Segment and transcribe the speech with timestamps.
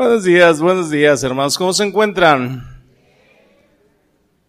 [0.00, 1.58] Buenos días, buenos días, hermanos.
[1.58, 2.82] ¿Cómo se encuentran?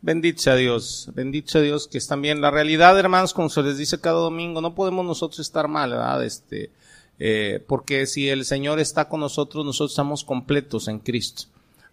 [0.02, 2.40] Bendito sea Dios, bendito sea Dios que están bien.
[2.40, 6.24] La realidad, hermanos, como se les dice cada domingo, no podemos nosotros estar mal, ¿verdad?
[6.24, 6.72] Este,
[7.20, 11.44] eh, porque si el Señor está con nosotros, nosotros estamos completos en Cristo.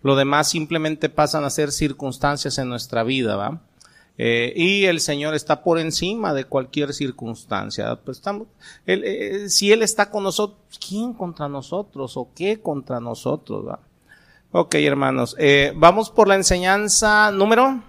[0.05, 3.61] Lo demás simplemente pasan a ser circunstancias en nuestra vida, ¿va?
[4.21, 7.95] Eh, y el Señor está por encima de cualquier circunstancia.
[8.05, 8.49] Pues estamos,
[8.85, 13.67] eh, si Él está con nosotros, ¿quién contra nosotros o qué contra nosotros?
[13.67, 13.79] ¿va?
[14.51, 17.81] Ok, hermanos, eh, vamos por la enseñanza número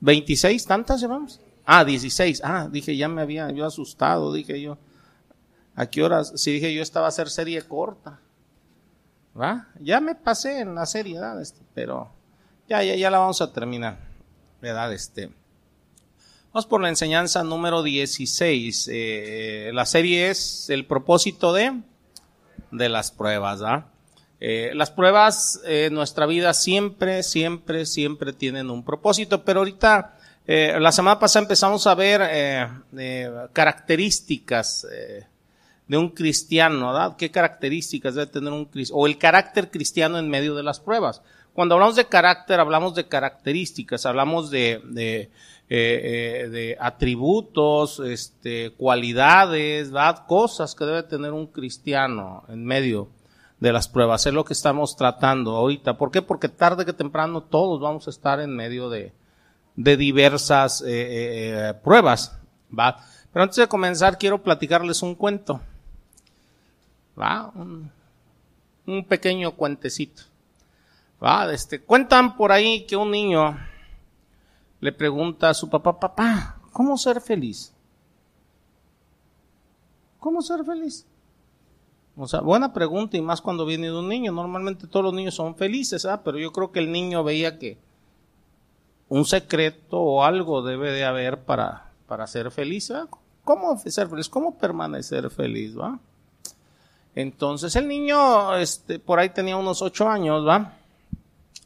[0.00, 1.40] 26, ¿tantas llevamos?
[1.64, 2.42] Ah, 16.
[2.44, 4.76] Ah, dije, ya me había yo asustado, dije yo.
[5.74, 6.34] ¿A qué horas?
[6.36, 8.20] Sí, dije yo, estaba a hacer serie corta.
[9.40, 9.68] ¿Va?
[9.80, 11.40] Ya me pasé en la serie, ¿verdad?
[11.40, 12.10] Este, pero
[12.68, 13.98] ya, ya, ya la vamos a terminar.
[14.60, 14.92] ¿Verdad?
[14.92, 15.30] Este.
[16.52, 18.88] Vamos por la enseñanza número 16.
[18.92, 21.80] Eh, la serie es el propósito de,
[22.70, 23.86] de las pruebas, ¿verdad?
[24.46, 30.76] Eh, las pruebas en nuestra vida siempre, siempre, siempre tienen un propósito, pero ahorita, eh,
[30.78, 34.86] la semana pasada empezamos a ver eh, características
[35.86, 37.16] de un cristiano, ¿verdad?
[37.16, 39.00] ¿Qué características debe tener un cristiano?
[39.00, 41.22] O el carácter cristiano en medio de las pruebas.
[41.54, 45.30] Cuando hablamos de carácter, hablamos de características, hablamos de, de, eh,
[45.70, 50.26] eh, de atributos, este, cualidades, ¿verdad?
[50.26, 53.08] cosas que debe tener un cristiano en medio
[53.60, 54.26] de las pruebas.
[54.26, 55.96] Es lo que estamos tratando ahorita.
[55.96, 56.22] ¿Por qué?
[56.22, 59.12] Porque tarde que temprano todos vamos a estar en medio de,
[59.76, 62.36] de diversas eh, eh pruebas.
[62.76, 62.96] ¿va?
[63.32, 65.60] Pero antes de comenzar quiero platicarles un cuento.
[67.16, 67.52] ¿va?
[67.54, 70.33] Un pequeño cuentecito.
[71.20, 73.56] Ah, este, cuentan por ahí que un niño
[74.80, 77.72] le pregunta a su papá, papá, ¿cómo ser feliz?
[80.18, 81.06] ¿Cómo ser feliz?
[82.16, 84.32] O sea, buena pregunta y más cuando viene de un niño.
[84.32, 86.22] Normalmente todos los niños son felices, ¿ah?
[86.22, 87.78] pero yo creo que el niño veía que
[89.08, 92.90] un secreto o algo debe de haber para, para ser feliz.
[92.90, 93.08] ¿ah?
[93.42, 94.28] ¿Cómo ser feliz?
[94.28, 95.76] ¿Cómo permanecer feliz?
[95.78, 95.98] ¿va?
[97.14, 100.72] Entonces el niño, este, por ahí tenía unos ocho años, ¿va?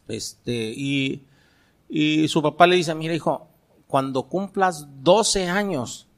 [0.09, 1.25] Este, y,
[1.89, 3.49] y su papá le dice, mira hijo,
[3.87, 6.09] cuando cumplas 12 años,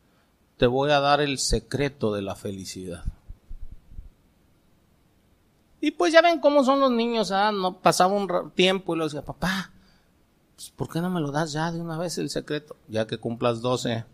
[0.57, 3.05] te voy a dar el secreto de la felicidad.
[5.81, 7.53] Y pues ya ven cómo son los niños, ¿ah?
[7.53, 9.73] No pasaba un tiempo y le decía, papá,
[10.55, 12.77] pues, ¿por qué no me lo das ya de una vez el secreto?
[12.89, 14.05] Ya que cumplas 12.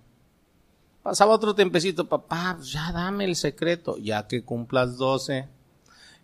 [1.02, 5.48] Pasaba otro tiempecito, papá, pues, ya dame el secreto, ya que cumplas 12.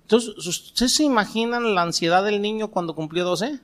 [0.03, 3.61] Entonces, ¿ustedes se imaginan la ansiedad del niño cuando cumplió 12?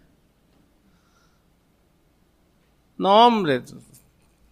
[2.97, 3.63] No, hombre,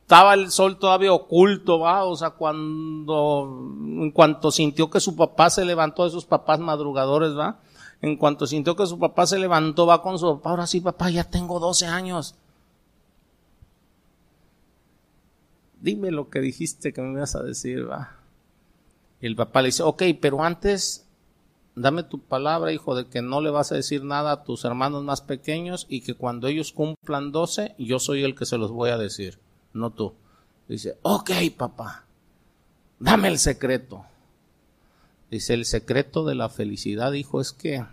[0.03, 5.51] estaba el sol todavía oculto, va, o sea, cuando, en cuanto sintió que su papá
[5.51, 7.59] se levantó, de esos papás madrugadores, va,
[8.03, 11.11] en cuanto sintió que su papá se levantó, va con su papá, ahora sí, papá,
[11.11, 12.37] ya tengo 12 años.
[15.81, 18.17] Dime lo que dijiste que me ibas a decir, va.
[19.21, 21.06] Y el papá le dice, ok, pero antes
[21.77, 25.05] dame tu palabra, hijo, de que no le vas a decir nada a tus hermanos
[25.05, 28.91] más pequeños y que cuando ellos cumplan 12, yo soy el que se los voy
[28.91, 29.39] a decir,
[29.73, 30.15] no tú.
[30.67, 32.07] Dice, ok, papá,
[32.99, 34.05] dame el secreto.
[35.31, 37.85] Dice, el secreto de la felicidad, hijo, es que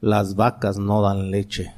[0.00, 1.74] las vacas no dan leche.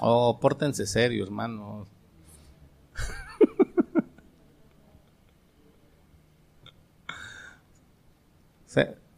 [0.00, 1.88] Oh, pórtense serios, hermanos.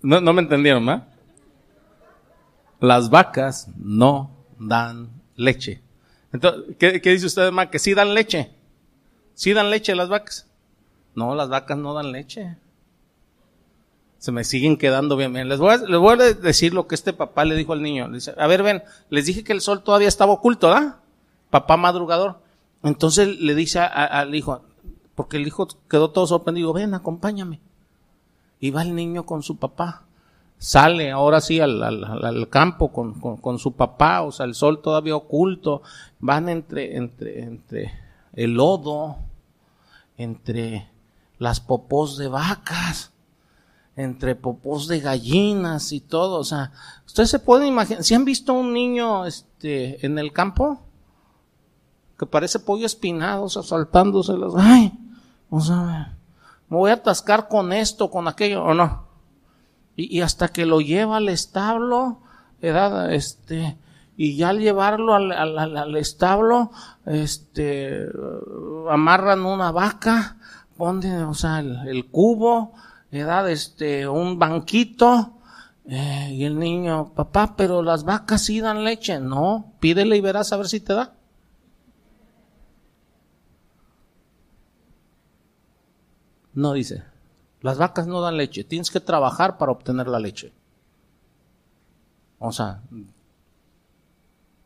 [0.02, 1.04] No, me entendieron, ¿no?
[2.80, 5.80] Las vacas no dan leche.
[6.32, 7.70] Entonces, ¿qué, dice usted, ma?
[7.70, 8.50] Que sí dan leche.
[9.34, 10.48] Sí dan leche las vacas.
[11.14, 12.56] No, las vacas no dan leche.
[14.18, 15.32] Se me siguen quedando bien.
[15.48, 18.08] Les voy, a, les voy a decir lo que este papá le dijo al niño.
[18.08, 20.96] Le dice, a ver, ven, les dije que el sol todavía estaba oculto, ¿verdad?
[21.50, 22.40] Papá madrugador.
[22.82, 24.62] Entonces le dice al hijo,
[25.14, 27.60] porque el hijo quedó todo sorprendido, ven, acompáñame.
[28.62, 30.04] Y va el niño con su papá.
[30.56, 35.82] Sale ahora sí al, campo con, con, su papá, o sea, el sol todavía oculto.
[36.20, 37.92] Van entre, entre, entre
[38.34, 39.16] el lodo,
[40.16, 40.88] entre
[41.38, 43.10] las popós de vacas,
[43.96, 46.38] entre popós de gallinas y todo.
[46.38, 46.70] O sea,
[47.04, 50.78] ustedes se pueden imaginar, si han visto un niño este, en el campo,
[52.16, 54.92] que parece pollo espinado, o sea, saltándose los, ay,
[55.50, 56.16] o sea,
[56.72, 59.04] me voy a atascar con esto, con aquello, o no.
[59.94, 62.22] Y, hasta que lo lleva al establo,
[62.62, 63.12] ¿verdad?
[63.12, 63.76] Este,
[64.16, 66.70] y ya al llevarlo al, establo,
[67.04, 68.08] este,
[68.88, 70.38] amarran una vaca,
[70.78, 72.72] ponen, o sea, el, cubo,
[73.10, 75.40] edad, este, un banquito,
[75.84, 79.20] eh, y el niño, papá, pero las vacas sí dan leche.
[79.20, 81.12] No, pídele y verás a ver si te da.
[86.54, 87.04] No dice,
[87.60, 90.52] las vacas no dan leche, tienes que trabajar para obtener la leche.
[92.38, 92.82] O sea,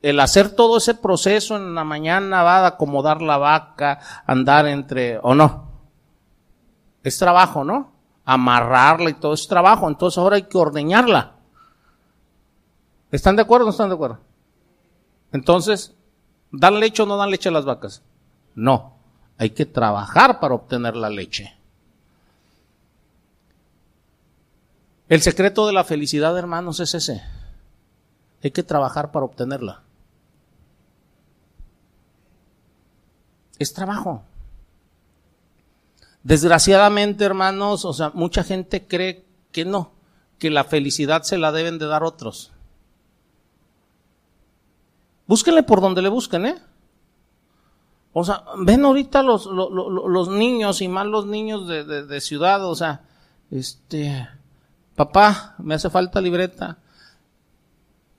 [0.02, 5.18] el hacer todo ese proceso en la mañana va a acomodar la vaca, andar entre,
[5.22, 5.68] o no.
[7.02, 7.92] Es trabajo, ¿no?
[8.24, 11.34] Amarrarla y todo es trabajo, entonces ahora hay que ordeñarla.
[13.10, 14.20] ¿Están de acuerdo o no están de acuerdo?
[15.32, 15.94] Entonces,
[16.50, 18.02] ¿dan leche o no dan leche a las vacas?
[18.54, 18.96] No,
[19.38, 21.55] hay que trabajar para obtener la leche.
[25.08, 27.22] El secreto de la felicidad, hermanos, es ese.
[28.42, 29.82] Hay que trabajar para obtenerla.
[33.58, 34.22] Es trabajo.
[36.22, 39.92] Desgraciadamente, hermanos, o sea, mucha gente cree que no,
[40.38, 42.50] que la felicidad se la deben de dar otros.
[45.28, 46.56] Búsquenle por donde le busquen, ¿eh?
[48.12, 52.74] O sea, ven ahorita los, los, niños y más los niños de, de ciudad, o
[52.74, 53.02] sea,
[53.50, 54.26] este,
[54.96, 56.78] papá, me hace falta libreta,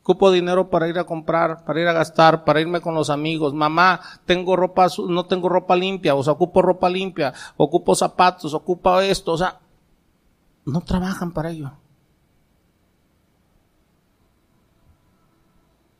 [0.07, 3.53] ocupo dinero para ir a comprar, para ir a gastar, para irme con los amigos.
[3.53, 9.01] Mamá, tengo ropa, no tengo ropa limpia, o sea, ocupo ropa limpia, ocupo zapatos, ocupo
[9.01, 9.59] esto, o sea,
[10.65, 11.73] no trabajan para ello.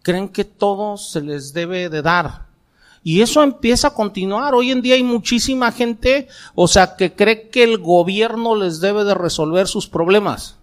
[0.04, 2.48] Creen que todo se les debe de dar.
[3.04, 4.54] Y eso empieza a continuar.
[4.54, 9.04] Hoy en día hay muchísima gente, o sea, que cree que el gobierno les debe
[9.04, 10.57] de resolver sus problemas.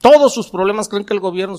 [0.00, 1.56] Todos sus problemas creen que el gobierno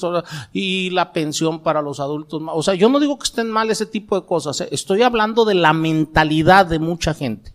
[0.52, 2.42] y la pensión para los adultos.
[2.48, 4.62] O sea, yo no digo que estén mal ese tipo de cosas.
[4.62, 4.70] ¿eh?
[4.72, 7.54] Estoy hablando de la mentalidad de mucha gente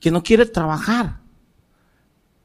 [0.00, 1.20] que no quiere trabajar.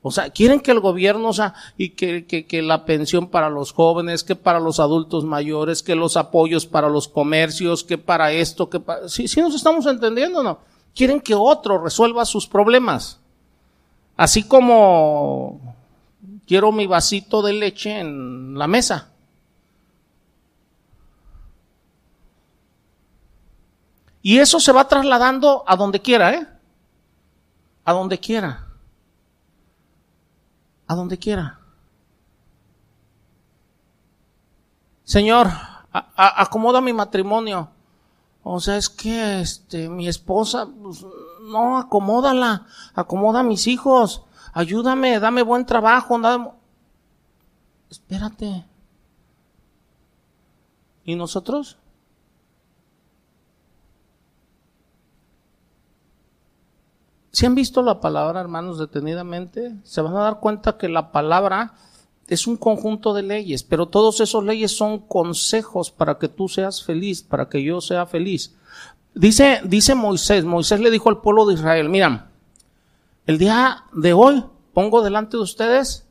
[0.02, 3.50] O sea, quieren que el gobierno, o sea, y que, que, que, la pensión para
[3.50, 8.34] los jóvenes, que para los adultos mayores, que los apoyos para los comercios, que para
[8.34, 9.08] esto, que para...
[9.08, 10.60] Sí, sí nos estamos entendiendo, ¿no?
[10.94, 13.22] Quieren que otro resuelva sus problemas.
[14.18, 15.73] Así como
[16.48, 19.10] quiero mi vasito de leche en la mesa.
[24.22, 26.48] Y eso se va trasladando a donde quiera, ¿eh?
[27.84, 28.68] A donde quiera.
[30.88, 31.60] A donde quiera.
[35.04, 35.50] Señor,
[35.92, 37.70] acomoda mi matrimonio.
[38.44, 41.06] O sea, es que este, mi esposa, pues,
[41.44, 46.50] no, acomódala, acomoda a mis hijos ayúdame, dame buen trabajo, dame...
[47.90, 48.66] Espérate.
[51.04, 51.78] ¿Y nosotros?
[57.32, 61.74] Si han visto la palabra, hermanos, detenidamente, se van a dar cuenta que la palabra
[62.28, 66.84] es un conjunto de leyes, pero todos esos leyes son consejos para que tú seas
[66.84, 68.56] feliz, para que yo sea feliz.
[69.16, 72.32] Dice, dice Moisés, Moisés le dijo al pueblo de Israel, mira,
[73.26, 74.44] el día de hoy
[74.74, 76.08] pongo delante de ustedes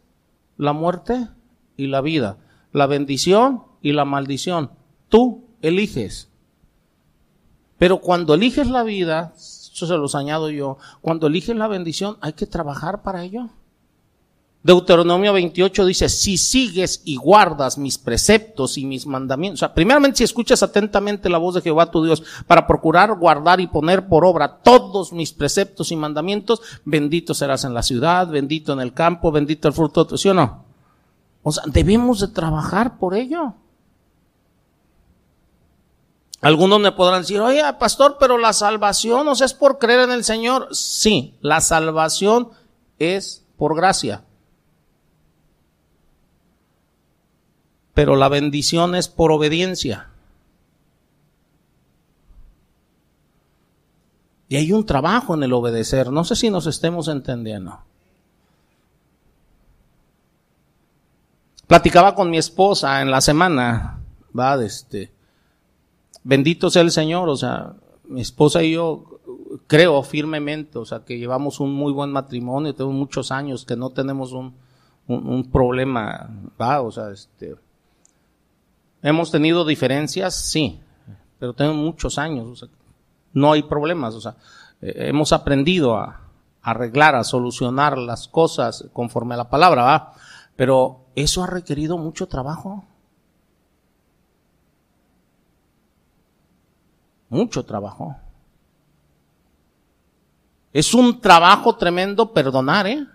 [0.56, 1.28] la muerte
[1.76, 2.38] y la vida,
[2.72, 4.70] la bendición y la maldición.
[5.08, 6.30] Tú eliges.
[7.78, 12.34] Pero cuando eliges la vida, eso se los añado yo, cuando eliges la bendición hay
[12.34, 13.50] que trabajar para ello.
[14.64, 20.18] Deuteronomio 28 dice, si sigues y guardas mis preceptos y mis mandamientos, o sea, primeramente
[20.18, 24.24] si escuchas atentamente la voz de Jehová tu Dios para procurar guardar y poner por
[24.24, 29.32] obra todos mis preceptos y mandamientos, bendito serás en la ciudad, bendito en el campo,
[29.32, 30.64] bendito el fruto de tu, ¿sí o no?
[31.42, 33.54] O sea, debemos de trabajar por ello.
[36.40, 40.12] Algunos me podrán decir, oye, pastor, pero la salvación, o sea, es por creer en
[40.12, 40.68] el Señor.
[40.70, 42.50] Sí, la salvación
[43.00, 44.24] es por gracia.
[47.94, 50.08] Pero la bendición es por obediencia.
[54.48, 56.10] Y hay un trabajo en el obedecer.
[56.10, 57.78] No sé si nos estemos entendiendo.
[61.66, 63.98] Platicaba con mi esposa en la semana,
[64.38, 65.10] va, este,
[66.22, 67.72] bendito sea el Señor, o sea,
[68.04, 69.20] mi esposa y yo
[69.66, 73.88] creo firmemente, o sea, que llevamos un muy buen matrimonio, tenemos muchos años que no
[73.88, 74.54] tenemos un,
[75.06, 76.28] un, un problema,
[76.60, 77.56] va, o sea, este,
[79.02, 80.80] Hemos tenido diferencias, sí,
[81.38, 82.68] pero tenemos muchos años, o sea,
[83.32, 84.36] no hay problemas, o sea,
[84.80, 86.22] eh, hemos aprendido a,
[86.62, 90.14] arreglar, a solucionar las cosas conforme a la palabra, ¿va?
[90.54, 92.84] Pero eso ha requerido mucho trabajo.
[97.28, 98.16] Mucho trabajo.
[100.72, 103.06] Es un trabajo tremendo perdonar, ¿eh?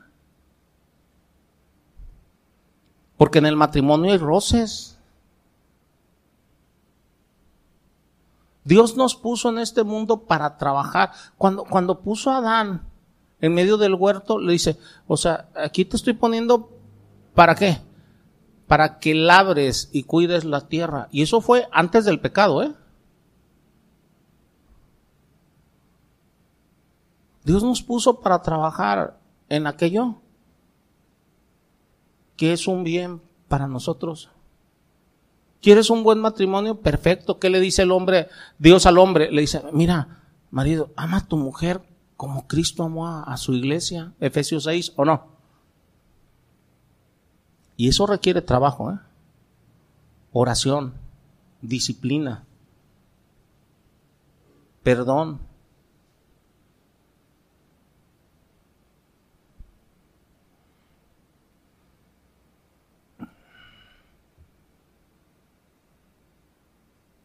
[3.16, 4.97] Porque en el matrimonio hay roces.
[8.68, 11.12] Dios nos puso en este mundo para trabajar.
[11.38, 12.86] Cuando, cuando puso a Adán
[13.40, 16.70] en medio del huerto, le dice, o sea, aquí te estoy poniendo,
[17.34, 17.78] ¿para qué?
[18.68, 21.08] Para que labres y cuides la tierra.
[21.12, 22.76] Y eso fue antes del pecado, ¿eh?
[27.46, 30.16] Dios nos puso para trabajar en aquello
[32.36, 34.30] que es un bien para nosotros.
[35.62, 36.82] ¿Quieres un buen matrimonio?
[36.82, 37.40] Perfecto.
[37.40, 38.28] ¿Qué le dice el hombre,
[38.60, 39.32] Dios al hombre?
[39.32, 40.22] Le dice, mira,
[40.52, 41.82] marido, ama a tu mujer
[42.18, 45.28] como Cristo amó a, su iglesia, Efesios 6, ¿o no?
[47.78, 49.00] Y eso requiere trabajo, ¿eh?
[50.32, 50.96] Oración,
[51.62, 52.44] disciplina,
[54.82, 55.40] perdón,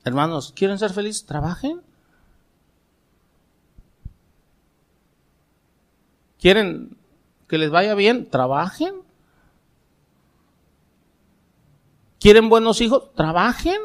[0.05, 1.25] Hermanos, ¿quieren ser felices?
[1.25, 1.81] Trabajen.
[6.41, 6.97] ¿Quieren
[7.49, 8.29] que les vaya bien?
[8.29, 8.95] Trabajen.
[12.19, 13.15] ¿Quieren buenos hijos?
[13.15, 13.79] Trabajen.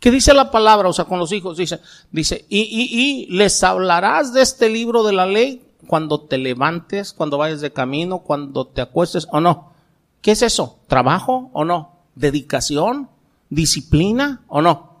[0.00, 0.88] ¿Qué dice la palabra?
[0.88, 5.02] O sea, con los hijos dice, dice, y, y, y les hablarás de este libro
[5.02, 9.72] de la ley cuando te levantes, cuando vayas de camino, cuando te acuestes o no.
[10.20, 10.78] ¿Qué es eso?
[10.88, 11.92] ¿Trabajo o no?
[12.14, 13.08] ¿Dedicación?
[13.54, 14.94] Disciplina o no?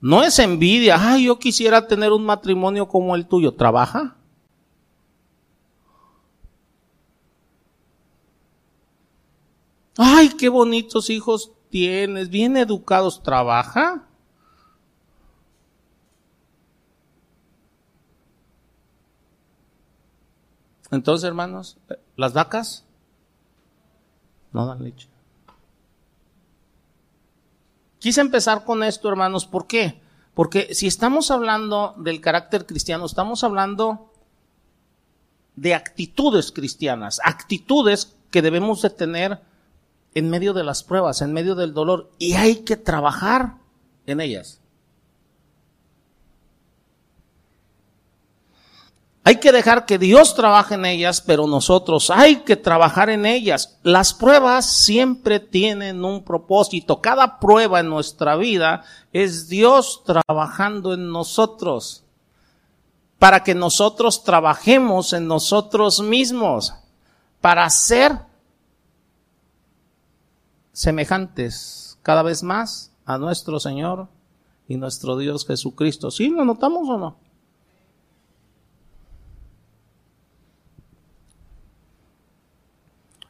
[0.00, 3.54] No es envidia, ay, yo quisiera tener un matrimonio como el tuyo.
[3.54, 4.16] ¿Trabaja?
[9.96, 13.22] Ay, qué bonitos hijos tienes, bien educados.
[13.22, 14.06] ¿Trabaja?
[20.90, 21.78] Entonces, hermanos,
[22.16, 22.84] las vacas
[24.52, 25.08] no dan leche.
[28.06, 30.00] Quise empezar con esto, hermanos, ¿por qué?
[30.32, 34.12] Porque si estamos hablando del carácter cristiano, estamos hablando
[35.56, 39.40] de actitudes cristianas, actitudes que debemos de tener
[40.14, 43.56] en medio de las pruebas, en medio del dolor, y hay que trabajar
[44.06, 44.60] en ellas.
[49.28, 53.76] Hay que dejar que Dios trabaje en ellas, pero nosotros hay que trabajar en ellas.
[53.82, 57.00] Las pruebas siempre tienen un propósito.
[57.00, 62.04] Cada prueba en nuestra vida es Dios trabajando en nosotros
[63.18, 66.74] para que nosotros trabajemos en nosotros mismos,
[67.40, 68.20] para ser
[70.70, 74.06] semejantes cada vez más a nuestro Señor
[74.68, 76.12] y nuestro Dios Jesucristo.
[76.12, 77.25] ¿Sí lo notamos o no?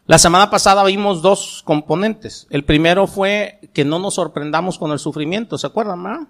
[0.07, 2.47] La semana pasada vimos dos componentes.
[2.51, 6.29] El primero fue que no nos sorprendamos con el sufrimiento, ¿se acuerdan, ma?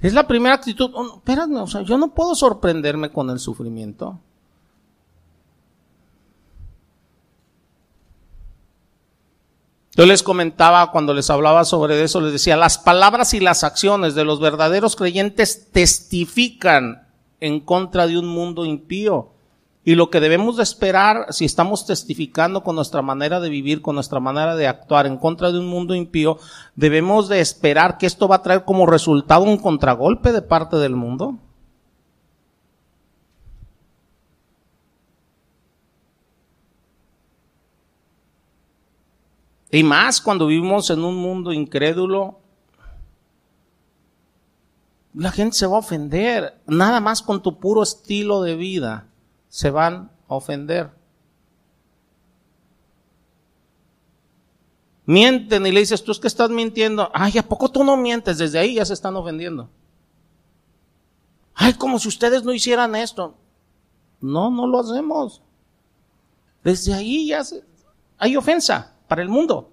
[0.00, 0.90] Es la primera actitud.
[0.94, 1.22] Oh,
[1.62, 4.18] o sea, yo no puedo sorprenderme con el sufrimiento.
[9.96, 14.16] Yo les comentaba cuando les hablaba sobre eso, les decía, las palabras y las acciones
[14.16, 17.06] de los verdaderos creyentes testifican
[17.38, 19.33] en contra de un mundo impío.
[19.86, 23.96] Y lo que debemos de esperar, si estamos testificando con nuestra manera de vivir, con
[23.96, 26.38] nuestra manera de actuar en contra de un mundo impío,
[26.74, 30.96] debemos de esperar que esto va a traer como resultado un contragolpe de parte del
[30.96, 31.38] mundo.
[39.70, 42.38] Y más cuando vivimos en un mundo incrédulo,
[45.12, 49.08] la gente se va a ofender, nada más con tu puro estilo de vida
[49.54, 50.90] se van a ofender.
[55.06, 57.08] Mienten y le dices, tú es que estás mintiendo.
[57.14, 58.38] Ay, ¿a poco tú no mientes?
[58.38, 59.70] Desde ahí ya se están ofendiendo.
[61.54, 63.36] Ay, como si ustedes no hicieran esto.
[64.20, 65.40] No, no lo hacemos.
[66.64, 67.42] Desde ahí ya
[68.18, 69.70] hay ofensa para el mundo.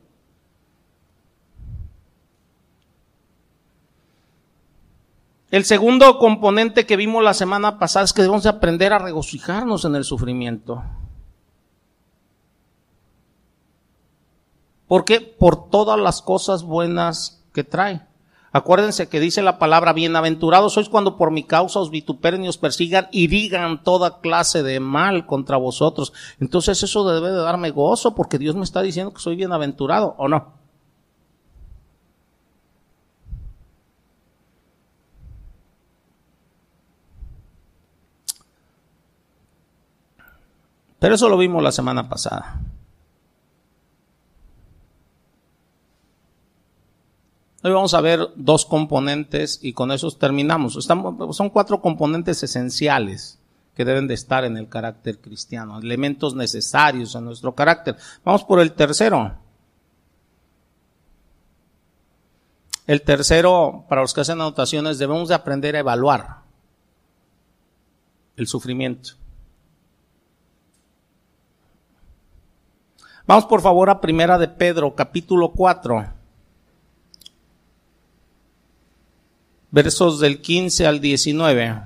[5.52, 9.96] El segundo componente que vimos la semana pasada es que debemos aprender a regocijarnos en
[9.96, 10.82] el sufrimiento.
[14.88, 15.20] ¿Por qué?
[15.20, 18.02] Por todas las cosas buenas que trae.
[18.54, 22.58] Acuérdense que dice la palabra, bienaventurados sois cuando por mi causa os vituperen y os
[22.58, 26.14] persigan y digan toda clase de mal contra vosotros.
[26.40, 30.30] Entonces eso debe de darme gozo porque Dios me está diciendo que soy bienaventurado, ¿o
[30.30, 30.61] no?
[41.02, 42.62] Pero eso lo vimos la semana pasada.
[47.64, 50.74] Hoy vamos a ver dos componentes y con esos terminamos.
[50.76, 53.40] Son cuatro componentes esenciales
[53.74, 57.98] que deben de estar en el carácter cristiano, elementos necesarios en nuestro carácter.
[58.24, 59.40] Vamos por el tercero.
[62.86, 66.42] El tercero, para los que hacen anotaciones, debemos de aprender a evaluar
[68.38, 69.21] el sufrimiento.
[73.32, 76.06] Vamos por favor a Primera de Pedro, capítulo 4.
[79.72, 81.82] Versos del 15 al 19.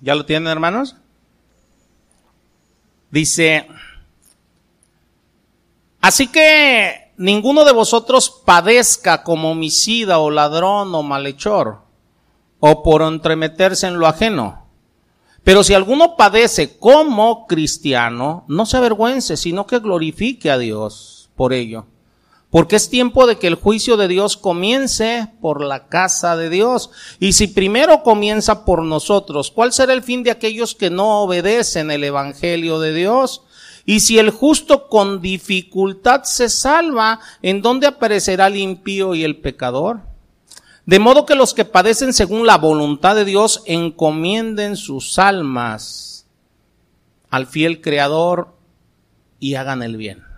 [0.00, 1.01] ¿Ya lo tienen, hermanos?
[3.12, 3.68] Dice,
[6.00, 11.82] así que ninguno de vosotros padezca como homicida o ladrón o malhechor,
[12.58, 14.66] o por entremeterse en lo ajeno.
[15.44, 21.52] Pero si alguno padece como cristiano, no se avergüence, sino que glorifique a Dios por
[21.52, 21.86] ello
[22.52, 26.90] porque es tiempo de que el juicio de Dios comience por la casa de Dios.
[27.18, 31.90] Y si primero comienza por nosotros, ¿cuál será el fin de aquellos que no obedecen
[31.90, 33.40] el Evangelio de Dios?
[33.86, 39.38] Y si el justo con dificultad se salva, ¿en dónde aparecerá el impío y el
[39.38, 40.00] pecador?
[40.84, 46.26] De modo que los que padecen según la voluntad de Dios encomienden sus almas
[47.30, 48.54] al fiel Creador
[49.40, 50.31] y hagan el bien.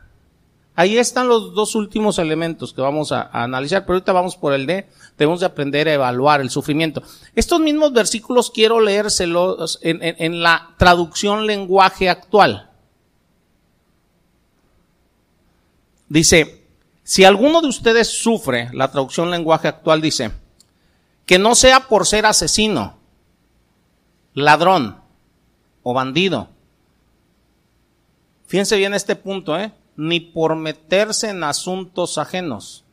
[0.76, 4.66] Ahí están los dos últimos elementos que vamos a, analizar, pero ahorita vamos por el
[4.66, 4.88] D.
[5.16, 7.02] Debemos de aprender a evaluar el sufrimiento.
[7.36, 12.70] Estos mismos versículos quiero leérselos en, en la traducción lenguaje actual.
[16.08, 16.66] Dice,
[17.04, 20.32] si alguno de ustedes sufre, la traducción lenguaje actual dice,
[21.24, 22.98] que no sea por ser asesino,
[24.34, 25.00] ladrón
[25.84, 26.48] o bandido.
[28.46, 29.72] Fíjense bien este punto, ¿eh?
[29.96, 32.85] Ni por meterse en asuntos ajenos.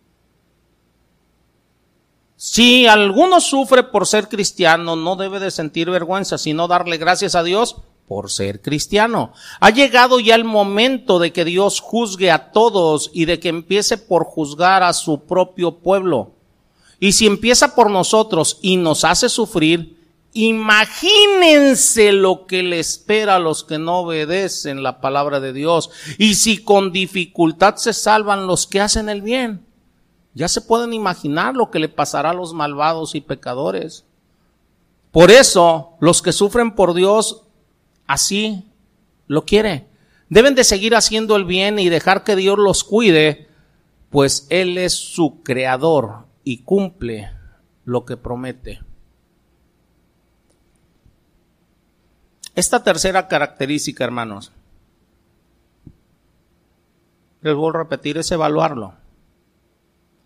[2.36, 7.44] Si alguno sufre por ser cristiano, no debe de sentir vergüenza, sino darle gracias a
[7.44, 7.76] Dios
[8.08, 9.32] por ser cristiano.
[9.60, 13.98] Ha llegado ya el momento de que Dios juzgue a todos y de que empiece
[13.98, 16.32] por juzgar a su propio pueblo.
[17.00, 20.01] Y si empieza por nosotros y nos hace sufrir,
[20.34, 25.90] Imagínense lo que le espera a los que no obedecen la palabra de Dios.
[26.18, 29.66] Y si con dificultad se salvan los que hacen el bien,
[30.34, 34.06] ya se pueden imaginar lo que le pasará a los malvados y pecadores.
[35.12, 37.44] Por eso, los que sufren por Dios,
[38.08, 38.72] así
[39.28, 39.88] lo quiere.
[40.30, 43.50] Deben de seguir haciendo el bien y dejar que Dios los cuide,
[44.10, 47.32] pues Él es su creador y cumple
[47.84, 48.80] lo que promete.
[52.62, 54.52] Esta tercera característica, hermanos,
[57.42, 58.94] les voy a repetir, es evaluarlo.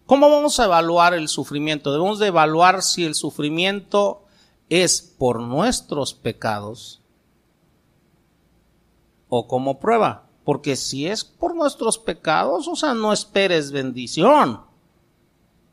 [0.05, 1.93] ¿Cómo vamos a evaluar el sufrimiento?
[1.93, 4.25] Debemos de evaluar si el sufrimiento
[4.67, 7.01] es por nuestros pecados
[9.29, 10.25] o como prueba.
[10.43, 14.59] Porque si es por nuestros pecados, o sea, no esperes bendición.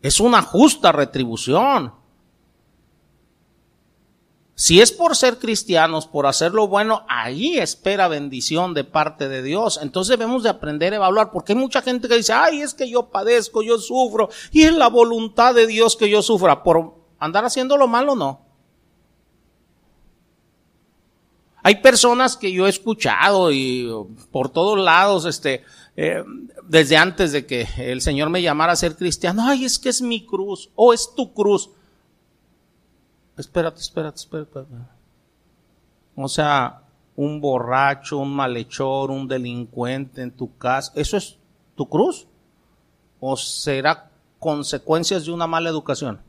[0.00, 1.92] Es una justa retribución.
[4.62, 9.42] Si es por ser cristianos, por hacer lo bueno, ahí espera bendición de parte de
[9.42, 9.80] Dios.
[9.82, 12.88] Entonces debemos de aprender a evaluar, porque hay mucha gente que dice, ay, es que
[12.88, 16.62] yo padezco, yo sufro, y es la voluntad de Dios que yo sufra.
[16.62, 18.46] ¿Por andar haciendo lo malo no?
[21.64, 23.90] Hay personas que yo he escuchado y
[24.30, 25.64] por todos lados, este,
[25.96, 26.22] eh,
[26.68, 30.02] desde antes de que el Señor me llamara a ser cristiano, ay, es que es
[30.02, 31.70] mi cruz, o es tu cruz
[33.36, 34.60] espérate, espérate, espérate.
[36.14, 36.82] O sea,
[37.16, 41.38] un borracho, un malhechor, un delincuente en tu casa, ¿eso es
[41.74, 42.26] tu cruz?
[43.20, 46.20] ¿O será consecuencias de una mala educación?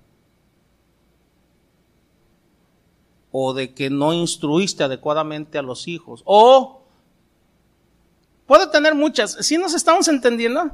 [3.32, 6.22] ¿O de que no instruiste adecuadamente a los hijos?
[6.26, 6.84] ¿O
[8.46, 9.38] puede tener muchas?
[9.42, 10.72] ¿Sí nos estamos entendiendo?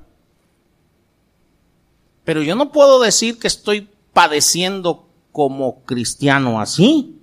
[2.26, 7.20] Pero yo no puedo decir que estoy padeciendo como cristiano así.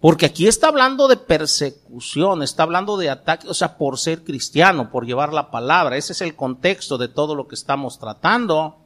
[0.00, 4.90] Porque aquí está hablando de persecución, está hablando de ataque, o sea, por ser cristiano,
[4.90, 5.96] por llevar la palabra.
[5.96, 8.76] Ese es el contexto de todo lo que estamos tratando.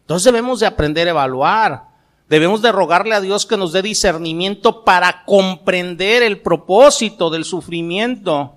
[0.00, 1.94] Entonces debemos de aprender a evaluar.
[2.28, 8.56] Debemos de rogarle a Dios que nos dé discernimiento para comprender el propósito del sufrimiento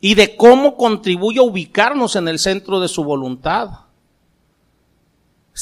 [0.00, 3.89] y de cómo contribuye a ubicarnos en el centro de su voluntad.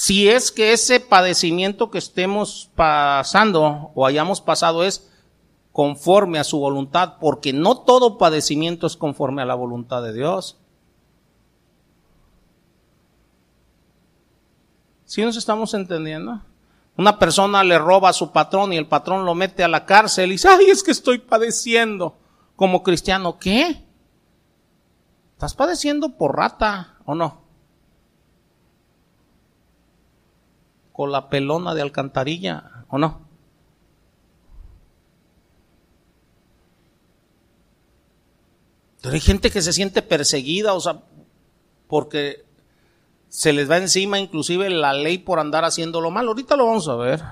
[0.00, 5.10] Si es que ese padecimiento que estemos pasando o hayamos pasado es
[5.72, 10.56] conforme a su voluntad, porque no todo padecimiento es conforme a la voluntad de Dios.
[15.04, 16.42] ¿Sí nos estamos entendiendo?
[16.96, 20.28] Una persona le roba a su patrón y el patrón lo mete a la cárcel
[20.28, 22.16] y dice, ay, es que estoy padeciendo
[22.54, 23.36] como cristiano.
[23.40, 23.84] ¿Qué?
[25.32, 27.47] ¿Estás padeciendo por rata o no?
[30.98, 33.20] Con la pelona de alcantarilla o no?
[39.00, 41.04] Pero hay gente que se siente perseguida, o sea,
[41.86, 42.44] porque
[43.28, 46.26] se les va encima inclusive la ley por andar haciéndolo mal.
[46.26, 47.22] Ahorita lo vamos a ver.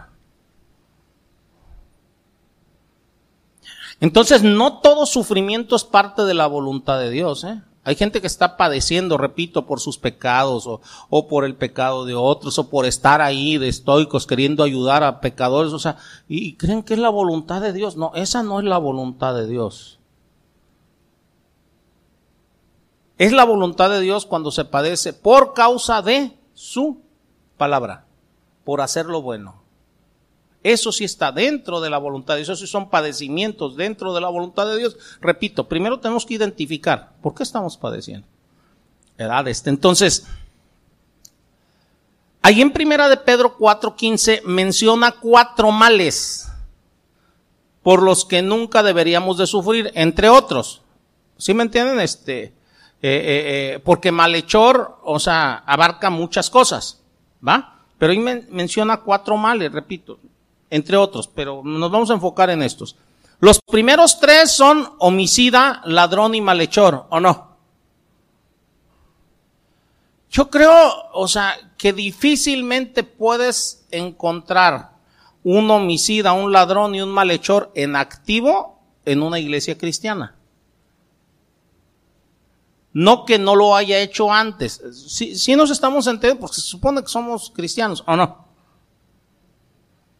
[3.98, 7.42] Entonces, no todo sufrimiento es parte de la voluntad de Dios.
[7.42, 7.61] ¿eh?
[7.87, 12.16] Hay gente que está padeciendo, repito, por sus pecados o, o, por el pecado de
[12.16, 15.96] otros o por estar ahí de estoicos queriendo ayudar a pecadores, o sea,
[16.27, 17.96] y, y creen que es la voluntad de Dios.
[17.96, 20.01] No, esa no es la voluntad de Dios.
[23.18, 27.03] Es la voluntad de Dios cuando se padece por causa de su
[27.57, 28.05] palabra,
[28.64, 29.62] por hacer lo bueno.
[30.68, 34.20] Eso sí está dentro de la voluntad de Dios, eso sí son padecimientos dentro de
[34.20, 34.96] la voluntad de Dios.
[35.20, 38.26] Repito, primero tenemos que identificar por qué estamos padeciendo.
[39.46, 39.70] Este.
[39.70, 40.26] Entonces,
[42.42, 46.48] ahí en primera de Pedro 4:15 menciona cuatro males
[47.85, 50.83] por los que nunca deberíamos de sufrir, entre otros.
[51.38, 52.00] ¿Sí me entienden?
[52.00, 52.52] Este, eh,
[53.02, 57.05] eh, eh, porque malhechor, o sea, abarca muchas cosas,
[57.46, 57.85] ¿va?
[57.98, 60.18] Pero ahí menciona cuatro males, repito,
[60.70, 62.96] entre otros, pero nos vamos a enfocar en estos.
[63.40, 67.57] Los primeros tres son homicida, ladrón y malhechor, ¿o no?
[70.31, 70.72] Yo creo,
[71.12, 74.90] o sea, que difícilmente puedes encontrar
[75.44, 80.35] un homicida, un ladrón y un malhechor en activo en una iglesia cristiana.
[82.92, 84.83] No que no lo haya hecho antes.
[84.92, 88.46] Si, nos estamos entendiendo, porque se supone que somos cristianos, ¿o no?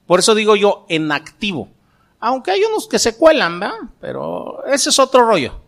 [0.07, 1.69] Por eso digo yo en activo.
[2.21, 3.77] Aunque hay unos que se cuelan, ¿verdad?
[4.01, 5.61] Pero ese es otro rollo.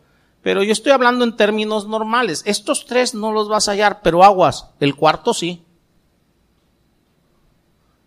[0.43, 2.43] Pero yo estoy hablando en términos normales.
[2.47, 4.71] Estos tres no los vas a hallar, pero aguas.
[4.81, 5.65] El cuarto sí.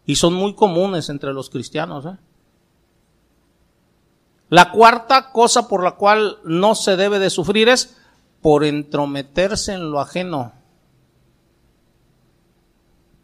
[0.06, 2.06] Y son muy comunes entre los cristianos.
[2.06, 2.18] ¿eh?
[4.50, 7.98] La cuarta cosa por la cual no se debe de sufrir es
[8.42, 10.52] por entrometerse en lo ajeno,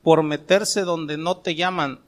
[0.03, 1.99] por meterse donde no te llaman.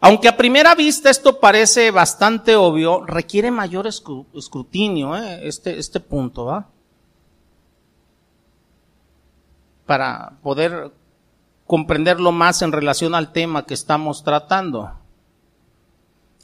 [0.00, 5.46] Aunque a primera vista esto parece bastante obvio, requiere mayor escrutinio ¿eh?
[5.46, 6.68] este, este punto, ¿va?
[9.84, 10.92] Para poder
[11.66, 14.90] comprenderlo más en relación al tema que estamos tratando.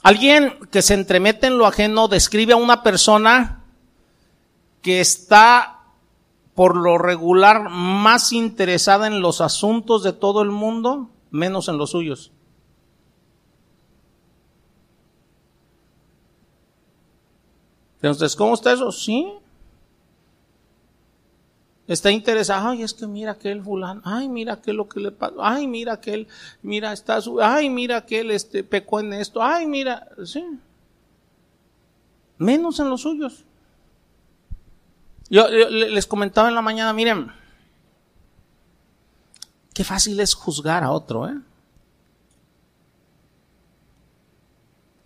[0.02, 3.64] Alguien que se entremete en lo ajeno describe a una persona
[4.82, 5.80] que está
[6.54, 11.90] por lo regular más interesada en los asuntos de todo el mundo, menos en los
[11.90, 12.32] suyos.
[18.06, 18.92] Entonces, ¿cómo está eso?
[18.92, 19.32] Sí,
[21.88, 25.44] está interesado, ay, es que mira aquel fulano, ay, mira aquel lo que le pasó,
[25.44, 26.28] ay, mira aquel,
[26.62, 30.44] mira, está su, ay, mira aquel este, pecó en esto, ay, mira, sí.
[32.38, 33.44] Menos en los suyos.
[35.28, 37.32] Yo, yo, les comentaba en la mañana, miren,
[39.74, 41.34] qué fácil es juzgar a otro, ¿eh?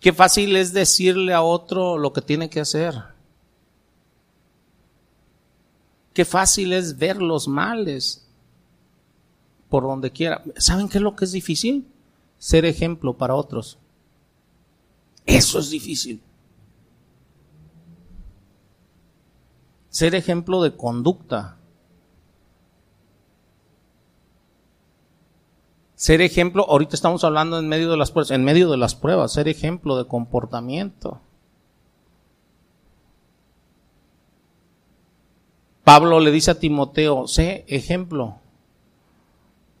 [0.01, 2.95] Qué fácil es decirle a otro lo que tiene que hacer.
[6.11, 8.27] Qué fácil es ver los males
[9.69, 10.43] por donde quiera.
[10.57, 11.87] ¿Saben qué es lo que es difícil?
[12.39, 13.77] Ser ejemplo para otros.
[15.27, 16.19] Eso es difícil.
[19.89, 21.59] Ser ejemplo de conducta.
[26.01, 29.33] Ser ejemplo, ahorita estamos hablando en medio de las pruebas, en medio de las pruebas,
[29.33, 31.21] ser ejemplo de comportamiento.
[35.83, 38.39] Pablo le dice a Timoteo, sé ejemplo.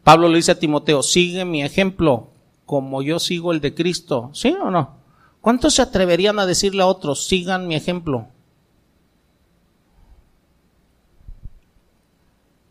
[0.03, 2.27] Pablo le dice a Timoteo, sigue mi ejemplo
[2.67, 4.29] como yo sigo el de Cristo.
[4.31, 4.97] ¿Sí o no?
[5.41, 8.27] ¿Cuántos se atreverían a decirle a otros, sigan mi ejemplo?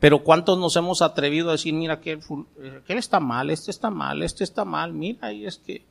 [0.01, 4.23] Pero ¿cuántos nos hemos atrevido a decir, mira, que él está mal, este está mal,
[4.23, 5.85] este está mal, mira, y es que...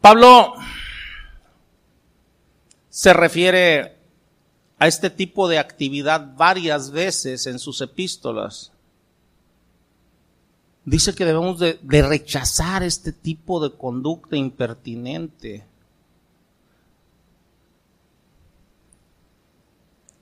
[0.00, 0.54] Pablo
[2.88, 3.96] se refiere
[4.78, 8.70] a este tipo de actividad varias veces en sus epístolas
[10.86, 15.66] dice que debemos de, rechazar este tipo de conducta impertinente.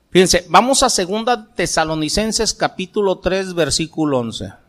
[0.09, 4.64] Fíjense, vamos a segunda Tesalonicenses capítulo 3 versículo 11.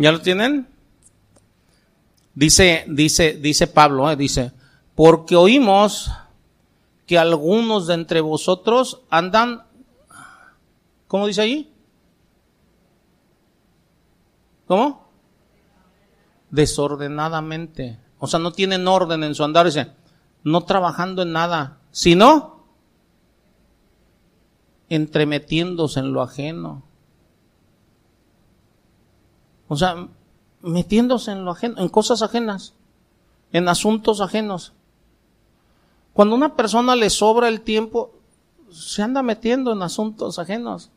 [0.00, 0.66] ¿Ya lo tienen?
[2.34, 4.16] Dice, dice, dice Pablo, ¿eh?
[4.16, 4.50] dice,
[4.94, 6.10] porque oímos
[7.06, 9.64] que algunos de entre vosotros andan,
[11.06, 11.70] ¿cómo dice allí?
[14.66, 15.06] ¿Cómo?
[16.48, 17.98] Desordenadamente.
[18.18, 19.92] O sea, no tienen orden en su andar, dice,
[20.44, 22.64] no trabajando en nada, sino
[24.88, 26.89] entremetiéndose en lo ajeno.
[29.70, 30.08] O sea,
[30.62, 32.74] metiéndose en lo ajeno, en cosas ajenas,
[33.52, 34.72] en asuntos ajenos.
[36.12, 38.12] Cuando una persona le sobra el tiempo,
[38.72, 40.90] se anda metiendo en asuntos ajenos.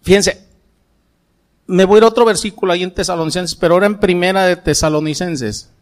[0.00, 0.48] Fíjense,
[1.66, 4.56] me voy a ir a otro versículo ahí en Tesalonicenses, pero ahora en primera de
[4.56, 5.73] Tesalonicenses.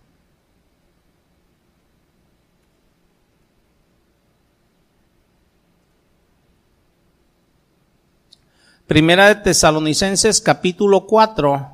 [8.93, 11.67] Primera de Tesalonicenses capítulo 4.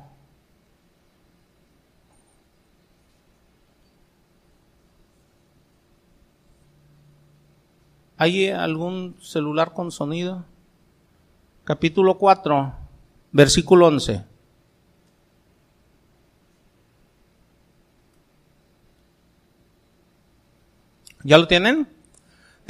[8.15, 10.45] ¿Hay algún celular con sonido?
[11.65, 12.73] Capítulo 4,
[13.33, 14.23] versículo 11.
[21.25, 21.98] ¿Ya lo tienen?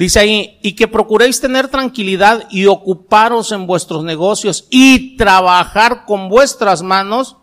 [0.00, 6.30] Dice ahí, y que procuréis tener tranquilidad y ocuparos en vuestros negocios y trabajar con
[6.30, 7.36] vuestras manos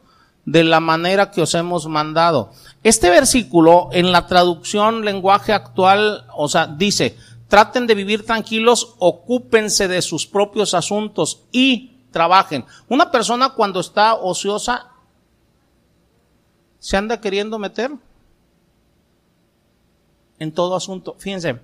[0.43, 2.51] de la manera que os hemos mandado.
[2.81, 7.15] Este versículo en la traducción lenguaje actual, o sea, dice,
[7.47, 12.65] traten de vivir tranquilos, ocúpense de sus propios asuntos y trabajen.
[12.89, 14.87] Una persona cuando está ociosa,
[16.79, 17.91] se anda queriendo meter
[20.39, 21.15] en todo asunto.
[21.19, 21.59] Fíjense,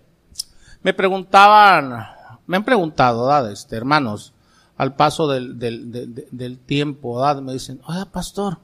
[0.83, 2.05] me preguntaban,
[2.45, 3.47] me han preguntado.
[3.49, 4.33] Este, hermanos,
[4.77, 7.41] al paso del, tiempo, ¿verdad?
[7.41, 8.59] Me dicen, oye, pastor,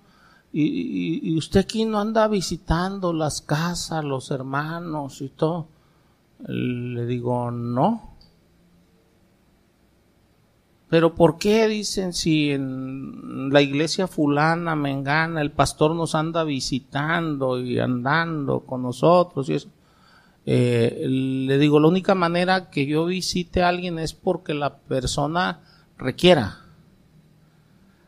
[0.51, 5.67] ¿y, ¿y, usted aquí no anda visitando las casas, los hermanos y todo?
[6.45, 8.09] Le digo, no.
[10.89, 17.61] Pero ¿por qué dicen si en la iglesia fulana, mengana, el pastor nos anda visitando
[17.61, 19.69] y andando con nosotros y eso?
[20.45, 25.61] Eh, le digo, la única manera que yo visite a alguien es porque la persona
[25.97, 26.59] requiera.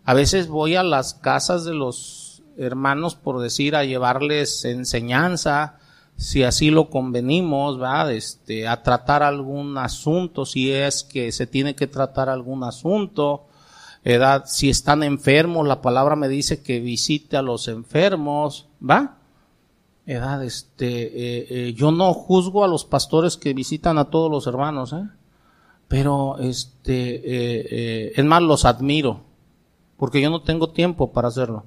[0.03, 5.77] A veces voy a las casas de los hermanos, por decir, a llevarles enseñanza,
[6.17, 8.11] si así lo convenimos, ¿verdad?
[8.11, 13.47] Este, a tratar algún asunto, si es que se tiene que tratar algún asunto,
[14.03, 19.17] edad, si están enfermos, la palabra me dice que visite a los enfermos, ¿va?
[20.05, 24.47] Edad, este, eh, eh, yo no juzgo a los pastores que visitan a todos los
[24.47, 25.07] hermanos, ¿eh?
[25.87, 29.21] pero este, es más, los admiro,
[29.97, 31.65] porque yo no tengo tiempo para hacerlo.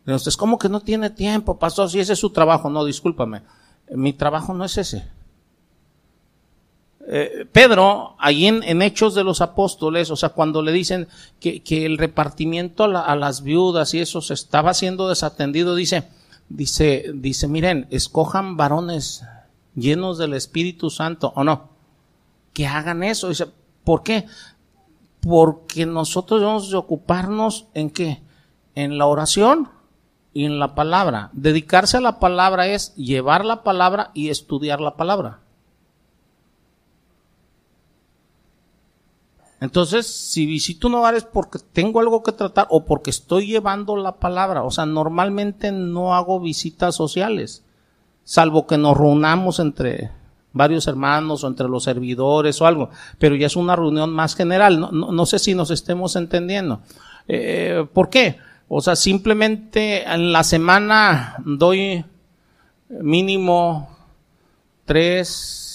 [0.00, 1.90] Entonces, ¿cómo que no tiene tiempo, pastor?
[1.90, 3.42] Si ese es su trabajo, no, discúlpame,
[3.90, 5.08] mi trabajo no es ese.
[7.52, 11.08] Pedro, ahí en, Hechos de los Apóstoles, o sea, cuando le dicen
[11.40, 16.04] que, que el repartimiento a, a, las viudas y eso se estaba siendo desatendido, dice,
[16.50, 19.24] dice, dice, miren, escojan varones
[19.74, 21.70] llenos del Espíritu Santo, o no,
[22.52, 23.30] que hagan eso.
[23.30, 23.46] Dice,
[23.84, 24.26] ¿por qué?
[25.20, 28.22] Porque nosotros debemos de ocuparnos en qué?
[28.74, 29.70] En la oración
[30.34, 31.30] y en la palabra.
[31.32, 35.40] Dedicarse a la palabra es llevar la palabra y estudiar la palabra.
[39.60, 43.94] Entonces, si visito un hogar es porque tengo algo que tratar o porque estoy llevando
[43.96, 44.62] la palabra.
[44.62, 47.64] O sea, normalmente no hago visitas sociales,
[48.24, 50.10] salvo que nos reunamos entre
[50.52, 54.80] varios hermanos o entre los servidores o algo, pero ya es una reunión más general.
[54.80, 56.80] No, sé si nos estemos entendiendo.
[57.28, 58.38] Eh, ¿Por qué?
[58.66, 62.04] O sea, simplemente en la semana doy
[62.88, 63.90] mínimo
[64.86, 65.69] tres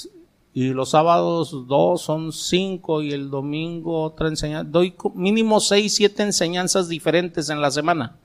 [0.55, 4.67] y los sábados dos son cinco y el domingo otra enseñanza.
[4.67, 8.15] Doy mínimo seis, siete enseñanzas diferentes en la semana.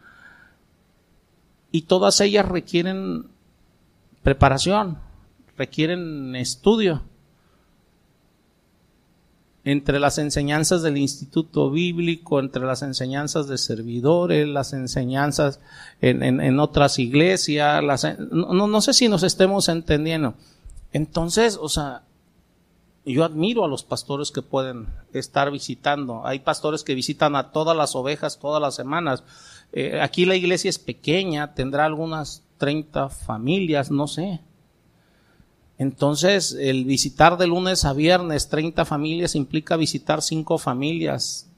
[1.70, 3.26] Y todas ellas requieren
[4.22, 5.10] preparación
[5.60, 7.02] requieren estudio.
[9.62, 15.60] Entre las enseñanzas del Instituto Bíblico, entre las enseñanzas de servidores, las enseñanzas
[16.00, 17.82] en, otras iglesias,
[18.30, 20.32] no, no sé si nos estemos entendiendo.
[20.94, 22.04] Entonces, o sea,
[23.12, 26.26] yo admiro a los pastores que pueden estar visitando.
[26.26, 29.24] Hay pastores que visitan a todas las ovejas todas las semanas.
[29.72, 34.40] Eh, aquí la iglesia es pequeña, tendrá algunas 30 familias, no sé.
[35.78, 41.48] Entonces, el visitar de lunes a viernes 30 familias implica visitar 5 familias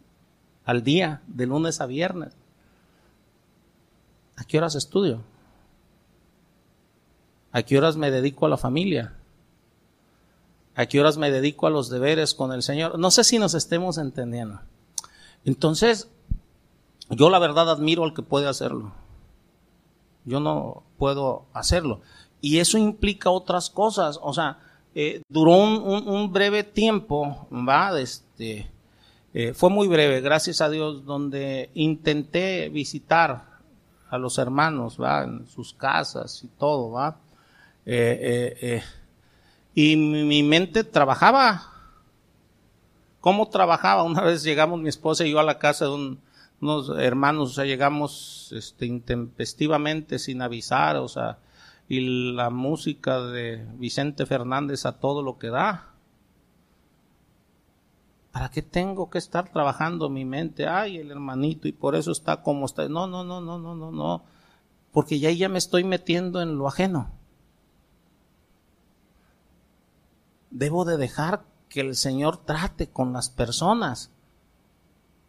[0.65, 2.33] al día, de lunes a viernes.
[4.37, 5.23] ¿A qué horas estudio?
[7.51, 9.15] ¿A qué horas me dedico a la familia?
[10.75, 12.99] ¿A qué horas me dedico a los deberes con el Señor?
[12.99, 14.61] No sé si nos estemos entendiendo.
[15.45, 16.09] Entonces,
[17.11, 18.93] yo la verdad admiro al que puede hacerlo.
[20.25, 22.01] Yo no puedo hacerlo.
[22.41, 24.19] Y eso implica otras cosas.
[24.23, 24.59] O sea,
[24.95, 27.99] eh, duró un, breve tiempo, ¿va?
[28.01, 28.71] Este,
[29.35, 33.61] eh, fue muy breve, gracias a Dios, donde intenté visitar
[34.11, 35.25] a los hermanos, ¿va?
[35.25, 37.17] En sus casas y todo, ¿va?
[37.85, 38.83] Eh,
[39.75, 41.69] y mi, mente trabajaba.
[43.21, 44.03] ¿Cómo trabajaba?
[44.03, 46.19] Una vez llegamos mi esposa y yo a la casa de
[46.61, 51.39] unos hermanos, o sea, llegamos este, intempestivamente, sin avisar, o sea,
[51.89, 55.89] y la música de Vicente Fernández a todo lo que da.
[58.33, 60.67] ¿Para qué tengo que estar trabajando mi mente?
[60.67, 62.89] Ay, el hermanito, y por eso está como está.
[62.89, 64.25] No, no, no, no, no, no, no.
[64.91, 67.11] Porque ya ya me estoy metiendo en lo ajeno.
[70.53, 74.11] Debo de dejar que el Señor trate con las personas,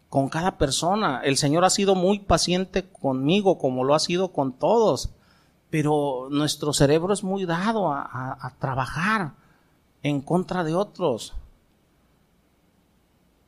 [0.09, 1.21] con cada persona.
[1.23, 5.09] El Señor ha sido muy paciente conmigo, como lo ha sido con todos
[5.73, 9.31] pero nuestro cerebro es muy dado a, trabajar
[10.03, 11.33] en contra de otros.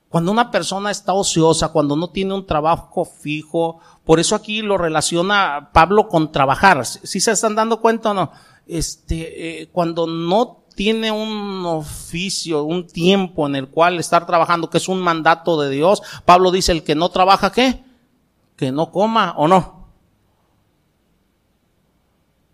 [0.10, 4.76] Cuando una persona está ociosa, cuando no tiene un trabajo fijo, por eso aquí lo
[4.80, 6.84] relaciona Pablo con trabajar.
[6.84, 8.32] Si se están dando cuenta o no?
[8.66, 14.78] Este, eh, cuando no tiene un oficio, un tiempo en el cual estar trabajando, que
[14.78, 17.84] es un mandato de Dios, Pablo dice, el que no trabaja, ¿qué?
[18.56, 19.76] Que no coma o no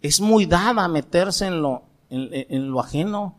[0.02, 3.36] es muy dada meterse en lo, en, lo ajeno.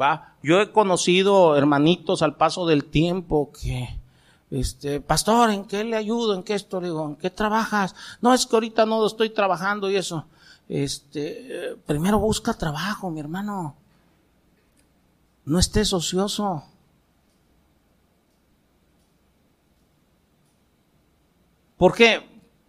[0.00, 4.00] Va, yo he conocido hermanitos al paso del tiempo que,
[4.50, 6.34] este, pastor, ¿en qué le ayudo?
[6.34, 6.80] ¿En qué esto?
[6.80, 7.94] Digo, ¿en qué trabajas?
[8.20, 10.26] No, es que ahorita no estoy trabajando y eso.
[10.68, 13.76] Este, primero busca trabajo, mi hermano.
[15.44, 16.64] No estés ocioso.
[21.76, 22.20] ¿Por qué?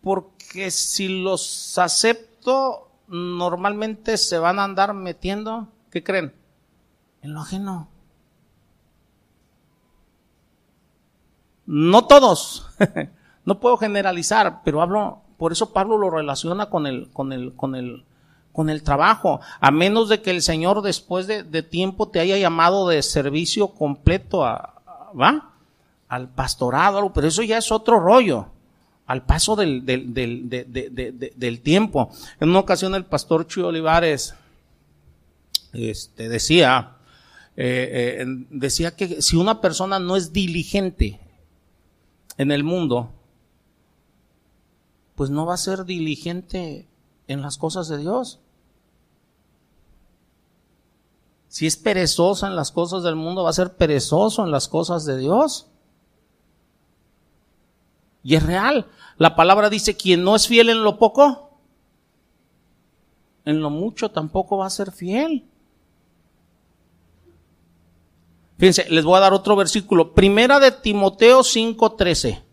[0.02, 6.34] Porque si los acepto, normalmente se van a andar metiendo, ¿qué creen?
[7.22, 7.90] En lo ajeno.
[11.66, 12.68] No todos,
[13.46, 17.76] no puedo generalizar, pero hablo, por eso Pablo lo relaciona con el, con el, con
[17.76, 18.04] el,
[18.52, 22.88] con el trabajo, a menos de que el Señor después de, tiempo te haya llamado
[22.88, 24.82] de servicio completo a,
[25.20, 25.52] ¿va?
[26.08, 28.48] Al pastorado, pero eso ya es otro rollo
[29.06, 32.12] al paso del, del, del, del, tiempo.
[32.42, 34.36] En una ocasión el pastor Chuy Olivares
[35.72, 36.98] este, decía,
[37.56, 41.20] eh, eh, decía que si una persona no es diligente
[42.38, 43.12] en el mundo,
[45.18, 46.88] pues no va a ser diligente
[47.28, 48.40] en las cosas de Dios.
[51.48, 55.06] Si es perezosa en las cosas del mundo, va a ser perezoso en las cosas
[55.06, 55.72] de Dios.
[58.22, 58.92] Y es real.
[59.18, 61.50] La palabra dice, quien no es fiel en lo poco,
[63.44, 65.50] en lo mucho tampoco va a ser fiel.
[68.60, 70.14] Fíjense, les voy a dar otro versículo.
[70.14, 72.47] Primera de Timoteo 5:13.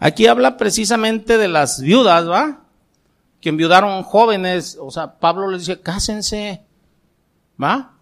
[0.00, 2.62] Aquí habla precisamente de las viudas, ¿va?
[3.40, 6.64] Que enviudaron jóvenes, o sea, Pablo les dice, cásense,
[7.62, 7.92] ¿va?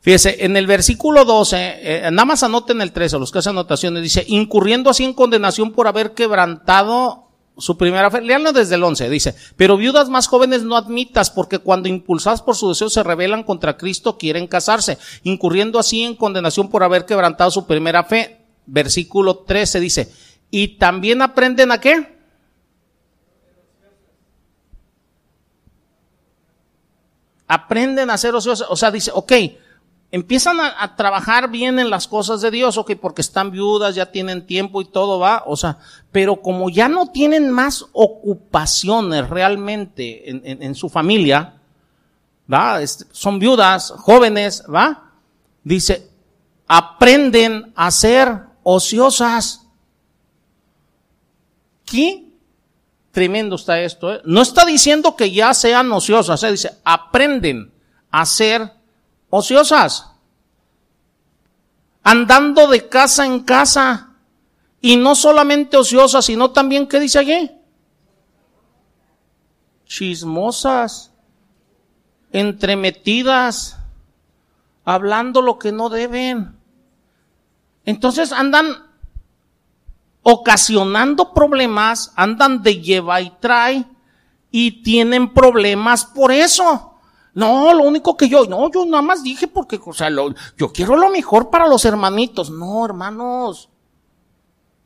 [0.00, 4.02] Fíjese, en el versículo 12, eh, nada más anoten el 13, los que hacen anotaciones,
[4.02, 8.20] dice, incurriendo así en condenación por haber quebrantado su primera fe.
[8.20, 12.56] Leanlo desde el 11, dice, pero viudas más jóvenes no admitas, porque cuando impulsadas por
[12.56, 17.50] su deseo se rebelan contra Cristo, quieren casarse, incurriendo así en condenación por haber quebrantado
[17.50, 18.43] su primera fe.
[18.66, 20.12] Versículo 13 dice,
[20.50, 22.14] y también aprenden a qué?
[27.46, 28.66] Aprenden a ser ociosos.
[28.70, 29.32] O sea, dice, ok,
[30.14, 34.46] empiezan a, trabajar bien en las cosas de Dios, ok, porque están viudas, ya tienen
[34.46, 35.78] tiempo y todo va, o sea,
[36.12, 41.54] pero como ya no tienen más ocupaciones realmente en, su familia,
[42.52, 42.78] va,
[43.10, 45.10] son viudas, jóvenes, va,
[45.64, 46.08] dice,
[46.68, 49.66] aprenden a ser ociosas.
[51.84, 52.24] ¿Qué?
[53.12, 54.12] Tremendo está esto.
[54.12, 54.22] ¿eh?
[54.24, 56.50] No está diciendo que ya sean ociosas, ¿eh?
[56.50, 57.72] dice, aprenden
[58.10, 58.72] a ser
[59.30, 60.10] ociosas,
[62.02, 64.10] andando de casa en casa,
[64.84, 67.50] y no solamente ociosas, sino también, ¿qué dice allí?
[69.86, 71.10] Chismosas,
[72.32, 73.78] entremetidas,
[74.84, 76.58] hablando lo que no deben.
[77.84, 78.84] Entonces andan
[80.22, 83.84] ocasionando problemas, andan de lleva y trae
[84.50, 86.94] y tienen problemas por eso.
[87.34, 90.08] No, lo único que yo, no, yo nada más dije porque, o sea,
[90.56, 92.50] yo quiero lo mejor para los hermanitos.
[92.50, 93.68] No, hermanos.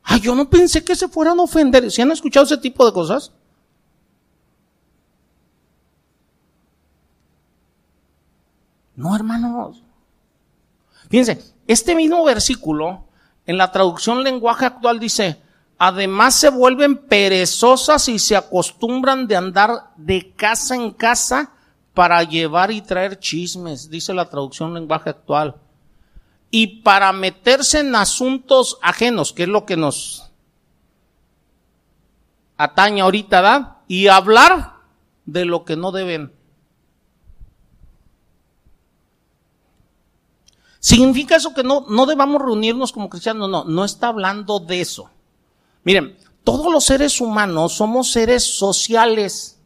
[0.03, 1.91] Ay, yo no pensé que se fueran a ofender.
[1.91, 3.31] ¿Si han escuchado ese tipo de cosas?
[8.95, 9.83] No, hermanos.
[11.09, 13.05] Fíjense, este mismo versículo,
[13.45, 15.39] en la traducción lenguaje actual dice,
[15.77, 21.51] además se vuelven perezosas y se acostumbran de andar de casa en casa
[21.93, 25.57] para llevar y traer chismes, dice la traducción lenguaje actual,
[26.49, 30.31] y para meterse en asuntos ajenos, que es lo que nos
[32.57, 33.83] atañe ahorita, ¿da?
[33.87, 34.73] Y hablar
[35.25, 36.33] de lo que no deben.
[40.79, 43.49] ¿Significa eso que no, no debamos reunirnos como cristianos?
[43.49, 45.09] No, no está hablando de eso.
[45.83, 49.59] Miren, todos los seres humanos somos seres sociales.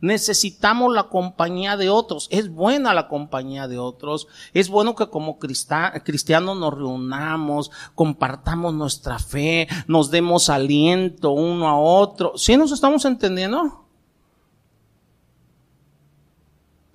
[0.00, 2.28] Necesitamos la compañía de otros.
[2.30, 4.26] Es buena la compañía de otros.
[4.52, 11.78] Es bueno que como cristianos nos reunamos, compartamos nuestra fe, nos demos aliento uno a
[11.78, 12.32] otro.
[12.36, 13.85] ¿Sí nos estamos entendiendo?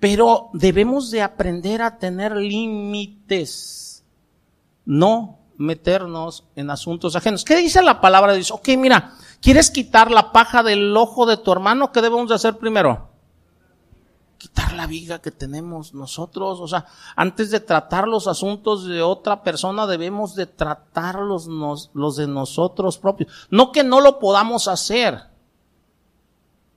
[0.02, 4.04] Pero debemos de aprender a tener límites.
[4.84, 7.44] No meternos en asuntos ajenos.
[7.44, 8.32] ¿Qué dice la palabra?
[8.32, 11.92] Dice, ok, mira, ¿quieres quitar la paja del ojo de tu hermano?
[11.92, 13.10] ¿Qué debemos de hacer primero?
[14.38, 16.58] Quitar la viga que tenemos nosotros.
[16.58, 16.84] O sea,
[17.14, 23.46] antes de tratar los asuntos de otra persona, debemos de tratarlos los de nosotros propios.
[23.50, 25.31] No que no lo podamos hacer,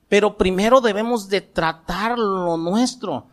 [0.10, 3.28] pero primero debemos de tratar lo nuestro.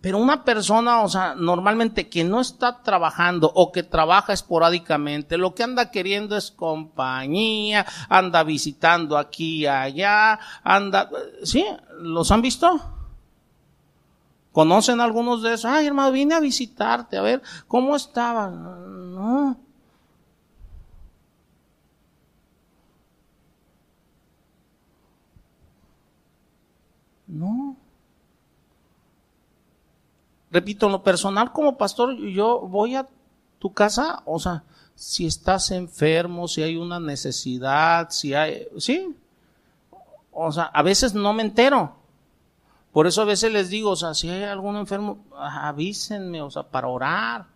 [0.00, 5.54] Pero una persona, o sea, normalmente que no está trabajando o que trabaja esporádicamente, lo
[5.54, 11.08] que anda queriendo es compañía, anda visitando aquí y allá, anda,
[11.44, 11.64] ¿sí?
[12.00, 12.80] ¿Los han visto?
[14.50, 15.66] ¿Conocen algunos de esos?
[15.66, 18.48] Ay, hermano, vine a visitarte, a ver, ¿cómo estaba?
[18.48, 19.56] No.
[27.32, 27.76] No.
[30.50, 33.08] Repito, en lo personal como pastor, yo voy a
[33.58, 34.64] tu casa, o sea,
[34.94, 39.16] si estás enfermo, si hay una necesidad, si hay, sí.
[40.30, 41.94] O sea, a veces no me entero.
[42.92, 46.64] Por eso a veces les digo, o sea, si hay algún enfermo, avísenme, o sea,
[46.64, 47.46] para orar,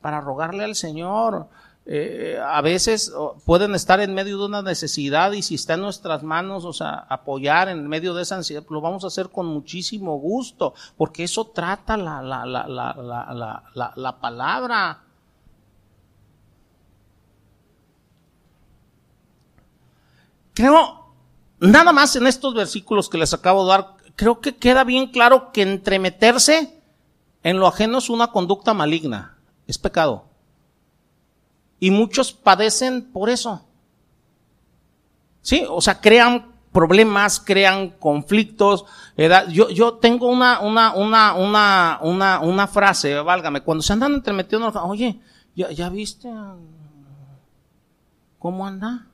[0.00, 1.46] para rogarle al Señor.
[1.86, 3.12] Eh, a veces
[3.44, 7.06] pueden estar en medio de una necesidad y si está en nuestras manos, o sea,
[7.10, 11.46] apoyar en medio de esa ansiedad, lo vamos a hacer con muchísimo gusto, porque eso
[11.48, 15.02] trata la, la, la, la, la palabra.
[20.54, 21.12] Creo,
[21.58, 25.52] nada más en estos versículos que les acabo de dar, creo que queda bien claro
[25.52, 26.80] que entremeterse
[27.42, 30.33] en lo ajeno es una conducta maligna, es pecado.
[31.84, 33.62] Y muchos padecen por eso.
[35.42, 38.86] Sí, o sea, crean problemas, crean conflictos.
[39.50, 44.68] Yo, yo tengo una, una, una, una, una, una frase, válgame, cuando se andan entremetiendo,
[44.84, 45.20] oye,
[45.54, 46.32] ya, ya viste,
[48.38, 49.06] ¿cómo anda?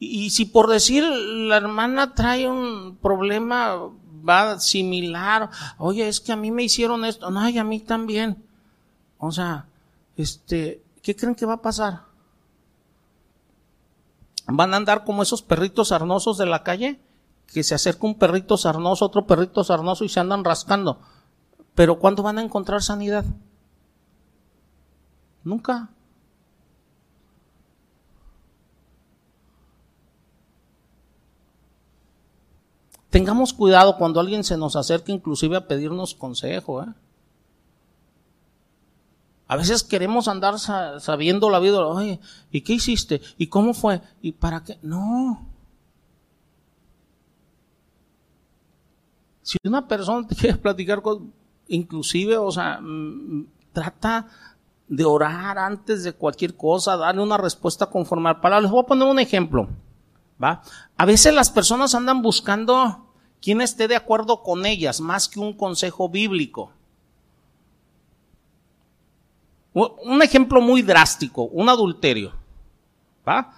[0.00, 3.76] Y, si por decir la hermana trae un problema
[4.28, 8.44] va similar, oye, es que a mí me hicieron esto, no, y a mí también.
[9.18, 9.67] O sea,
[10.18, 12.02] este, ¿qué creen que va a pasar?
[14.46, 17.00] ¿Van a andar como esos perritos sarnosos de la calle?
[17.46, 21.00] Que se acerca un perrito sarnoso, otro perrito sarnoso y se andan rascando.
[21.74, 23.24] Pero ¿cuándo van a encontrar sanidad?
[25.44, 25.90] Nunca.
[33.10, 36.82] Tengamos cuidado cuando alguien se nos acerque inclusive a pedirnos consejo.
[36.82, 36.86] ¿eh?
[39.48, 42.20] A veces queremos andar sabiendo la vida, oye,
[42.52, 43.22] ¿y qué hiciste?
[43.38, 44.02] ¿Y cómo fue?
[44.20, 44.78] ¿Y para qué?
[44.82, 45.46] No.
[49.42, 51.32] Si una persona te quiere platicar con,
[51.66, 54.28] inclusive, o sea, mm, trata
[54.86, 58.62] de orar antes de cualquier cosa, darle una respuesta conforme al.
[58.62, 59.68] Les voy a poner un ejemplo.
[60.42, 60.62] ¿va?
[60.96, 63.06] A veces las personas andan buscando
[63.40, 66.72] quien esté de acuerdo con ellas, más que un consejo bíblico.
[69.86, 72.32] Un ejemplo muy drástico, un adulterio.
[73.26, 73.52] ¿Va?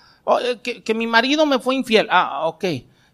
[0.63, 2.09] Que, que, mi marido me fue infiel.
[2.11, 2.65] Ah, ok.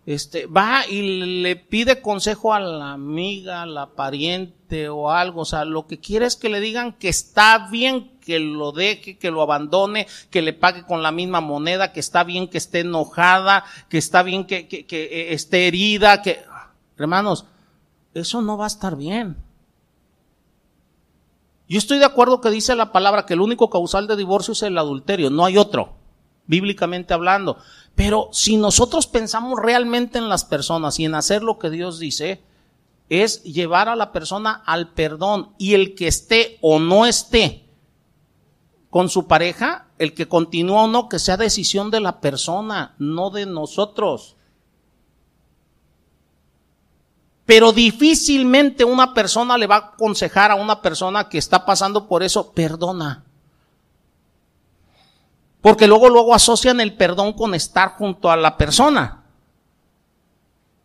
[0.07, 5.43] Este, va y le pide consejo a la amiga, a la pariente o algo.
[5.43, 9.19] O sea, lo que quiere es que le digan que está bien que lo deje,
[9.19, 12.81] que lo abandone, que le pague con la misma moneda, que está bien que esté
[12.81, 16.41] enojada, que está bien que, que, que eh, esté herida, que,
[16.99, 17.47] hermanos,
[18.15, 19.37] eso no va a estar bien.
[21.69, 24.63] Yo estoy de acuerdo que dice la palabra que el único causal de divorcio es
[24.63, 25.95] el adulterio, no hay otro,
[26.47, 27.59] bíblicamente hablando.
[27.95, 32.43] Pero si nosotros pensamos realmente en las personas y en hacer lo que Dios dice,
[33.09, 37.65] es llevar a la persona al perdón y el que esté o no esté
[38.91, 43.31] con su pareja, el que continúa o no, que sea decisión de la persona, no
[43.31, 44.36] de nosotros.
[47.47, 52.25] Pero difícilmente una persona le va a aconsejar a una persona que está pasando por
[52.25, 53.25] eso, perdona.
[55.61, 59.23] Porque luego, luego asocian el perdón con estar junto a la persona.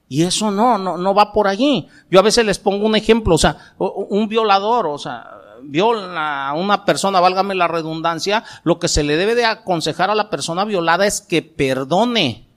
[0.08, 1.88] Y eso no, no, no va por allí.
[2.10, 5.26] Yo a veces les pongo un ejemplo, o sea, un violador, o sea,
[5.64, 10.16] viola a una persona, válgame la redundancia, lo que se le debe de aconsejar a
[10.16, 12.51] la persona violada es que perdone.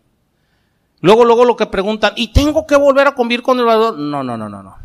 [1.04, 3.98] Luego, luego lo que preguntan, ¿y tengo que volver a convivir con el violador?
[3.98, 4.78] No, no, no, no, no.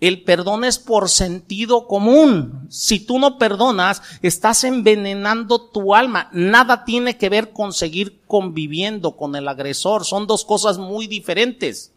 [0.00, 2.66] El perdón es por sentido común.
[2.70, 6.30] Si tú no perdonas, estás envenenando tu alma.
[6.32, 10.06] Nada tiene que ver con seguir conviviendo con el agresor.
[10.06, 11.92] Son dos cosas muy diferentes.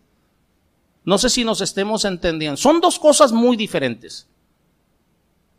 [1.06, 2.58] No sé si nos estemos entendiendo.
[2.58, 4.28] Son dos cosas muy diferentes.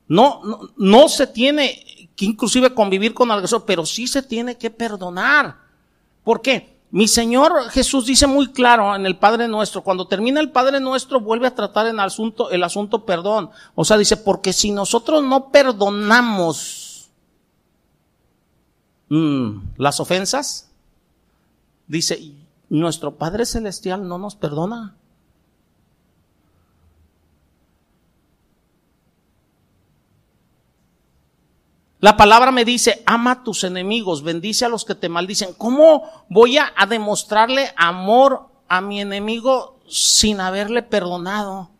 [0.06, 0.42] No,
[0.76, 5.56] no, se tiene que inclusive convivir con el agresor, pero sí se tiene que perdonar.
[6.22, 6.73] ¿Por qué?
[6.94, 11.18] Mi Señor Jesús dice muy claro en el Padre Nuestro, cuando termina el Padre Nuestro
[11.18, 13.50] vuelve a tratar en el asunto, el asunto perdón.
[13.74, 17.10] O sea, dice, porque si nosotros no perdonamos
[19.08, 20.70] mm, las ofensas,
[21.88, 22.30] dice,
[22.68, 24.94] nuestro Padre Celestial no nos perdona.
[32.04, 35.54] La palabra me dice, ama a tus enemigos, bendice a los que te maldicen.
[35.54, 41.70] ¿Cómo voy a, demostrarle amor a mi enemigo sin haberle perdonado?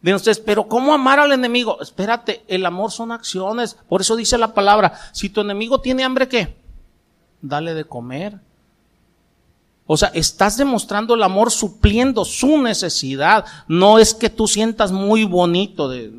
[0.00, 1.82] Bien, ustedes, pero ¿cómo amar al enemigo?
[1.82, 3.74] Espérate, el amor son acciones.
[3.88, 6.62] Por eso dice la palabra, si tu enemigo tiene hambre, ¿qué?
[7.42, 8.38] Dale de comer.
[9.90, 13.46] O sea, estás demostrando el amor supliendo su necesidad.
[13.66, 16.12] No es que tú sientas muy bonito de,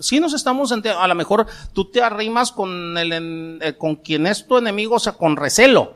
[0.00, 4.46] si nos estamos a lo mejor tú te arrimas con el, eh, con quien es
[4.46, 5.94] tu enemigo, o sea, con recelo.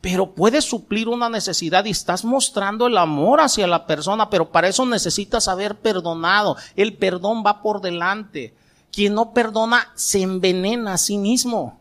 [0.00, 4.68] Pero puedes suplir una necesidad y estás mostrando el amor hacia la persona, pero para
[4.68, 6.56] eso necesitas haber perdonado.
[6.76, 8.54] El perdón va por delante.
[8.92, 11.79] Quien no perdona se envenena a sí mismo.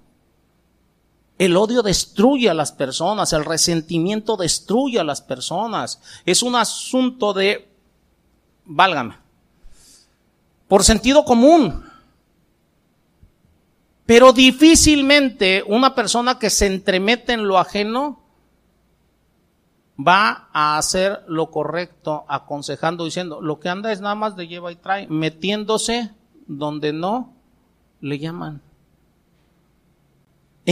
[1.39, 6.01] El odio destruye a las personas, el resentimiento destruye a las personas.
[6.25, 7.73] Es un asunto de,
[8.65, 9.15] válgame,
[10.67, 11.85] por sentido común.
[14.05, 18.19] Pero difícilmente una persona que se entremete en lo ajeno
[19.97, 24.73] va a hacer lo correcto, aconsejando, diciendo, lo que anda es nada más de lleva
[24.73, 26.11] y trae, metiéndose
[26.47, 27.33] donde no
[28.01, 28.61] le llaman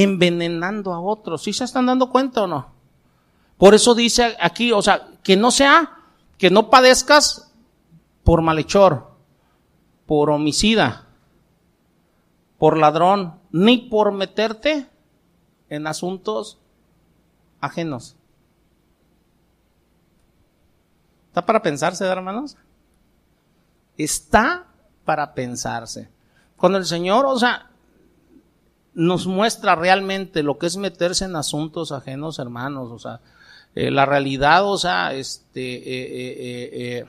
[0.03, 1.41] envenenando a otros.
[1.43, 2.71] ¿Sí se están dando cuenta o no?
[3.57, 6.03] Por eso dice aquí, o sea, que no sea,
[6.37, 7.51] que no padezcas
[8.23, 9.15] por malhechor,
[10.05, 11.07] por homicida,
[12.59, 14.87] por ladrón, ni por meterte
[15.69, 16.59] en asuntos
[17.59, 18.15] ajenos.
[21.29, 22.55] ¿Está para pensarse, hermanos?
[23.97, 24.67] Está
[25.05, 26.11] para pensarse.
[26.55, 27.66] Cuando el Señor, o sea,
[28.97, 33.19] nos muestra realmente lo que es meterse en asuntos ajenos, hermanos, o sea,
[33.75, 37.05] eh, la realidad, o sea, este, eh, eh,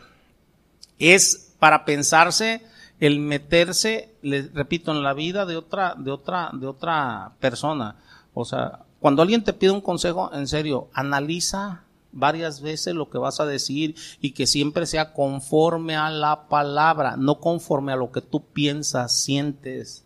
[0.99, 2.63] es para pensarse
[3.01, 7.97] el meterse, les repito, en la vida de otra, de otra, de otra persona.
[8.35, 13.17] O sea, cuando alguien te pide un consejo, en serio, analiza varias veces lo que
[13.17, 18.13] vas a decir y que siempre sea conforme a la palabra, no conforme a lo
[18.13, 20.05] que tú piensas, sientes.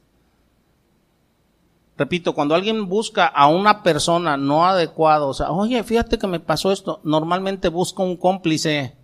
[1.96, 6.40] Repito, cuando alguien busca a una persona no adecuada, o sea, oye, fíjate que me
[6.40, 8.96] pasó esto, normalmente busca un cómplice.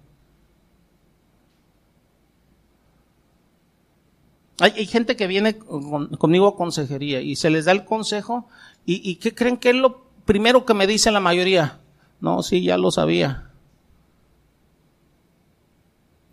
[4.61, 8.49] Hay, gente que viene conmigo a consejería y se les da el consejo
[8.85, 11.79] y, y ¿qué creen que es lo primero que me dice la mayoría?
[12.21, 13.49] No, sí, ya lo sabía.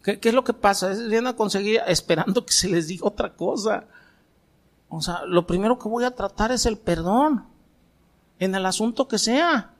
[0.05, 0.89] ¿Qué, es lo que pasa?
[0.89, 3.85] Vienen a conseguir esperando que se les diga otra cosa.
[4.95, 7.45] O sea, lo primero que voy a tratar es el perdón.
[8.39, 9.73] En el asunto que sea.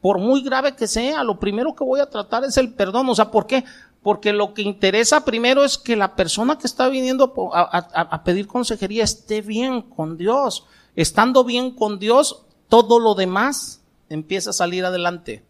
[0.00, 3.08] Por muy grave que sea, lo primero que voy a tratar es el perdón.
[3.08, 3.64] O sea, ¿por qué?
[4.02, 9.02] Porque lo que interesa primero es que la persona que está viniendo a, pedir consejería
[9.02, 10.66] esté bien con Dios.
[10.94, 15.42] Estando bien con Dios, todo lo demás empieza a salir adelante.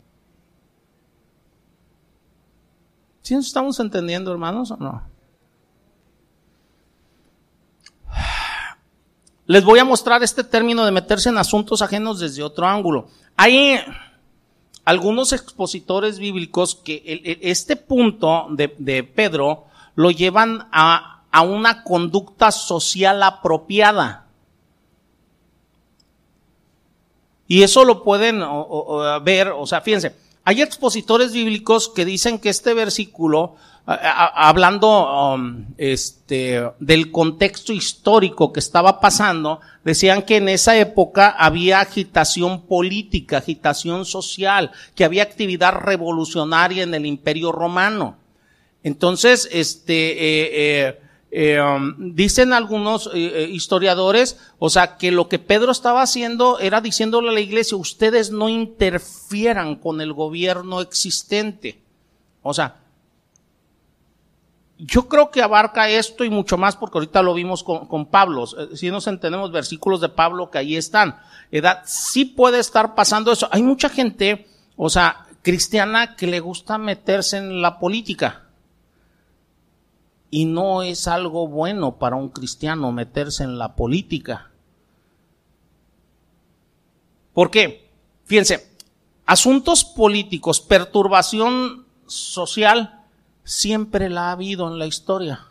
[3.23, 5.14] ¿Sí nos estamos entendiendo, hermanos, o no?
[9.47, 13.09] Les voy a mostrar este término de meterse en asuntos ajenos desde otro ángulo.
[13.37, 13.79] Hay
[14.85, 19.65] algunos expositores bíblicos que este punto de, Pedro
[19.95, 24.25] lo llevan a una conducta social apropiada.
[27.47, 28.43] Y eso lo pueden
[29.23, 30.15] ver, o sea, fíjense,
[30.45, 33.57] hay expositores bíblicos que dicen que este versículo,
[33.87, 41.81] hablando um, este, del contexto histórico que estaba pasando, decían que en esa época había
[41.81, 48.17] agitación política, agitación social, que había actividad revolucionaria en el imperio romano.
[48.83, 55.73] Entonces, este, eh, eh, eh, um, dicen algunos historiadores, o sea, que lo que Pedro
[55.73, 61.83] estaba haciendo era diciéndole a la iglesia, ustedes no interfieran con el gobierno existente.
[62.43, 62.84] O sea,
[64.79, 68.47] yo creo que abarca esto y mucho más porque ahorita lo vimos con, Pablo.
[68.47, 71.17] Si nos entendemos versículos de Pablo que ahí están.
[71.51, 73.49] Edad, sí puede estar pasando eso.
[73.53, 78.49] Hay mucha gente, o sea, cristiana que le gusta meterse en la política.
[80.31, 84.51] Y no es algo bueno para un cristiano meterse en la política.
[87.33, 87.91] ¿Por qué?
[88.25, 88.77] Fíjense,
[89.27, 93.04] asuntos políticos, perturbación social,
[93.45, 95.47] siempre la ha habido en la historia.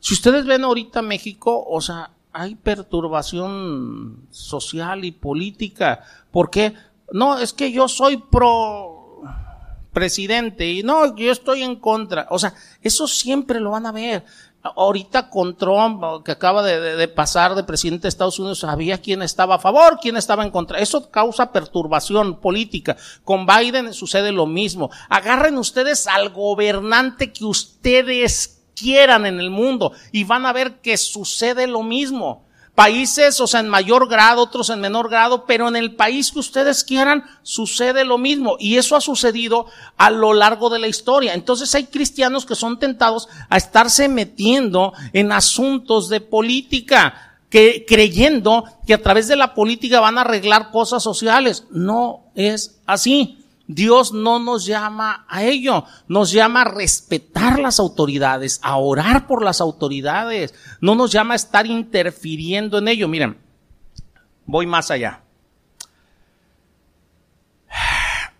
[0.00, 6.00] Si ustedes ven ahorita México, o sea, hay perturbación social y política.
[6.30, 6.74] ¿Por qué?
[7.12, 9.22] No, es que yo soy pro
[9.92, 12.26] presidente y no, yo estoy en contra.
[12.30, 14.24] O sea, eso siempre lo van a ver.
[14.62, 19.54] Ahorita con Trump, que acaba de, pasar de presidente de Estados Unidos, sabía quién estaba
[19.54, 20.78] a favor, quién estaba en contra.
[20.78, 22.96] Eso causa perturbación política.
[23.24, 24.90] Con Biden sucede lo mismo.
[25.08, 30.96] Agarren ustedes al gobernante que ustedes quieran en el mundo y van a ver que
[30.96, 32.44] sucede lo mismo
[32.74, 36.38] países, o sea, en mayor grado, otros en menor grado, pero en el país que
[36.38, 38.56] ustedes quieran sucede lo mismo.
[38.58, 39.66] Y eso ha sucedido
[39.96, 41.34] a lo largo de la historia.
[41.34, 48.64] Entonces hay cristianos que son tentados a estarse metiendo en asuntos de política, que, creyendo
[48.86, 51.64] que a través de la política van a arreglar cosas sociales.
[51.70, 53.39] No es así.
[53.74, 59.44] Dios no nos llama a ello, nos llama a respetar las autoridades, a orar por
[59.44, 63.06] las autoridades, no nos llama a estar interfiriendo en ello.
[63.06, 63.38] Miren,
[64.44, 65.20] voy más allá.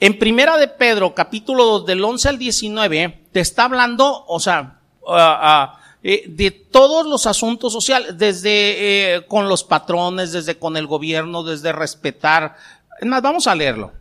[0.00, 4.78] En Primera de Pedro, capítulo 2, del 11 al 19, te está hablando, o sea,
[5.08, 10.76] ah, ah, eh, de todos los asuntos sociales, desde eh, con los patrones, desde con
[10.76, 12.54] el gobierno, desde respetar
[13.00, 13.92] es más, vamos a leerlo.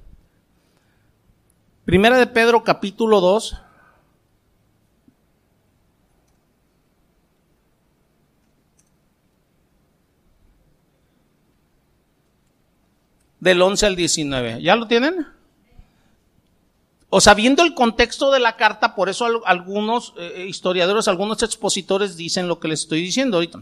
[1.85, 3.55] Primera de Pedro capítulo 2.
[13.39, 14.61] Del 11 al 19.
[14.61, 15.27] ¿Ya lo tienen?
[17.09, 22.17] O sea, viendo el contexto de la carta, por eso algunos eh, historiadores, algunos expositores
[22.17, 23.59] dicen lo que les estoy diciendo ahorita.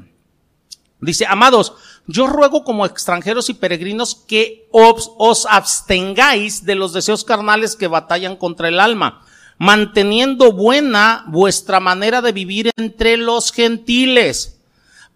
[1.01, 1.73] Dice, amados,
[2.07, 8.35] yo ruego como extranjeros y peregrinos que os, abstengáis de los deseos carnales que batallan
[8.35, 9.21] contra el alma,
[9.57, 14.55] manteniendo buena vuestra manera de vivir entre los gentiles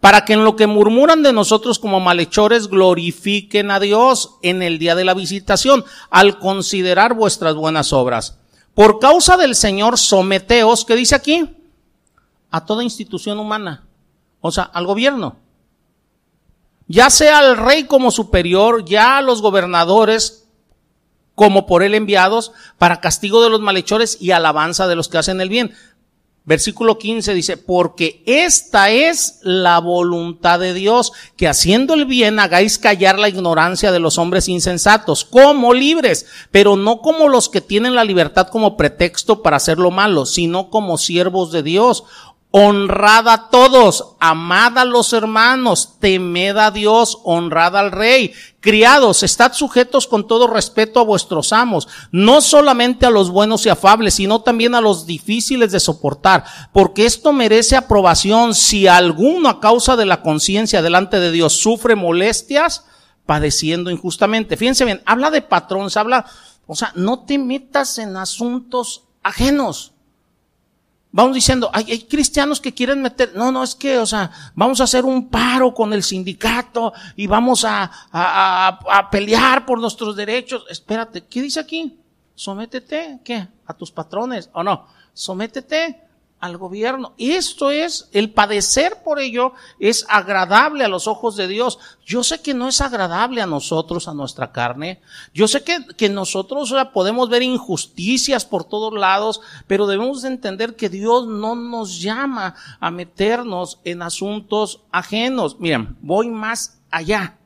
[0.00, 4.78] para que en lo que murmuran de nosotros como malhechores glorifiquen a Dios en el
[4.78, 8.38] día de la visitación, al considerar vuestras buenas obras.
[8.74, 11.54] Por causa del Señor, someteos, ¿qué dice aquí?
[12.50, 13.84] A toda institución humana,
[14.40, 15.36] o sea, al gobierno.
[16.92, 20.48] Ya sea al rey como superior, ya a los gobernadores
[21.36, 25.40] como por él enviados, para castigo de los malhechores y alabanza de los que hacen
[25.40, 25.72] el bien.
[26.44, 32.76] Versículo 15 dice, porque esta es la voluntad de Dios, que haciendo el bien hagáis
[32.76, 37.94] callar la ignorancia de los hombres insensatos, como libres, pero no como los que tienen
[37.94, 42.02] la libertad como pretexto para hacer lo malo, sino como siervos de Dios.
[42.52, 48.32] Honrad a todos, amad a los hermanos, temed a Dios, honrad al rey.
[48.58, 53.68] Criados, estad sujetos con todo respeto a vuestros amos, no solamente a los buenos y
[53.68, 59.60] afables, sino también a los difíciles de soportar, porque esto merece aprobación si alguno a
[59.60, 62.84] causa de la conciencia delante de Dios sufre molestias,
[63.26, 64.56] padeciendo injustamente.
[64.56, 66.26] Fíjense bien, habla de patrón, se habla,
[66.66, 69.92] o sea, no te metas en asuntos ajenos.
[71.12, 74.80] Vamos diciendo, hay, hay, cristianos que quieren meter, no, no, es que, o sea, vamos
[74.80, 80.14] a hacer un paro con el sindicato y vamos a, a, a, pelear por nuestros
[80.14, 80.64] derechos.
[80.70, 81.98] Espérate, ¿qué dice aquí?
[82.36, 83.48] Sométete, ¿qué?
[83.66, 86.09] A tus patrones, o no, sométete
[86.40, 87.12] al gobierno.
[87.18, 91.78] Esto es, el padecer por ello es agradable a los ojos de Dios.
[92.04, 95.00] Yo sé que no es agradable a nosotros, a nuestra carne.
[95.34, 100.88] Yo sé que, que nosotros podemos ver injusticias por todos lados, pero debemos entender que
[100.88, 105.60] Dios no nos llama a meternos en asuntos ajenos.
[105.60, 107.36] Miren, voy más allá.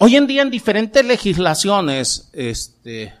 [0.00, 3.12] Hoy en día en diferentes legislaciones, este,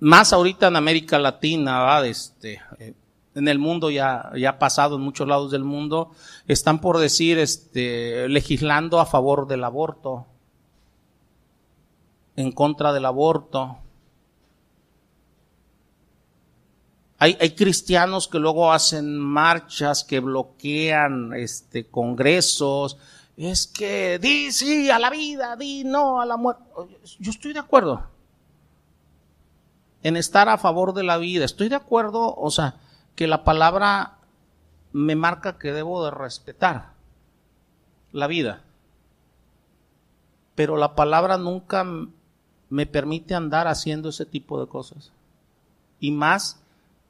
[0.00, 2.94] más ahorita en América Latina, este, eh,
[3.34, 6.10] en el mundo ya, ya ha pasado en muchos lados del mundo,
[6.48, 10.26] están por decir, este, legislando a favor del aborto,
[12.34, 13.78] en contra del aborto.
[17.18, 22.96] Hay, hay cristianos que luego hacen marchas, que bloquean, este, congresos.
[23.36, 26.62] Es que di sí a la vida, di no a la muerte.
[27.18, 28.02] Yo estoy de acuerdo
[30.02, 31.44] en estar a favor de la vida.
[31.44, 32.76] Estoy de acuerdo, o sea,
[33.14, 34.18] que la palabra
[34.92, 36.92] me marca que debo de respetar
[38.12, 38.62] la vida.
[40.54, 41.86] Pero la palabra nunca
[42.68, 45.12] me permite andar haciendo ese tipo de cosas.
[46.00, 46.60] Y más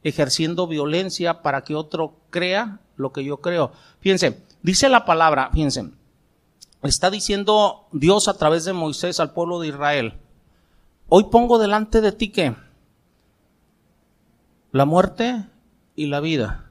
[0.03, 3.73] ejerciendo violencia para que otro crea lo que yo creo.
[4.01, 5.91] Fíjense, dice la palabra, fíjense,
[6.83, 10.15] está diciendo Dios a través de Moisés al pueblo de Israel,
[11.09, 12.55] hoy pongo delante de ti que
[14.73, 15.47] la muerte
[15.97, 16.71] y la vida,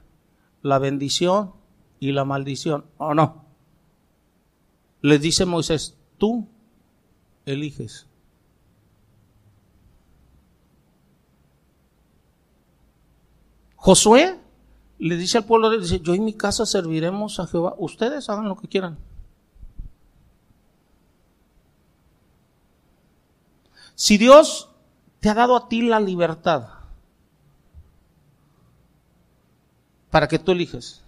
[0.62, 1.52] la bendición
[1.98, 3.44] y la maldición, ¿o no?
[5.02, 6.48] Les dice Moisés, tú
[7.46, 8.06] eliges.
[13.76, 14.38] Josué
[14.98, 18.56] le dice al pueblo, dice, yo y mi casa serviremos a Jehová, ustedes hagan lo
[18.56, 18.98] que quieran.
[23.94, 24.70] Si Dios
[25.20, 26.79] te ha dado a ti la libertad,
[30.10, 31.02] para que tú eliges.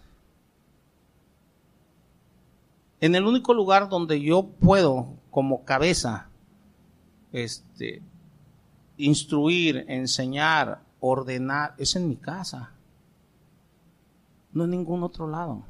[3.01, 6.29] En el único lugar donde yo puedo, como cabeza,
[7.33, 8.01] este,
[8.97, 12.71] instruir, enseñar, ordenar, es en mi casa.
[14.53, 15.65] No en ningún otro lado.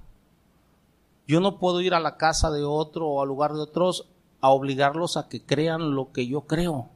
[1.27, 4.09] Yo no puedo ir a la casa de otro o al lugar de otros
[4.43, 6.91] a obligarlos a que crean lo que yo creo.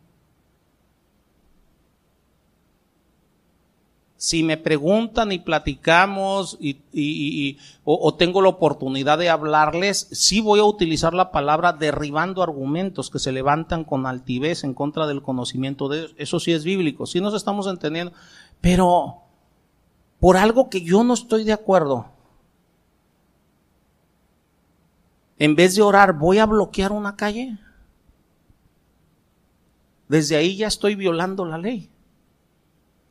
[4.17, 10.65] Si me preguntan y platicamos y, o, tengo la oportunidad de hablarles, sí voy a
[10.65, 15.99] utilizar la palabra derribando argumentos que se levantan con altivez en contra del conocimiento de
[15.99, 16.15] Dios.
[16.17, 18.13] Eso sí es bíblico, sí nos estamos entendiendo.
[18.63, 19.23] Pero
[20.19, 22.07] por algo que yo no estoy de acuerdo,
[25.39, 27.59] en vez de orar, voy a bloquear una calle.
[30.09, 31.91] Desde ahí ya estoy violando la ley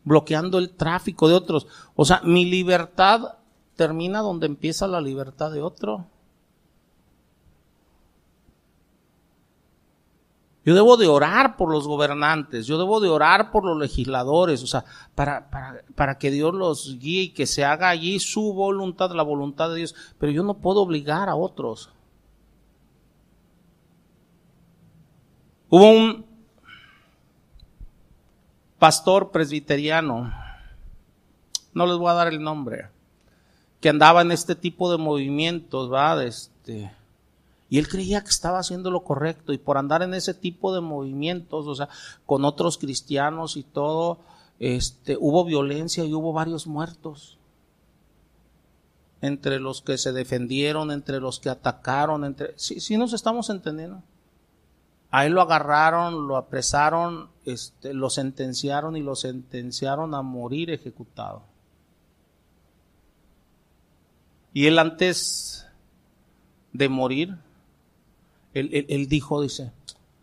[0.06, 1.68] bloqueando el tráfico de otros.
[1.96, 3.36] O sea, mi libertad
[3.76, 6.06] termina donde empieza la libertad de otro.
[10.64, 14.68] Yo debo de orar por los gobernantes, yo debo de orar por los legisladores, o
[14.68, 14.84] sea,
[15.14, 19.22] para, para, para que Dios los guíe y que se haga allí su voluntad, la
[19.22, 19.96] voluntad de Dios.
[20.18, 21.92] Pero yo no puedo obligar a otros.
[25.70, 26.35] Hubo un
[28.86, 30.32] pastor presbiteriano,
[31.74, 32.90] no les voy a dar el nombre,
[33.82, 36.24] que andaba en este tipo de movimientos, ¿va?
[36.24, 36.94] Este,
[37.68, 40.82] y él creía que estaba haciendo lo correcto y por andar en ese tipo de
[40.82, 41.90] movimientos, o sea,
[42.28, 44.20] con otros cristianos y todo,
[44.60, 47.40] este, hubo violencia y hubo varios muertos.
[49.20, 54.04] Entre los que se defendieron, entre los que atacaron, entre, sí, sí nos estamos entendiendo.
[55.10, 61.44] A él lo agarraron, lo apresaron, este, lo sentenciaron y lo sentenciaron a morir ejecutado.
[64.54, 65.68] Y él antes
[66.72, 67.38] de morir,
[68.54, 69.74] él, dijo, dice,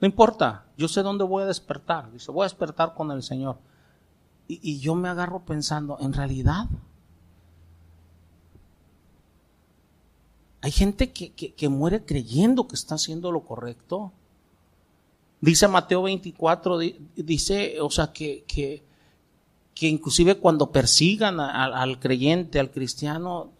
[0.01, 2.11] no importa, yo sé dónde voy a despertar.
[2.11, 3.59] Dice, voy a despertar con el Señor.
[4.49, 6.67] Y, yo me agarro pensando, en realidad,
[10.63, 14.13] hay gente que, que, muere creyendo que está haciendo lo correcto.
[15.43, 16.79] Dice Mateo 24,
[17.17, 18.85] dice, o sea, que, que,
[19.75, 23.51] que inclusive cuando persigan al creyente, al cristiano,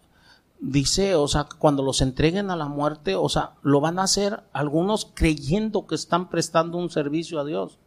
[0.61, 4.45] dice, o sea, cuando los entreguen a la muerte, o sea, lo van a hacer
[4.53, 7.81] algunos creyendo que están prestando un servicio a Dios.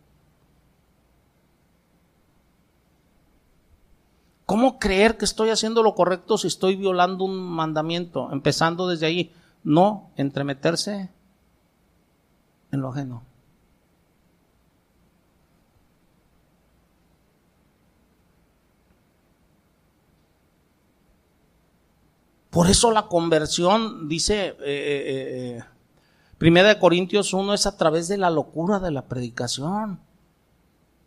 [4.46, 8.30] ¿Cómo creer que estoy haciendo lo correcto si estoy violando un mandamiento?
[8.34, 9.32] Empezando desde ahí,
[9.64, 11.10] no entremeterse
[12.74, 13.24] en lo ajeno.
[22.56, 25.64] Por eso la conversión, dice eh, eh, eh,
[26.38, 30.00] Primera de Corintios 1, es a través de la locura de la predicación.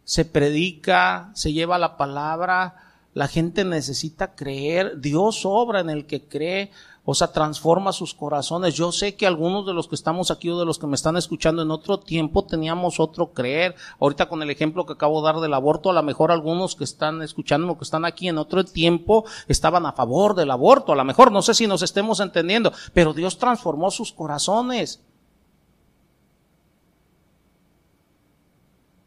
[0.05, 2.77] Se predica, se lleva la palabra,
[3.15, 6.71] la gente necesita creer, Dios obra en el que cree,
[7.11, 8.75] o sea, transforma sus corazones.
[8.75, 11.17] Yo sé que algunos de los que estamos aquí o de los que me están
[11.17, 13.75] escuchando en otro tiempo teníamos otro creer.
[13.99, 16.85] Ahorita con el ejemplo que acabo de dar del aborto, a lo mejor algunos que
[16.85, 20.93] están escuchando o que están aquí en otro tiempo estaban a favor del aborto.
[20.93, 25.03] A lo mejor no sé si nos estemos entendiendo, pero Dios transformó sus corazones.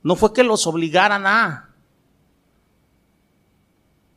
[0.01, 1.70] No fue que los obligaran a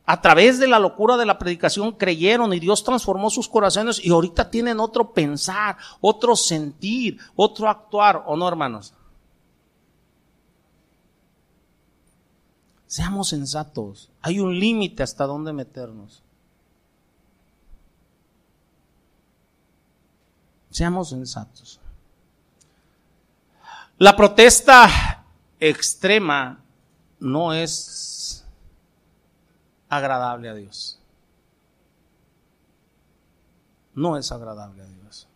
[0.05, 4.11] a través de la locura de la predicación creyeron y Dios transformó sus corazones y
[4.11, 8.93] ahorita tienen otro pensar, otro sentir, otro actuar, ¿o no, hermanos?
[12.85, 14.09] Seamos sensatos.
[14.21, 16.21] Hay un límite hasta dónde meternos.
[20.69, 21.79] Seamos sensatos.
[23.97, 25.25] La protesta
[25.59, 26.59] extrema
[27.19, 28.14] no es
[29.89, 30.99] agradable a Dios.
[33.93, 35.27] No es agradable a Dios.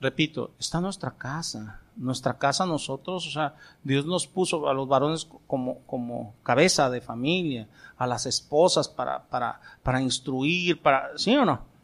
[0.00, 1.80] Repito, está nuestra casa.
[1.96, 7.00] Nuestra casa nosotros, o sea, Dios nos puso a los varones como, como cabeza de
[7.00, 11.75] familia, a las esposas para, para, para instruir, para, ¿sí o no?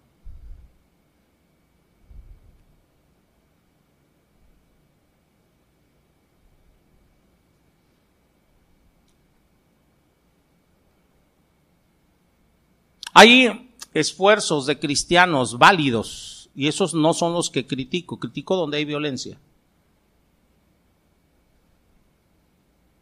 [13.12, 18.84] Hay esfuerzos de cristianos válidos y esos no son los que critico, critico donde hay
[18.84, 19.38] violencia.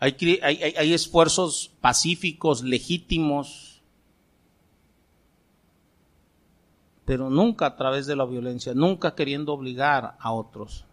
[0.00, 3.82] Hay, esfuerzos pacíficos, legítimos,
[7.04, 10.86] pero nunca a través de la violencia, nunca queriendo obligar a otros.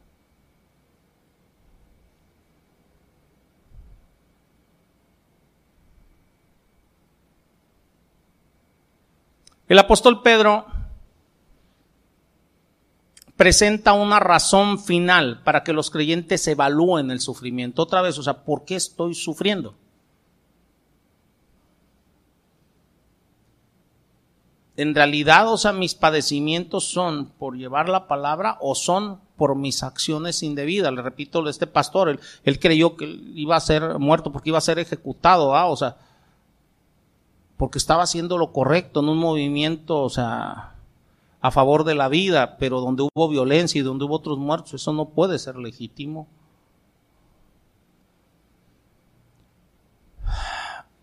[9.67, 10.65] El apóstol Pedro
[13.35, 17.83] presenta una razón final para que los creyentes evalúen el sufrimiento.
[17.83, 19.75] Otra vez, o sea, ¿por qué estoy sufriendo?
[24.77, 29.83] En realidad, o sea, mis padecimientos son por llevar la palabra o son por mis
[29.83, 30.93] acciones indebidas.
[30.93, 34.79] Le repito, este pastor, él, creyó que iba a ser muerto porque iba a ser
[34.79, 35.65] ejecutado, ¿ah?
[35.65, 35.97] o sea,
[37.57, 40.75] porque estaba haciendo lo correcto en un movimiento, o sea,
[41.41, 44.93] a favor de la vida, pero donde hubo violencia y donde hubo otros muertos, eso
[44.93, 46.27] no puede ser legítimo.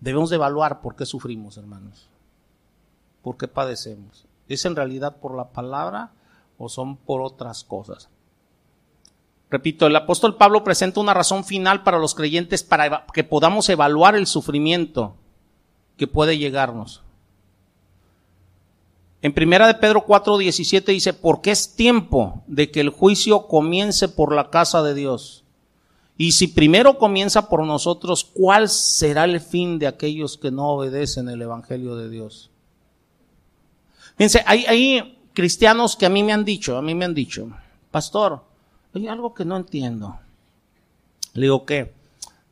[0.01, 2.09] Debemos de evaluar por qué sufrimos, hermanos.
[3.23, 4.27] ¿Por qué padecemos?
[4.49, 6.13] ¿Es en realidad por la palabra
[6.59, 8.11] o son por otras cosas?
[9.51, 14.15] Repito, el apóstol Pablo presenta una razón final para los creyentes para que podamos evaluar
[14.15, 15.17] el sufrimiento
[15.97, 17.03] que puede llegarnos.
[19.23, 24.35] En primera de Pedro 4:17 dice, porque es tiempo de que el juicio comience por
[24.35, 25.45] la casa de Dios.
[26.17, 31.29] Y si primero comienza por nosotros, ¿cuál será el fin de aquellos que no obedecen
[31.29, 32.51] el Evangelio de Dios?
[34.17, 37.49] Fíjense, hay, cristianos que a mí me han dicho, a mí me han dicho,
[37.91, 38.45] pastor,
[38.95, 40.19] hay algo que no entiendo.
[41.33, 41.93] Le digo, ¿qué?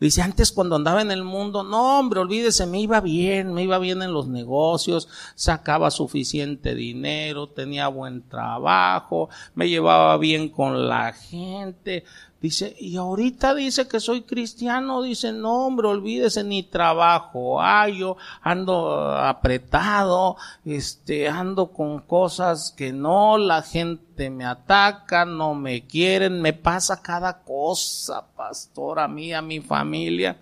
[0.03, 3.79] Dice, antes cuando andaba en el mundo, no hombre, olvídese, me iba bien, me iba
[3.79, 11.13] bien en los negocios, sacaba suficiente dinero, tenía buen trabajo, me llevaba bien con la
[11.13, 12.03] gente,
[12.43, 18.17] Dice, y ahorita dice que soy cristiano, dice, no hombre, olvídese, ni trabajo ay, yo
[18.41, 20.35] ando apretado,
[20.65, 27.03] este, ando con cosas que no, la gente me ataca, no me quieren, me pasa
[27.03, 30.39] cada cosa, pastor, a mí, a mi familia.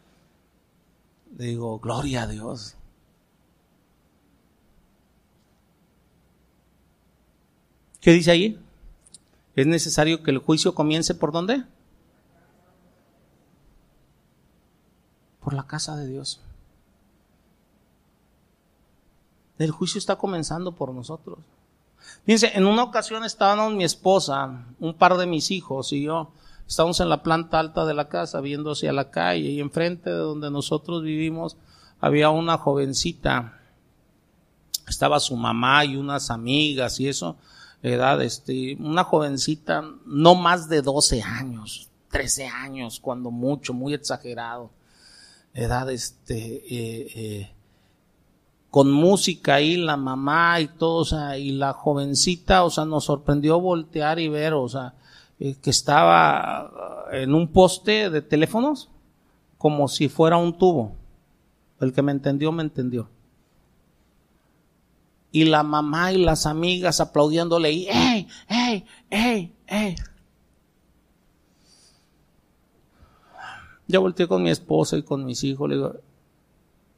[1.31, 2.75] Digo, gloria a Dios.
[8.01, 8.59] ¿Qué dice ahí?
[9.55, 11.65] ¿Es necesario que el juicio comience por dónde?
[15.41, 16.41] por la casa de Dios.
[19.59, 21.39] El juicio está comenzando por nosotros.
[22.25, 26.33] Fíjense, en una ocasión estábamos mi esposa, un par de mis hijos y yo,
[26.67, 30.17] estábamos en la planta alta de la casa viendo hacia la calle y enfrente de
[30.17, 31.57] donde nosotros vivimos
[32.01, 33.61] había una jovencita,
[34.89, 37.37] estaba su mamá y unas amigas y eso,
[37.83, 44.71] edad, este, una jovencita no más de 12 años, 13 años, cuando mucho, muy exagerado.
[45.53, 47.55] Edad, este, eh, eh,
[48.71, 53.05] con música ahí, la mamá y todo, o sea, y la jovencita, o sea, nos
[53.05, 54.95] sorprendió voltear y ver, o sea,
[55.41, 58.89] eh, que estaba en un poste de teléfonos
[59.59, 60.95] como si fuera un tubo.
[61.81, 63.09] El que me entendió, me entendió.
[65.33, 69.97] Y la mamá y las amigas aplaudiéndole y, ¡ey, ey, ey, ey!
[73.87, 75.95] Ya volteé con mi esposa y con mis hijos, le digo,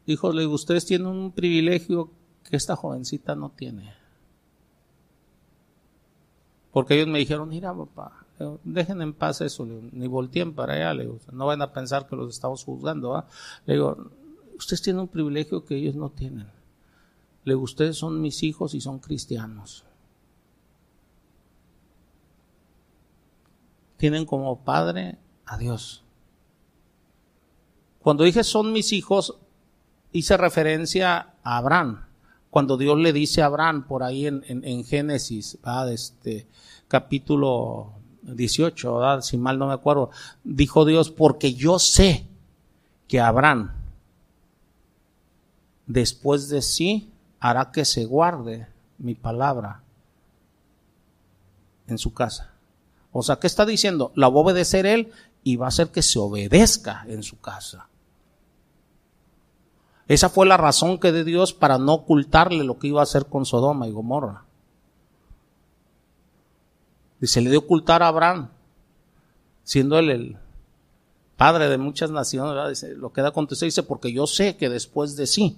[0.06, 2.10] hijos, le digo, ustedes tienen un privilegio
[2.48, 3.94] que esta jovencita no tiene.
[6.72, 8.26] Porque ellos me dijeron, mira papá,
[8.64, 12.16] dejen en paz eso, ni volteen para allá, le digo, no van a pensar que
[12.16, 13.24] los estamos juzgando.
[13.66, 14.10] Le digo,
[14.56, 16.46] ustedes tienen un privilegio que ellos no tienen.
[17.44, 19.84] Le digo, ustedes son mis hijos y son cristianos.
[23.96, 26.02] Tienen como padre a Dios.
[28.00, 29.38] Cuando dije son mis hijos,
[30.12, 32.06] hice referencia a Abraham.
[32.50, 35.58] Cuando Dios le dice a Abraham, por ahí en, Génesis,
[35.88, 36.46] este,
[36.86, 40.10] capítulo 18, si mal no me acuerdo,
[40.44, 42.26] dijo Dios, porque yo sé
[43.08, 43.72] que Abraham,
[45.86, 47.10] después de sí,
[47.40, 49.82] hará que se guarde mi palabra
[51.86, 52.52] en su casa.
[53.12, 54.12] O sea, ¿qué está diciendo?
[54.14, 55.10] La va a obedecer él
[55.42, 57.88] y va a hacer que se obedezca en su casa.
[60.08, 63.26] Esa fue la razón que de Dios para no ocultarle lo que iba a hacer
[63.26, 64.44] con Sodoma y Gomorra.
[67.20, 68.48] Y se le dio ocultar a Abraham,
[69.62, 70.36] siendo él el
[71.36, 75.26] padre de muchas naciones, lo que da contestar dice, porque yo sé que después de
[75.26, 75.56] sí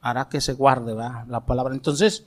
[0.00, 1.74] hará que se guarde la palabra.
[1.74, 2.24] Entonces,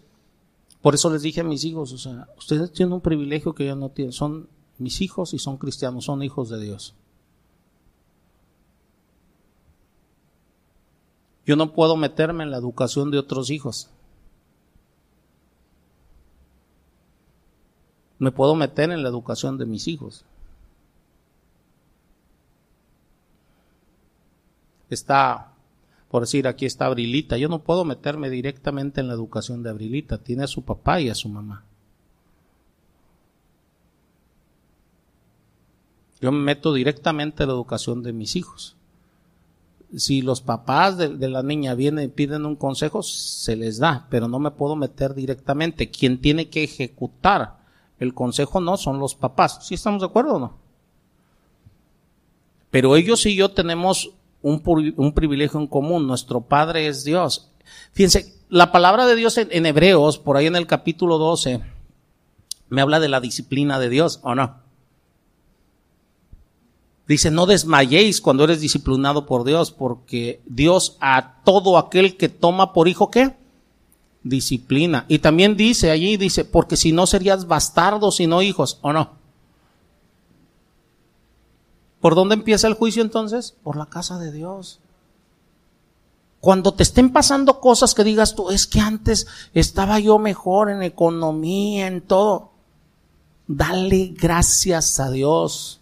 [0.82, 3.76] por eso les dije a mis hijos, o sea, ustedes tienen un privilegio que yo
[3.76, 6.96] no tienen, son mis hijos y son cristianos, son hijos de Dios.
[11.50, 13.90] Yo no puedo meterme en la educación de otros hijos.
[18.20, 20.26] Me puedo meter en la educación de mis hijos.
[24.92, 25.54] Está,
[26.12, 27.36] por decir, aquí está Abrilita.
[27.36, 30.20] Yo no puedo meterme directamente en la educación de Abrilita.
[30.20, 31.64] Tiene a su papá y a su mamá.
[36.22, 38.76] Yo me meto directamente en la educación de mis hijos
[39.96, 44.28] si los papás de, la niña vienen y piden un consejo, se les da, pero
[44.28, 45.90] no me puedo meter directamente.
[45.90, 47.58] Quien tiene que ejecutar
[48.00, 49.60] el consejo no son los papás.
[49.66, 50.58] ¿Sí estamos de acuerdo o no?
[52.70, 54.12] Pero ellos y yo tenemos
[54.42, 54.62] un,
[55.14, 56.06] privilegio en común.
[56.06, 57.52] Nuestro Padre es Dios.
[57.94, 61.62] Fíjense, la palabra de Dios en, en Hebreos, por ahí en el capítulo 12,
[62.70, 64.69] me habla de la disciplina de Dios, ¿o no?
[67.10, 72.72] Dice, no desmayéis cuando eres disciplinado por Dios, porque Dios a todo aquel que toma
[72.72, 73.36] por hijo, ¿qué?
[74.22, 75.06] Disciplina.
[75.08, 79.14] Y también dice allí, dice, porque si no serías bastardos y no hijos, ¿o no?
[82.00, 83.56] ¿Por dónde empieza el juicio entonces?
[83.64, 84.80] Por la casa de Dios.
[86.40, 90.84] Cuando te estén pasando cosas que digas tú, es que antes estaba yo mejor en
[90.84, 92.52] economía, en todo.
[93.48, 95.79] Dale gracias a Dios.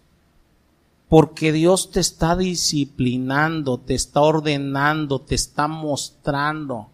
[1.08, 6.88] Porque Dios te está disciplinando, te está ordenando, te está mostrando.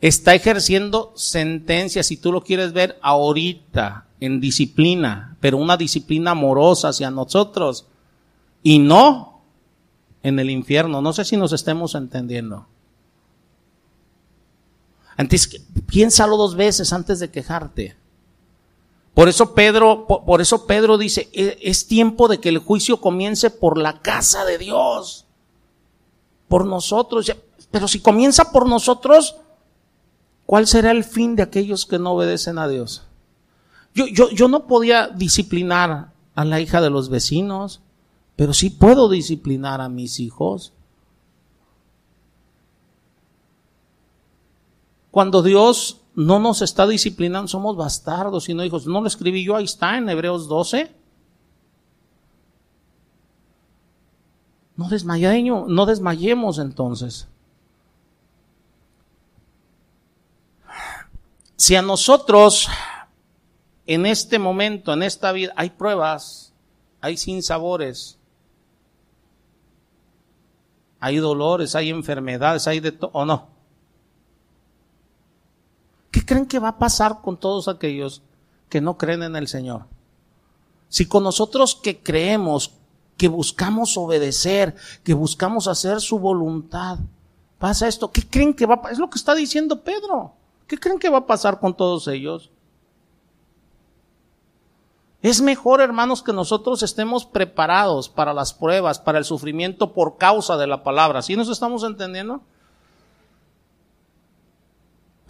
[0.00, 6.90] Está ejerciendo sentencia, si tú lo quieres ver ahorita, en disciplina, pero una disciplina amorosa
[6.90, 7.86] hacia nosotros.
[8.62, 9.40] Y no
[10.22, 11.02] en el infierno.
[11.02, 12.68] No sé si nos estemos entendiendo.
[15.16, 17.96] Antes, piénsalo dos veces antes de quejarte.
[19.14, 23.50] Por eso Pedro, por, eso Pedro dice, e, es tiempo de que el juicio comience
[23.50, 25.26] por la casa de Dios.
[26.48, 27.30] Por nosotros.
[27.70, 29.36] Pero si comienza por nosotros,
[30.46, 33.02] ¿cuál será el fin de aquellos que no obedecen a Dios?
[33.94, 37.82] Yo, yo, yo no podía disciplinar a la hija de los vecinos
[38.36, 40.72] pero sí puedo disciplinar a mis hijos.
[45.10, 48.86] Cuando Dios no nos está disciplinando, somos bastardos y no hijos.
[48.86, 50.94] No lo escribí yo, ahí está en Hebreos 12.
[54.76, 57.28] No desmayemos, no desmayemos entonces.
[61.56, 62.68] Si a nosotros
[63.86, 66.52] en este momento, en esta vida, hay pruebas,
[67.00, 68.18] hay sinsabores,
[71.00, 73.48] hay dolores, hay enfermedades, hay de todo, ¿o no?
[76.12, 78.22] ¿Qué creen que va a pasar con todos aquellos
[78.68, 79.86] que no creen en el Señor?
[80.88, 82.74] Si con nosotros que creemos,
[83.16, 86.98] que buscamos obedecer, que buscamos hacer su voluntad,
[87.58, 88.92] pasa esto, ¿qué creen que va a pasar?
[88.92, 90.34] Es lo que está diciendo Pedro.
[90.66, 92.50] ¿Qué creen que va a pasar con todos ellos?
[95.22, 100.58] Es mejor, hermanos, que nosotros estemos preparados para las pruebas, para el sufrimiento por causa
[100.58, 101.22] de la palabra.
[101.22, 102.42] ¿Sí nos estamos entendiendo?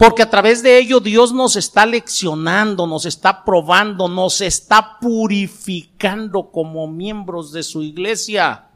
[0.03, 6.51] Porque a través de ello Dios nos está leccionando, nos está probando, nos está purificando
[6.51, 8.67] como miembros de su iglesia.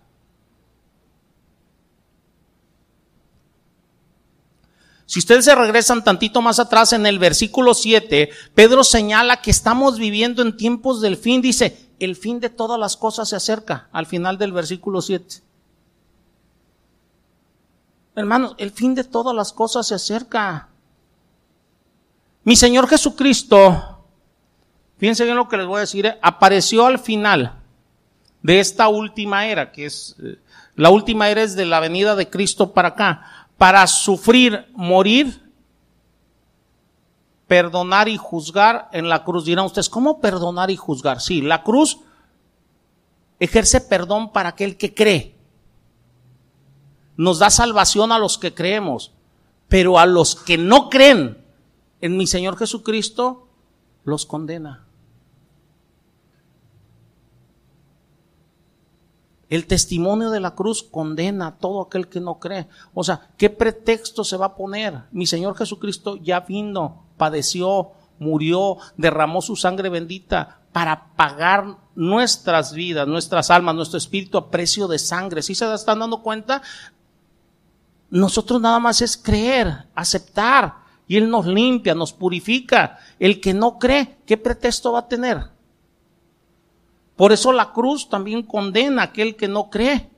[5.06, 10.00] Si ustedes se regresan tantito más atrás en el versículo 7, Pedro señala que estamos
[10.00, 11.42] viviendo en tiempos del fin.
[11.42, 15.42] Dice, el fin de todas las cosas se acerca al final del versículo 7.
[18.16, 20.70] Hermanos, el fin de todas las cosas se acerca.
[22.48, 24.06] Mi Señor Jesucristo,
[24.96, 26.18] fíjense bien lo que les voy a decir, ¿eh?
[26.22, 27.60] apareció al final
[28.42, 30.40] de esta última era, que es, eh,
[30.78, 35.52] la última era es de la venida de Cristo para acá para sufrir, morir,
[37.48, 39.44] perdonar y juzgar en la cruz.
[39.44, 41.20] Dirán ustedes, ¿cómo perdonar y juzgar?
[41.20, 42.00] Sí, la cruz
[43.42, 45.36] ejerce perdón para aquel que cree.
[47.18, 49.12] Nos da salvación a los que creemos,
[49.68, 51.46] pero a los que no creen
[52.02, 53.48] en mi Señor Jesucristo,
[54.04, 54.86] los condena.
[59.50, 62.68] El testimonio de la cruz condena a todo aquel que no cree.
[62.94, 65.04] O sea, ¿qué pretexto se va a poner?
[65.12, 73.08] Mi Señor Jesucristo ya vino, padeció, murió, derramó su sangre bendita para pagar nuestras vidas,
[73.08, 75.42] nuestras almas, nuestro espíritu a precio de sangre.
[75.42, 76.62] ¿Sí se están dando cuenta?
[78.10, 83.00] Nosotros nada más es creer, aceptar, y Él nos limpia, nos purifica.
[83.20, 85.50] El que no cree, ¿qué pretexto va a tener?
[87.16, 90.10] Por eso la cruz también condena a aquel que no cree.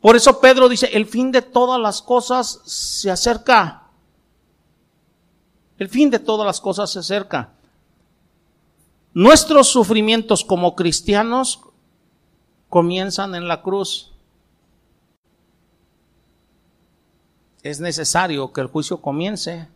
[0.00, 3.84] Por eso Pedro dice, el fin de todas las cosas se acerca.
[5.78, 7.52] El fin de todas las cosas se acerca.
[9.14, 11.60] Nuestros sufrimientos como cristianos
[12.68, 14.12] comienzan en la cruz.
[17.68, 19.68] Es necesario que el juicio comience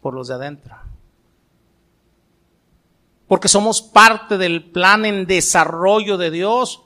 [0.00, 0.76] por los de adentro
[3.32, 6.82] porque somos parte del plan en desarrollo de Dios.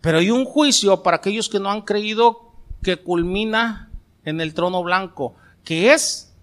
[0.00, 3.90] Pero hay un juicio para aquellos que no han creído que culmina
[4.24, 6.34] en el trono blanco, que es,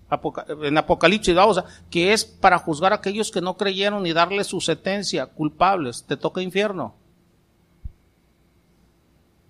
[0.61, 4.61] en Apocalipsis, vamos, que es para juzgar a aquellos que no creyeron y darles su
[4.61, 6.93] sentencia, culpables, te toca infierno.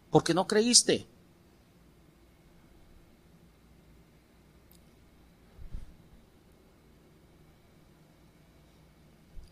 [0.09, 1.05] Porque no creíste.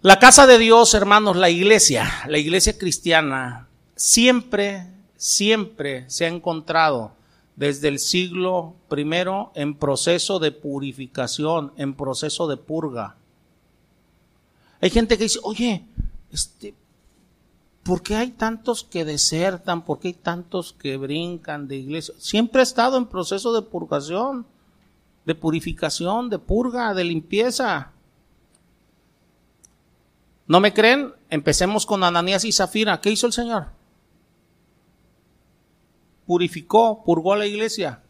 [0.04, 7.14] La casa de Dios, hermanos, la iglesia, la iglesia cristiana, siempre, siempre se ha encontrado
[7.56, 13.16] desde el siglo primero en proceso de purificación, en proceso de purga.
[14.82, 15.84] Hay gente que dice, oye,
[16.32, 16.76] este,
[17.82, 19.84] ¿por qué hay tantos que desertan?
[19.84, 22.14] ¿Por qué hay tantos que brincan de iglesia?
[22.20, 24.46] Siempre ha estado en proceso de purgación,
[25.26, 27.94] de purificación, de purga, de limpieza.
[30.48, 31.14] ¿No me creen?
[31.30, 33.02] Empecemos con Ananías y Zafira.
[33.02, 33.68] ¿Qué hizo el Señor?
[36.26, 38.02] Purificó, purgó a la iglesia.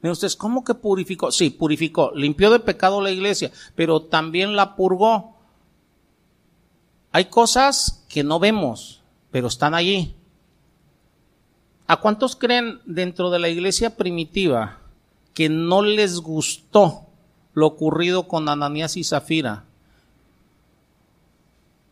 [0.00, 1.30] Miren ustedes, ¿cómo que purificó?
[1.30, 5.36] Sí, purificó, limpió de pecado la iglesia, pero también la purgó.
[7.12, 10.14] Hay cosas que no vemos, pero están allí.
[11.86, 14.78] ¿A cuántos creen dentro de la iglesia primitiva
[15.34, 17.08] que no les gustó
[17.52, 19.64] lo ocurrido con Ananías y Zafira?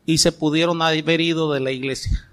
[0.08, 2.26] Y se pudieron haber ido de la iglesia.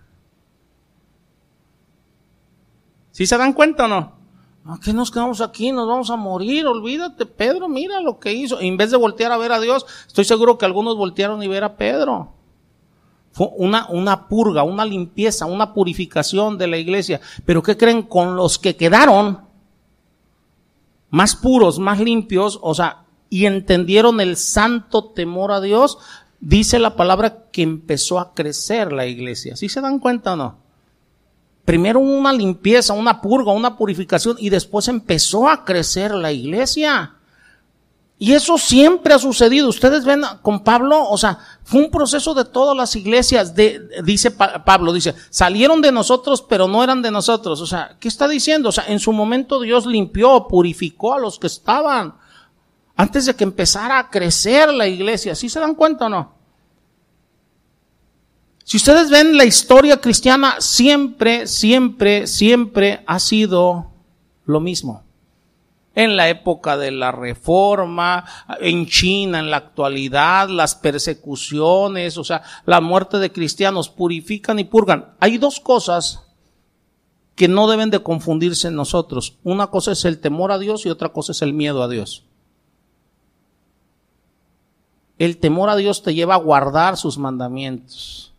[3.11, 4.13] ¿Sí se dan cuenta o no?
[4.63, 5.73] ¿A qué nos quedamos aquí?
[5.73, 8.61] Nos vamos a morir, olvídate, Pedro, mira lo que hizo.
[8.61, 11.65] En vez de voltear a ver a Dios, estoy seguro que algunos voltearon y ver
[11.65, 12.31] a Pedro.
[13.33, 17.19] Fue una, una purga, una limpieza, una purificación de la iglesia.
[17.45, 18.03] Pero ¿qué creen?
[18.03, 19.41] Con los que quedaron
[21.09, 25.97] más puros, más limpios, o sea, y entendieron el santo temor a Dios,
[26.45, 29.55] dice la palabra que empezó a crecer la iglesia.
[29.55, 30.59] ¿Sí se dan cuenta o no?
[31.65, 37.15] Primero una limpieza, una purga, una purificación y después empezó a crecer la iglesia.
[38.19, 39.67] Y eso siempre ha sucedido.
[39.67, 44.29] Ustedes ven con Pablo, o sea, fue un proceso de todas las iglesias, de, dice
[44.29, 47.59] Pablo, dice, salieron de nosotros, pero no eran de nosotros.
[47.59, 48.69] O sea, ¿qué está diciendo?
[48.69, 52.13] O sea, en su momento Dios limpió, purificó a los que estaban,
[52.95, 55.33] antes de que empezara a crecer la iglesia.
[55.33, 56.34] ¿Sí se dan cuenta o no?
[58.65, 63.91] Si ustedes ven la historia cristiana, siempre, siempre, siempre ha sido
[64.45, 65.05] lo mismo
[65.95, 68.25] en la época de la reforma,
[68.59, 74.65] en China en la actualidad, las persecuciones, o sea, la muerte de cristianos purifican y
[74.65, 75.13] purgan.
[75.19, 76.23] Hay dos cosas
[77.35, 79.37] que no deben de confundirse en nosotros.
[79.43, 82.23] Una cosa es el temor a Dios y otra cosa es el miedo a Dios.
[85.17, 88.33] El temor a Dios te lleva a guardar sus mandamientos,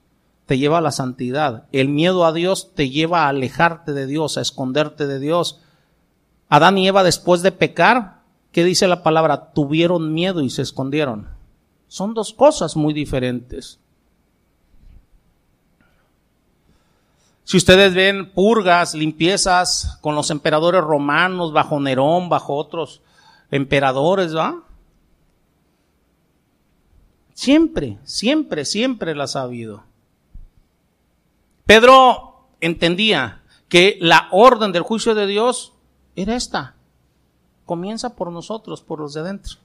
[0.47, 1.67] te lleva a la santidad.
[1.73, 5.61] El miedo a Dios te lleva a alejarte de Dios, a esconderte de Dios
[6.49, 8.21] Adán y Eva después de pecar,
[8.53, 9.53] ¿qué dice la palabra?
[9.53, 11.29] Tuvieron miedo y se escondieron.
[11.89, 13.81] Son dos cosas muy diferentes.
[17.45, 23.03] Si ustedes ven purgas, limpiezas con los emperadores romanos, bajo Nerón, bajo otros
[23.51, 24.63] emperadores, ¿va?
[27.35, 29.85] Siempre, siempre, siempre las ha habido.
[31.67, 35.73] Pedro entendía que la orden del juicio de Dios
[36.15, 36.77] era esta.
[37.67, 39.57] Comienza por nosotros, por los de adentro.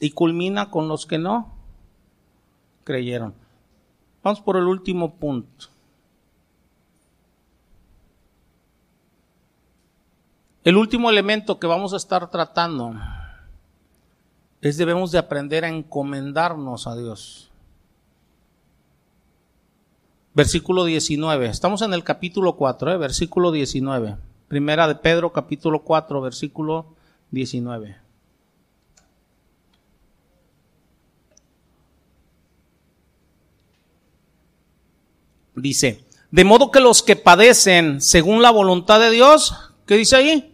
[0.00, 1.54] Y culmina con los que no
[2.82, 3.34] creyeron.
[4.24, 5.66] Vamos por el último punto.
[10.64, 12.94] El último elemento que vamos a estar tratando
[14.62, 17.50] es debemos de aprender a encomendarnos a Dios.
[20.34, 21.46] Versículo 19.
[21.46, 22.96] Estamos en el capítulo 4, ¿eh?
[22.96, 24.16] versículo 19.
[24.48, 26.96] Primera de Pedro, capítulo 4, versículo
[27.30, 27.96] 19.
[35.54, 39.54] Dice, de modo que los que padecen según la voluntad de Dios,
[39.86, 40.52] ¿qué dice ahí?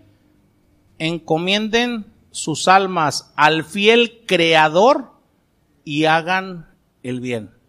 [0.99, 5.13] Encomienden sus almas al fiel creador
[5.85, 6.69] y hagan
[7.03, 7.60] el bien.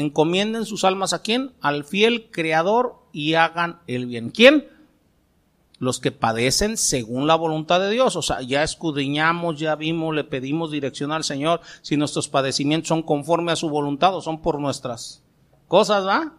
[0.00, 1.52] Encomienden sus almas a quién?
[1.60, 4.30] Al fiel creador y hagan el bien.
[4.30, 4.68] ¿Quién?
[5.78, 8.14] Los que padecen según la voluntad de Dios.
[8.16, 13.02] O sea, ya escudriñamos, ya vimos, le pedimos dirección al Señor si nuestros padecimientos son
[13.02, 15.22] conforme a su voluntad o son por nuestras
[15.66, 16.32] cosas, ¿va?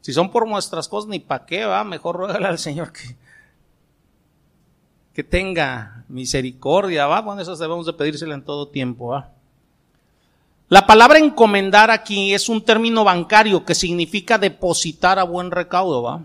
[0.00, 1.84] Si son por nuestras cosas, ni para qué, ¿va?
[1.84, 3.16] Mejor ruégale al Señor que,
[5.12, 7.20] que tenga misericordia, ¿va?
[7.20, 9.34] Bueno, eso debemos de pedírselo en todo tiempo, ¿va?
[10.70, 16.20] La palabra encomendar aquí es un término bancario que significa depositar a buen recaudo, ¿va?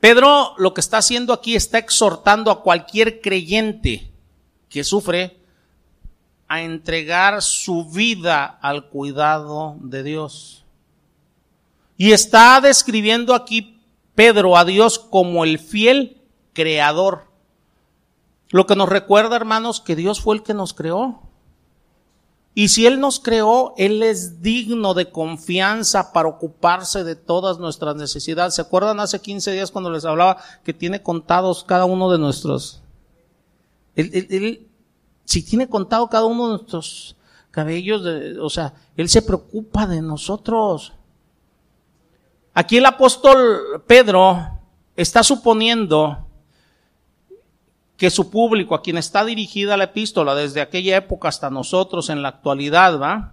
[0.00, 4.10] Pedro lo que está haciendo aquí está exhortando a cualquier creyente
[4.68, 5.36] que sufre
[6.48, 10.64] a entregar su vida al cuidado de Dios.
[11.96, 13.80] Y está describiendo aquí
[14.16, 16.20] Pedro a Dios como el fiel
[16.52, 17.30] creador.
[18.50, 21.23] Lo que nos recuerda, hermanos, que Dios fue el que nos creó.
[22.54, 27.96] Y si Él nos creó, Él es digno de confianza para ocuparse de todas nuestras
[27.96, 28.54] necesidades.
[28.54, 32.80] ¿Se acuerdan hace 15 días cuando les hablaba que tiene contados cada uno de nuestros?
[33.96, 34.68] Él,
[35.24, 37.16] si tiene contado cada uno de nuestros
[37.50, 38.02] cabellos,
[38.40, 40.92] o sea, Él se preocupa de nosotros.
[42.52, 44.60] Aquí el apóstol Pedro
[44.94, 46.23] está suponiendo
[47.96, 52.22] que su público, a quien está dirigida la epístola desde aquella época hasta nosotros en
[52.22, 53.32] la actualidad, ¿va?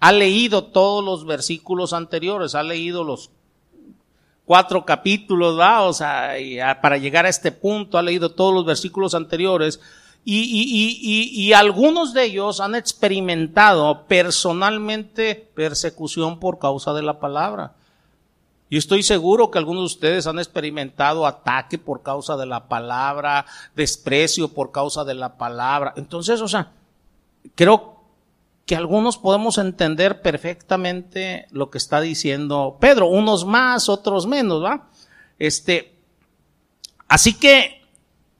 [0.00, 3.30] Ha leído todos los versículos anteriores, ha leído los
[4.44, 5.82] cuatro capítulos, ¿va?
[5.82, 6.34] O sea,
[6.80, 9.80] para llegar a este punto ha leído todos los versículos anteriores
[10.24, 17.18] y, y, y, y, algunos de ellos han experimentado personalmente persecución por causa de la
[17.18, 17.74] palabra.
[18.72, 23.44] Y estoy seguro que algunos de ustedes han experimentado ataque por causa de la palabra,
[23.76, 25.92] desprecio por causa de la palabra.
[25.94, 26.72] Entonces, o sea,
[27.54, 28.00] creo
[28.64, 34.88] que algunos podemos entender perfectamente lo que está diciendo Pedro, unos más, otros menos, ¿va?
[35.38, 35.94] Este,
[37.08, 37.82] así que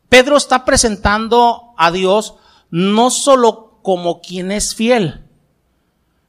[0.09, 2.37] Pedro está presentando a Dios
[2.71, 5.27] no solo como quien es fiel,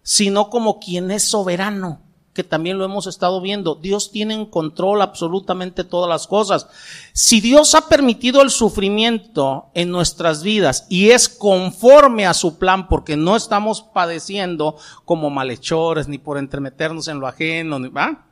[0.02, 2.03] sino como quien es soberano
[2.34, 3.76] que también lo hemos estado viendo.
[3.76, 6.68] Dios tiene en control absolutamente todas las cosas.
[7.14, 12.88] Si Dios ha permitido el sufrimiento en nuestras vidas y es conforme a su plan,
[12.88, 18.26] porque no estamos padeciendo como malhechores ni por entremeternos en lo ajeno, ¿va?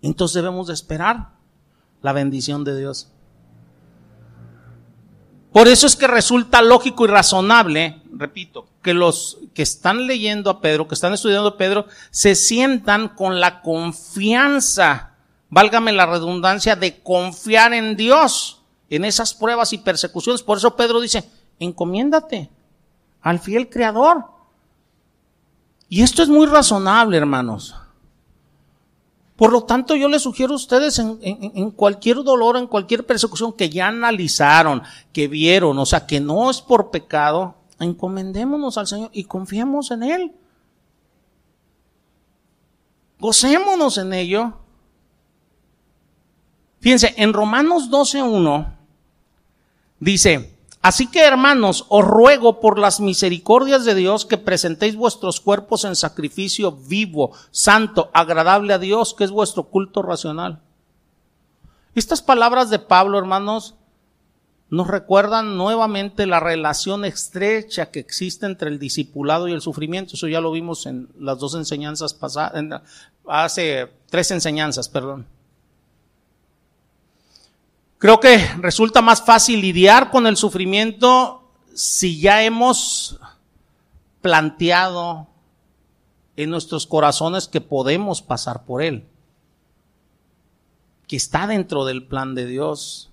[0.00, 1.30] Entonces debemos de esperar
[2.02, 3.10] la bendición de Dios.
[5.52, 10.60] Por eso es que resulta lógico y razonable, repito, que los que están leyendo a
[10.60, 15.14] Pedro, que están estudiando a Pedro, se sientan con la confianza,
[15.48, 20.42] válgame la redundancia, de confiar en Dios en esas pruebas y persecuciones.
[20.42, 22.50] Por eso Pedro dice, encomiéndate
[23.22, 24.24] al fiel Creador.
[25.88, 27.74] Y esto es muy razonable, hermanos.
[29.38, 33.70] Por lo tanto, yo les sugiero a ustedes en, cualquier dolor, en cualquier persecución que
[33.70, 34.82] ya analizaron,
[35.12, 40.02] que vieron, o sea, que no es por pecado, encomendémonos al Señor y confiemos en
[40.02, 40.32] Él.
[43.20, 44.54] Gocémonos en ello.
[46.80, 48.76] Fíjense, en Romanos 12.1
[50.00, 50.57] dice,
[50.88, 55.94] Así que hermanos, os ruego por las misericordias de Dios que presentéis vuestros cuerpos en
[55.94, 60.62] sacrificio vivo, santo, agradable a Dios, que es vuestro culto racional.
[61.94, 63.74] Estas palabras de Pablo, hermanos,
[64.70, 70.14] nos recuerdan nuevamente la relación estrecha que existe entre el discipulado y el sufrimiento.
[70.14, 72.64] Eso ya lo vimos en las dos enseñanzas pasadas,
[73.26, 75.26] hace tres enseñanzas, perdón.
[77.98, 81.42] Creo que resulta más fácil lidiar con el sufrimiento
[81.74, 83.18] si ya hemos
[84.22, 85.26] planteado
[86.36, 89.04] en nuestros corazones que podemos pasar por él,
[91.08, 93.10] que está dentro del plan de Dios.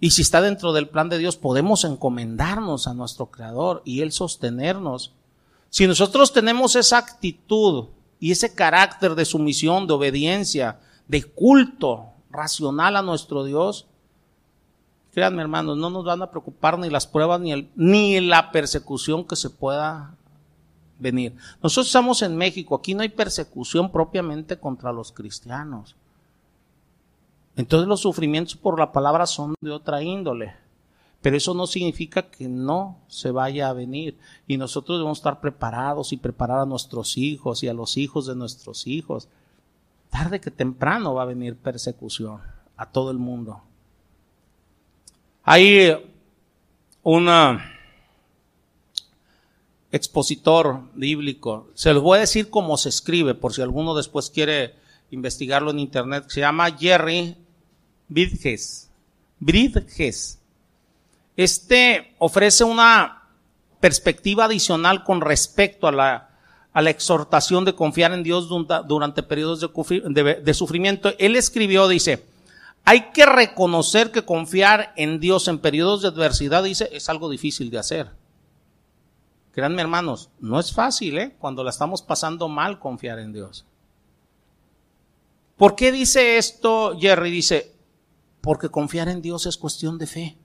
[0.00, 4.12] Y si está dentro del plan de Dios, podemos encomendarnos a nuestro Creador y Él
[4.12, 5.12] sostenernos.
[5.68, 7.88] Si nosotros tenemos esa actitud
[8.20, 10.78] y ese carácter de sumisión, de obediencia,
[11.08, 13.86] de culto, racional a nuestro Dios,
[15.12, 19.24] créanme hermanos, no nos van a preocupar ni las pruebas ni, el, ni la persecución
[19.24, 20.14] que se pueda
[20.98, 21.34] venir.
[21.62, 25.96] Nosotros estamos en México, aquí no hay persecución propiamente contra los cristianos.
[27.56, 30.54] Entonces los sufrimientos por la palabra son de otra índole.
[31.20, 34.16] Pero eso no significa que no se vaya a venir.
[34.46, 38.36] Y nosotros debemos estar preparados y preparar a nuestros hijos y a los hijos de
[38.36, 39.28] nuestros hijos
[40.10, 42.40] tarde que temprano va a venir persecución
[42.76, 43.62] a todo el mundo.
[45.44, 45.96] Hay
[47.02, 47.28] un
[49.90, 54.74] expositor bíblico, se los voy a decir cómo se escribe, por si alguno después quiere
[55.10, 57.36] investigarlo en internet, se llama Jerry
[58.08, 58.90] Bridges.
[59.38, 60.38] Bridges.
[61.36, 63.22] Este ofrece una
[63.80, 66.27] perspectiva adicional con respecto a la
[66.78, 68.48] a la exhortación de confiar en Dios
[68.86, 71.12] durante periodos de, sufrimiento.
[71.18, 72.24] Él escribió, dice,
[72.84, 77.68] hay que reconocer que confiar en Dios en periodos de adversidad, dice, es algo difícil
[77.70, 78.12] de hacer.
[79.50, 81.34] Créanme hermanos, no es fácil, ¿eh?
[81.40, 83.64] Cuando la estamos pasando mal, confiar en Dios.
[85.56, 87.32] ¿Por qué dice esto Jerry?
[87.32, 87.74] Dice,
[88.40, 90.38] porque confiar en Dios es cuestión de fe.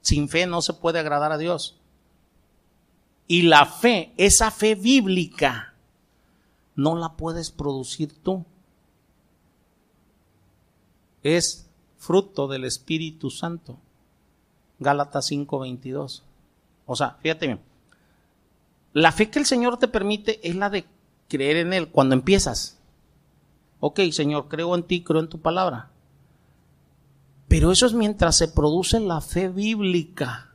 [0.00, 1.77] Sin fe no se puede agradar a Dios.
[3.28, 5.74] Y la fe, esa fe bíblica,
[6.74, 8.44] no la puedes producir tú.
[11.22, 11.68] Es
[11.98, 13.78] fruto del Espíritu Santo.
[14.78, 16.22] Gálatas 5:22.
[16.86, 17.60] O sea, fíjate bien.
[18.92, 20.86] La fe que el Señor te permite es la de
[21.28, 22.78] creer en Él cuando empiezas.
[23.80, 25.90] Ok, Señor, creo en ti, creo en tu palabra.
[27.46, 30.47] Pero eso es mientras se produce la fe bíblica,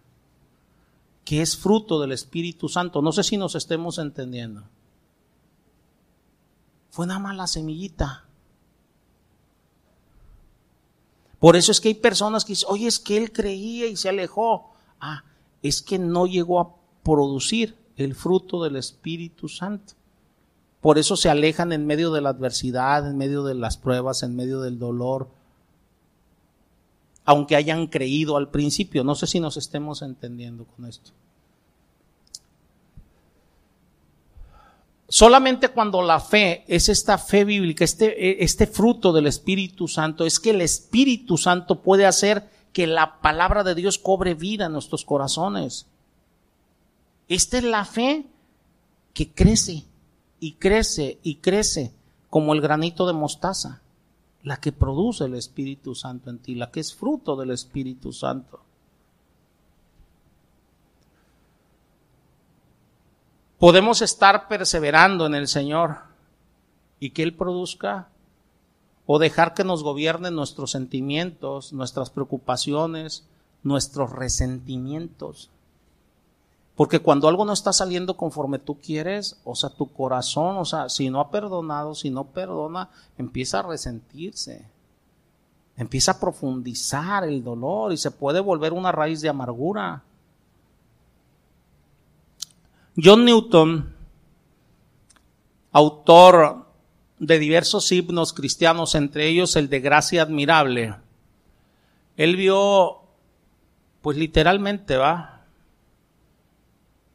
[1.25, 3.01] que es fruto del Espíritu Santo.
[3.01, 4.63] No sé si nos estemos entendiendo.
[6.89, 8.25] Fue nada más la semillita.
[11.39, 14.09] Por eso es que hay personas que dicen, oye, es que él creía y se
[14.09, 14.73] alejó.
[14.99, 15.23] Ah,
[15.61, 19.93] es que no llegó a producir el fruto del Espíritu Santo.
[20.81, 24.35] Por eso se alejan en medio de la adversidad, en medio de las pruebas, en
[24.35, 25.29] medio del dolor,
[27.25, 29.03] aunque hayan creído al principio.
[29.03, 31.11] No sé si nos estemos entendiendo con esto.
[35.07, 40.39] Solamente cuando la fe es esta fe bíblica, este, este fruto del Espíritu Santo, es
[40.39, 45.05] que el Espíritu Santo puede hacer que la palabra de Dios cobre vida en nuestros
[45.05, 45.85] corazones.
[47.29, 48.25] Esta es la fe
[49.13, 49.83] que crece
[50.39, 51.93] y crece y crece
[52.29, 53.81] como el granito de mostaza,
[54.43, 58.59] la que produce el Espíritu Santo en ti, la que es fruto del Espíritu Santo.
[63.57, 65.99] Podemos estar perseverando en el Señor
[66.99, 68.09] y que Él produzca
[69.05, 73.25] o dejar que nos gobiernen nuestros sentimientos, nuestras preocupaciones,
[73.63, 75.49] nuestros resentimientos.
[76.75, 80.89] Porque cuando algo no está saliendo conforme tú quieres, o sea, tu corazón, o sea,
[80.89, 84.65] si no ha perdonado, si no perdona, empieza a resentirse.
[85.77, 90.03] Empieza a profundizar el dolor y se puede volver una raíz de amargura.
[93.01, 93.93] John Newton,
[95.71, 96.65] autor
[97.19, 100.95] de diversos himnos cristianos, entre ellos el de Gracia Admirable,
[102.17, 102.99] él vio,
[104.01, 105.32] pues literalmente, va,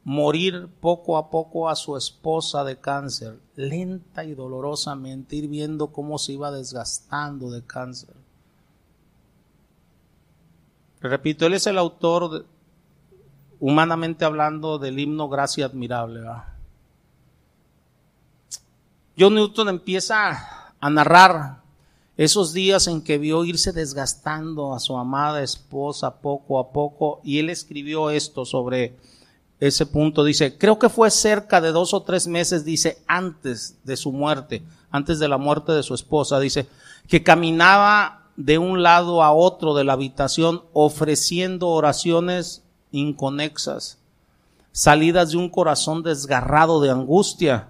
[0.09, 6.17] morir poco a poco a su esposa de cáncer, lenta y dolorosamente, ir viendo cómo
[6.17, 8.15] se iba desgastando de cáncer.
[10.99, 12.47] Repito, él es el autor,
[13.59, 16.21] humanamente hablando, del himno Gracia Admirable.
[19.15, 21.61] John Newton empieza a narrar
[22.17, 27.37] esos días en que vio irse desgastando a su amada esposa poco a poco y
[27.37, 28.97] él escribió esto sobre
[29.59, 30.23] ese punto.
[30.23, 34.63] Dice, creo que fue cerca de dos o tres meses, dice, antes de su muerte,
[34.91, 36.67] antes de la muerte de su esposa, dice,
[37.07, 43.97] que caminaba de un lado a otro de la habitación ofreciendo oraciones inconexas,
[44.71, 47.69] salidas de un corazón desgarrado de angustia.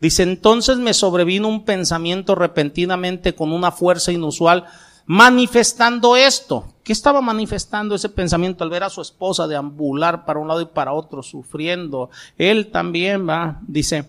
[0.00, 4.66] Dice, entonces me sobrevino un pensamiento repentinamente con una fuerza inusual
[5.06, 6.71] manifestando esto.
[6.84, 10.66] ¿Qué estaba manifestando ese pensamiento al ver a su esposa deambular para un lado y
[10.66, 12.10] para otro, sufriendo?
[12.38, 14.08] Él también va, dice,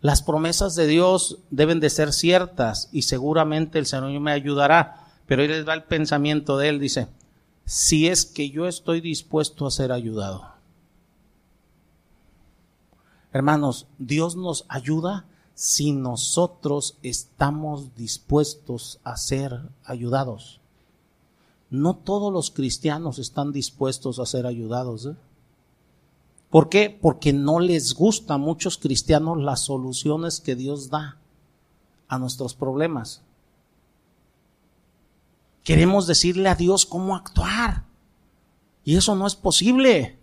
[0.00, 5.00] las promesas de Dios deben de ser ciertas y seguramente el Señor me ayudará.
[5.26, 7.08] Pero él les da el pensamiento de él, dice,
[7.64, 10.52] si es que yo estoy dispuesto a ser ayudado.
[13.32, 15.24] Hermanos, Dios nos ayuda
[15.54, 20.60] si nosotros estamos dispuestos a ser ayudados.
[21.74, 25.06] No todos los cristianos están dispuestos a ser ayudados.
[25.06, 25.16] ¿eh?
[26.48, 26.88] ¿Por qué?
[26.88, 31.18] Porque no les gusta a muchos cristianos las soluciones que Dios da
[32.06, 33.22] a nuestros problemas.
[35.64, 37.82] Queremos decirle a Dios cómo actuar.
[38.84, 40.16] Y eso no es posible.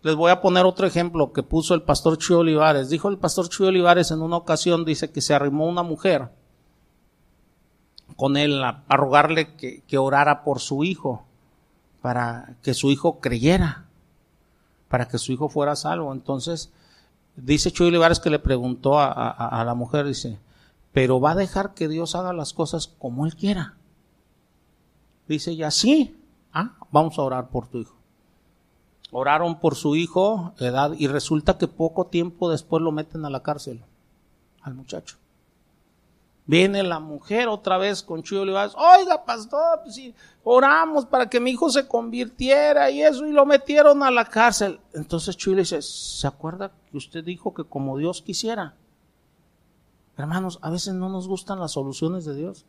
[0.00, 2.88] Les voy a poner otro ejemplo que puso el pastor Chuy Olivares.
[2.88, 6.30] Dijo el pastor Chuy Olivares en una ocasión, dice que se arrimó una mujer
[8.18, 11.24] con él a, rogarle que, que, orara por su hijo,
[12.02, 13.86] para que su hijo creyera,
[14.88, 16.12] para que su hijo fuera salvo.
[16.12, 16.70] Entonces,
[17.36, 20.38] dice Chuy Olivares que le preguntó a, a la mujer, dice,
[20.92, 23.76] pero va a dejar que Dios haga las cosas como él quiera.
[25.28, 26.20] Dice ella, sí,
[26.52, 27.98] ah, vamos a orar por tu hijo
[29.10, 33.42] oraron por su hijo, edad, y resulta que poco tiempo después lo meten a la
[33.42, 33.82] cárcel,
[34.62, 35.16] al muchacho.
[36.48, 40.00] Viene la mujer otra vez con Chuy Olivares, oiga pastor, pues
[40.42, 44.80] oramos para que mi hijo se convirtiera y eso, y lo metieron a la cárcel.
[44.94, 48.76] Entonces Chuy le dice, ¿se acuerda que usted dijo que como Dios quisiera?
[50.16, 52.64] Hermanos, a veces no nos gustan las soluciones de Dios.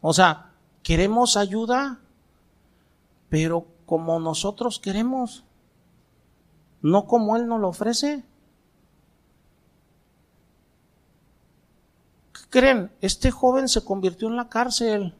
[0.00, 2.00] O sea, queremos ayuda,
[3.28, 5.44] pero como nosotros queremos,
[6.82, 8.24] no como Él nos lo ofrece.
[12.50, 12.92] Creen?
[13.00, 15.14] Este joven se convirtió en la cárcel,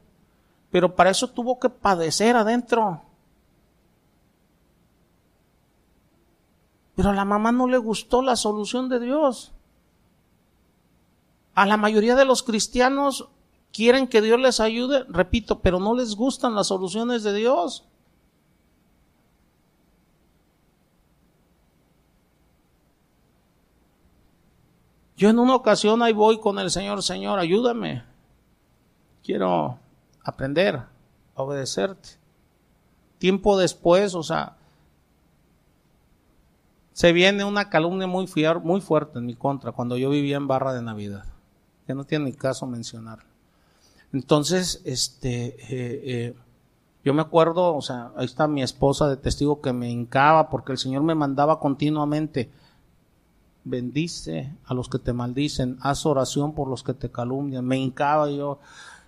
[0.70, 3.02] pero para eso tuvo que padecer adentro.
[6.94, 9.52] Pero a la mamá no le gustó la solución de Dios.
[11.54, 13.28] A la mayoría de los cristianos
[13.72, 17.87] quieren que Dios les ayude, repito, pero no les gustan las soluciones de Dios.
[25.18, 28.04] Yo en una ocasión ahí voy con el Señor, Señor, ayúdame.
[29.24, 29.76] Quiero
[30.22, 32.10] aprender a obedecerte.
[33.18, 34.56] Tiempo después, o sea,
[36.92, 38.28] se viene una calumnia muy,
[38.62, 41.24] muy fuerte en mi contra cuando yo vivía en Barra de Navidad.
[41.84, 43.28] Que no tiene ni caso mencionarlo.
[44.12, 46.34] Entonces, este, eh, eh,
[47.04, 50.70] yo me acuerdo, o sea, ahí está mi esposa de testigo que me hincaba porque
[50.70, 52.52] el Señor me mandaba continuamente
[53.68, 57.64] bendice a los que te maldicen, haz oración por los que te calumnian.
[57.64, 58.58] Me hincaba yo.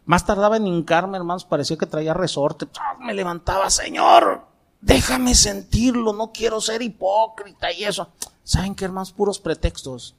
[0.04, 2.66] Más tardaba en hincarme, hermanos, parecía que traía resorte.
[3.00, 4.46] Me levantaba, Señor,
[4.80, 8.08] déjame sentirlo, no quiero ser hipócrita y eso.
[8.42, 9.12] ¿Saben qué, hermanos?
[9.12, 10.16] Puros pretextos.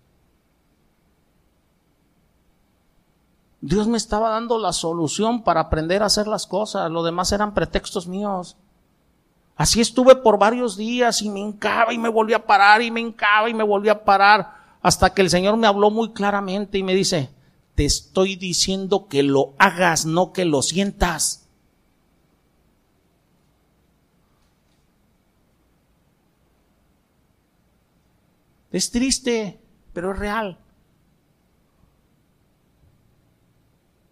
[3.62, 6.90] Dios me estaba dando la solución para aprender a hacer las cosas.
[6.90, 8.58] Lo demás eran pretextos míos.
[9.56, 13.02] Así estuve por varios días y me hincaba y me volvía a parar y me
[13.02, 16.84] hincaba y me volvía a parar hasta que el Señor me habló muy claramente y
[16.84, 17.30] me dice,
[17.76, 21.48] te estoy diciendo que lo hagas, no que lo sientas.
[28.72, 29.60] Es triste,
[29.94, 30.58] pero es real.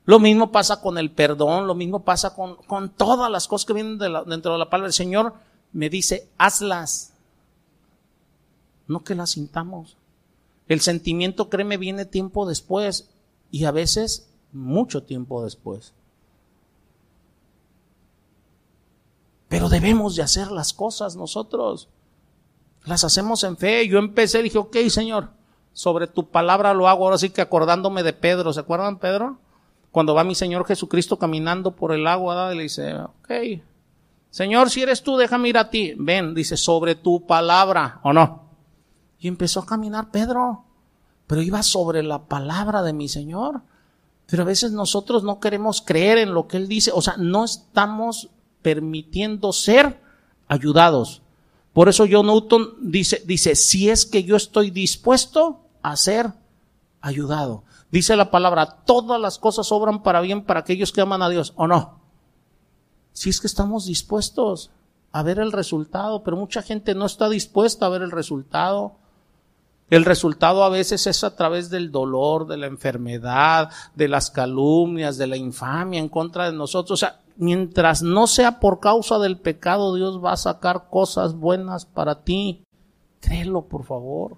[0.10, 3.74] Lo mismo pasa con el perdón, lo mismo pasa con, con todas las cosas que
[3.74, 5.36] vienen dentro de la palabra del Señor.
[5.72, 7.14] Me dice, hazlas.
[8.88, 9.98] No que las sintamos.
[10.68, 13.12] El sentimiento, créeme, viene tiempo después
[13.52, 15.94] y a veces mucho tiempo después.
[19.48, 21.88] Pero debemos de hacer las cosas nosotros.
[22.84, 23.88] Las hacemos en fe.
[23.88, 25.30] Yo empecé, dije, ok, Señor,
[25.72, 27.06] sobre tu palabra lo hago.
[27.06, 28.52] Ahora sí que acordándome de Pedro.
[28.54, 29.38] ¿Se acuerdan, Pedro?
[29.92, 33.32] Cuando va mi Señor Jesucristo caminando por el agua, le dice, ok,
[34.30, 35.94] Señor, si eres tú, déjame ir a ti.
[35.98, 38.50] Ven, dice, sobre tu palabra, ¿o no?
[39.20, 40.66] Y empezó a caminar Pedro,
[41.26, 43.62] pero iba sobre la palabra de mi Señor.
[44.28, 47.44] Pero a veces nosotros no queremos creer en lo que Él dice, o sea, no
[47.44, 48.30] estamos
[48.62, 50.00] permitiendo ser
[50.48, 51.24] ayudados.
[51.74, 56.34] Por eso John Newton dice, dice, si es que yo estoy dispuesto a ser
[57.02, 57.64] ayudado.
[57.92, 61.54] Dice la palabra, todas las cosas obran para bien para aquellos que aman a Dios,
[61.56, 62.00] ¿o no?
[63.14, 64.72] Si es que estamos dispuestos
[65.12, 68.94] a ver el resultado, pero mucha gente no está dispuesta a ver el resultado.
[69.90, 75.18] El resultado a veces es a través del dolor, de la enfermedad, de las calumnias,
[75.18, 76.92] de la infamia en contra de nosotros.
[76.92, 81.86] O sea, mientras no sea por causa del pecado, Dios va a sacar cosas buenas
[81.86, 82.64] para ti.
[83.20, 84.38] Créelo, por favor.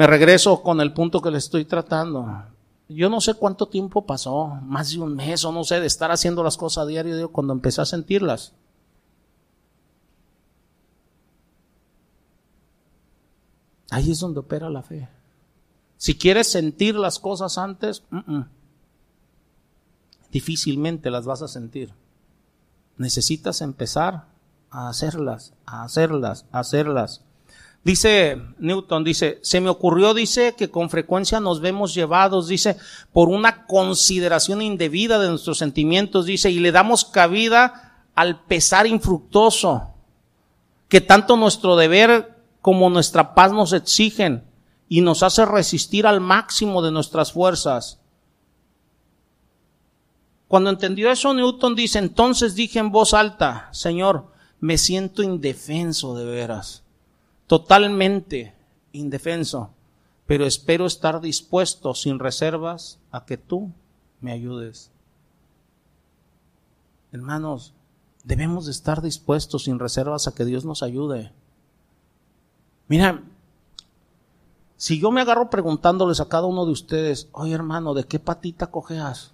[0.00, 2.26] Me regreso con el punto que le estoy tratando.
[2.88, 6.10] Yo no sé cuánto tiempo pasó, más de un mes o no sé, de estar
[6.10, 8.54] haciendo las cosas a diario cuando empecé a sentirlas.
[13.90, 15.06] Ahí es donde opera la fe.
[15.98, 18.02] Si quieres sentir las cosas antes,
[20.30, 21.92] difícilmente las vas a sentir.
[22.96, 24.28] Necesitas empezar
[24.70, 27.22] a hacerlas, a hacerlas, a hacerlas.
[27.82, 32.76] Dice Newton, dice, se me ocurrió, dice, que con frecuencia nos vemos llevados, dice,
[33.10, 39.94] por una consideración indebida de nuestros sentimientos, dice, y le damos cabida al pesar infructuoso,
[40.88, 44.44] que tanto nuestro deber como nuestra paz nos exigen
[44.86, 47.98] y nos hace resistir al máximo de nuestras fuerzas.
[50.48, 54.26] Cuando entendió eso, Newton dice, entonces dije en voz alta, Señor,
[54.58, 56.82] me siento indefenso de veras
[57.50, 58.54] totalmente
[58.92, 59.70] indefenso,
[60.24, 63.72] pero espero estar dispuesto sin reservas a que tú
[64.20, 64.92] me ayudes.
[67.10, 67.72] Hermanos,
[68.22, 71.32] debemos de estar dispuestos sin reservas a que Dios nos ayude.
[72.86, 73.24] Mira,
[74.76, 78.68] si yo me agarro preguntándoles a cada uno de ustedes, oye hermano, ¿de qué patita
[78.68, 79.32] cojeas?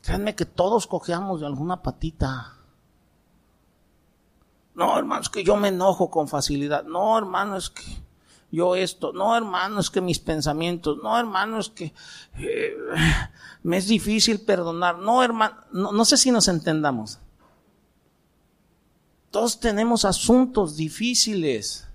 [0.00, 2.54] Créanme que todos cojeamos de alguna patita.
[4.74, 6.84] No, hermano, es que yo me enojo con facilidad.
[6.84, 7.84] No, hermano, es que
[8.50, 9.12] yo esto.
[9.12, 10.98] No, hermano, es que mis pensamientos.
[11.02, 11.94] No, hermano, es que
[12.38, 12.76] eh,
[13.62, 14.98] me es difícil perdonar.
[14.98, 17.18] No, hermano, no, no sé si nos entendamos.
[19.30, 21.88] Todos tenemos asuntos difíciles.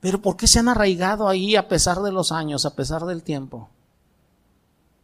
[0.00, 3.22] Pero ¿por qué se han arraigado ahí a pesar de los años, a pesar del
[3.22, 3.68] tiempo?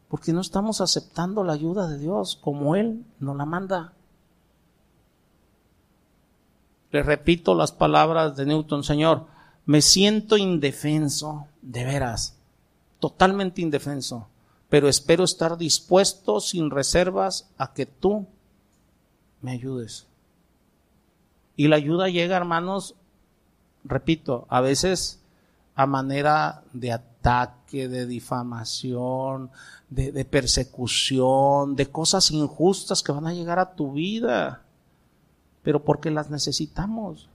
[0.09, 3.92] Porque no estamos aceptando la ayuda de Dios como Él nos la manda.
[6.94, 9.26] Le repito las palabras de Newton, Señor,
[9.66, 12.36] me siento indefenso, de veras,
[13.00, 14.28] totalmente indefenso,
[14.68, 18.28] pero espero estar dispuesto sin reservas a que tú
[19.42, 20.06] me ayudes.
[21.56, 22.94] Y la ayuda llega, hermanos,
[23.82, 25.18] repito, a veces
[25.74, 29.50] a manera de ataque, de difamación,
[29.90, 34.64] de, de, persecución, de cosas injustas que van a llegar a tu vida,
[35.65, 37.28] pero porque las necesitamos.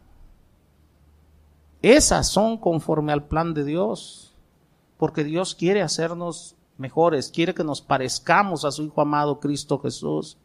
[1.82, 4.34] Esas son conforme al plan de Dios,
[4.98, 10.38] porque Dios quiere hacernos mejores, quiere que nos parezcamos a su Hijo amado Cristo Jesús.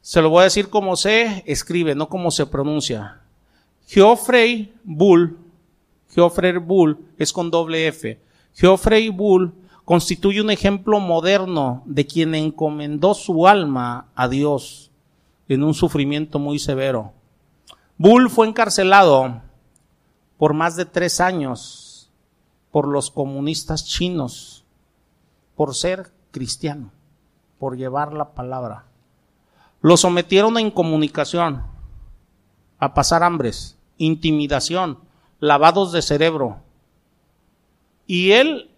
[0.00, 3.22] Se lo voy a decir como se escribe, no como se pronuncia.
[3.86, 5.38] Geoffrey Bull,
[6.10, 8.20] Geoffrey Bull es con doble F.
[8.54, 9.52] Geoffrey Bull
[9.84, 14.90] constituye un ejemplo moderno de quien encomendó su alma a Dios
[15.48, 17.12] en un sufrimiento muy severo.
[17.98, 19.42] Bull fue encarcelado
[20.38, 22.10] por más de tres años
[22.70, 24.64] por los comunistas chinos
[25.54, 26.90] por ser cristiano,
[27.58, 28.86] por llevar la palabra.
[29.80, 31.62] Lo sometieron a incomunicación,
[32.78, 34.98] a pasar hambres, intimidación,
[35.38, 36.56] lavados de cerebro.
[38.06, 38.73] Y él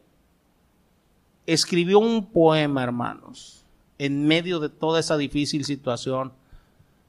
[1.47, 3.65] escribió un poema, hermanos,
[3.99, 6.33] en medio de toda esa difícil situación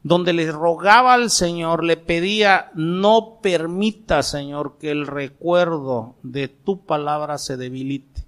[0.03, 6.85] donde le rogaba al Señor, le pedía, no permita, Señor, que el recuerdo de tu
[6.85, 8.23] palabra se debilite.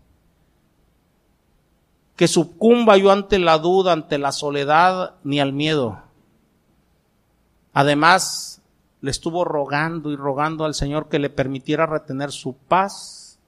[2.17, 6.01] Que sucumba yo ante la duda, ante la soledad, ni al miedo.
[7.71, 8.61] Además,
[8.99, 13.39] le estuvo rogando y rogando al Señor que le permitiera retener su paz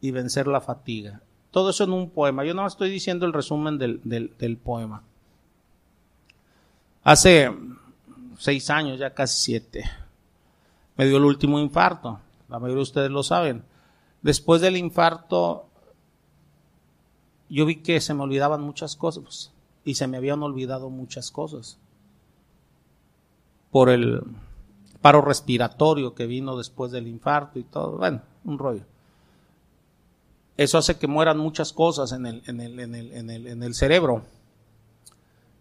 [0.00, 1.22] y vencer la fatiga.
[1.56, 2.44] Todo eso en un poema.
[2.44, 5.04] Yo no estoy diciendo el resumen del, poema.
[7.02, 7.50] Hace
[8.36, 9.84] seis años, ya casi siete,
[10.98, 12.20] me dio el último infarto.
[12.50, 13.64] La mayoría de ustedes lo saben.
[14.20, 15.70] Después del infarto,
[17.48, 19.50] yo vi que se me olvidaban muchas cosas
[19.82, 21.78] y se me habían olvidado muchas cosas
[23.70, 24.20] por el
[25.00, 27.96] paro respiratorio que vino después del infarto y todo.
[27.96, 28.84] Bueno, un rollo.
[30.56, 33.62] Eso hace que mueran muchas cosas en el, en el, en el, en el, en
[33.62, 34.22] el cerebro.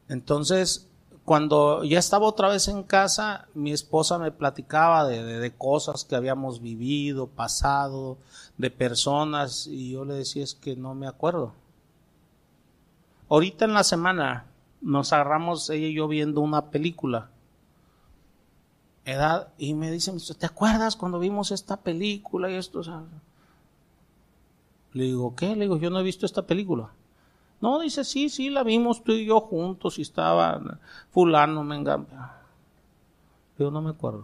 [0.08, 0.88] Entonces,
[1.26, 6.16] cuando ya estaba otra vez en casa, mi esposa me platicaba de, de, cosas que
[6.16, 8.18] habíamos vivido, pasado,
[8.58, 11.54] de personas, y yo le decía es que no me acuerdo.
[13.28, 14.46] Ahorita en la semana
[14.82, 17.32] nos agarramos ella y yo viendo una película.
[19.04, 22.82] Edad, y me dice, ¿te acuerdas cuando vimos esta película y esto?
[24.96, 25.58] Le digo, ¿qué?
[25.58, 26.90] Le digo, yo no he visto esta película.
[27.60, 32.38] No, dice, sí, sí, la vimos tú y yo juntos y estaba fulano, me engaña.
[33.60, 34.24] Yo no me acuerdo.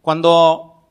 [0.00, 0.84] Cuando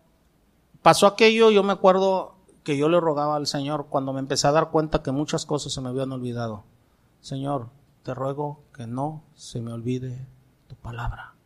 [0.83, 4.51] pasó aquello, yo me acuerdo que yo le rogaba al Señor cuando me empecé a
[4.51, 6.65] dar cuenta que muchas cosas se me habían olvidado.
[7.19, 7.69] Señor,
[8.03, 10.23] te ruego que no se me olvide
[10.67, 11.36] tu palabra.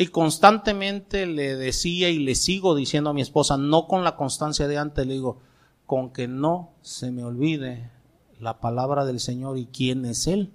[0.00, 4.66] Y constantemente le decía y le sigo diciendo a mi esposa, no con la constancia
[4.66, 5.42] de antes, le digo,
[5.84, 7.90] con que no se me olvide
[8.38, 10.54] la palabra del Señor y quién es Él,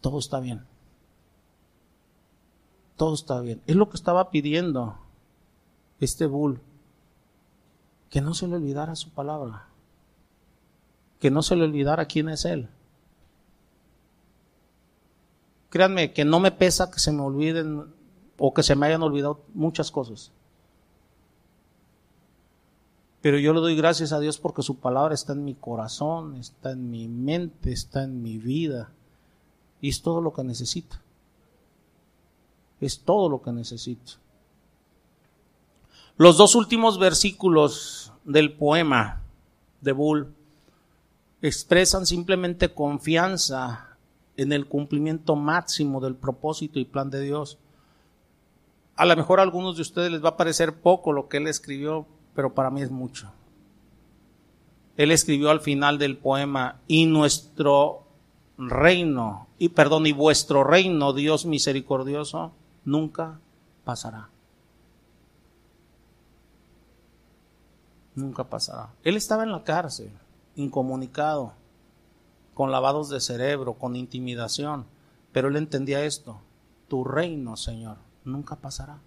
[0.00, 0.64] todo está bien.
[2.96, 3.60] Todo está bien.
[3.66, 4.96] Es lo que estaba pidiendo
[6.00, 6.62] este bull.
[8.08, 9.68] Que no se le olvidara su palabra.
[11.20, 12.70] Que no se le olvidara quién es Él.
[15.68, 17.94] Créanme que no me pesa que se me olviden
[18.38, 20.32] o que se me hayan olvidado muchas cosas.
[23.20, 26.72] Pero yo le doy gracias a Dios porque su palabra está en mi corazón, está
[26.72, 28.92] en mi mente, está en mi vida.
[29.80, 30.96] Y es todo lo que necesito.
[32.80, 34.12] Es todo lo que necesito.
[36.16, 39.22] Los dos últimos versículos del poema
[39.80, 40.34] de Bull
[41.42, 43.96] expresan simplemente confianza
[44.36, 47.58] en el cumplimiento máximo del propósito y plan de Dios.
[48.96, 51.46] A lo mejor a algunos de ustedes les va a parecer poco lo que él
[51.46, 53.30] escribió, pero para mí es mucho.
[54.96, 58.04] Él escribió al final del poema, y nuestro
[58.56, 62.52] reino, y perdón, y vuestro reino, Dios misericordioso,
[62.84, 63.38] nunca
[63.84, 64.30] pasará.
[68.14, 68.94] Nunca pasará.
[69.04, 70.10] Él estaba en la cárcel,
[70.54, 71.52] incomunicado,
[72.54, 74.86] con lavados de cerebro, con intimidación,
[75.32, 76.40] pero él entendía esto,
[76.88, 78.98] tu reino, Señor, nunca pasará.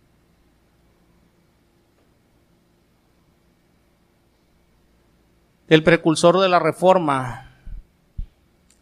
[5.67, 7.51] El precursor de la reforma,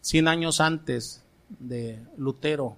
[0.01, 2.77] 100 años antes de Lutero,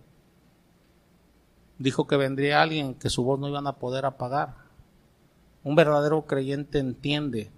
[1.78, 4.56] dijo que vendría alguien que su voz no iban a poder apagar.
[5.64, 7.52] Un verdadero creyente entiende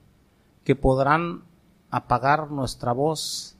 [0.65, 1.43] que podrán
[1.89, 3.55] apagar nuestra voz,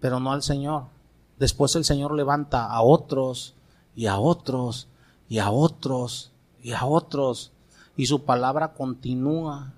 [0.00, 0.95] pero no al Señor.
[1.38, 3.54] Después el Señor levanta a otros
[3.94, 4.88] y a otros
[5.28, 6.32] y a otros
[6.62, 7.52] y a otros
[7.96, 9.72] y su palabra continúa,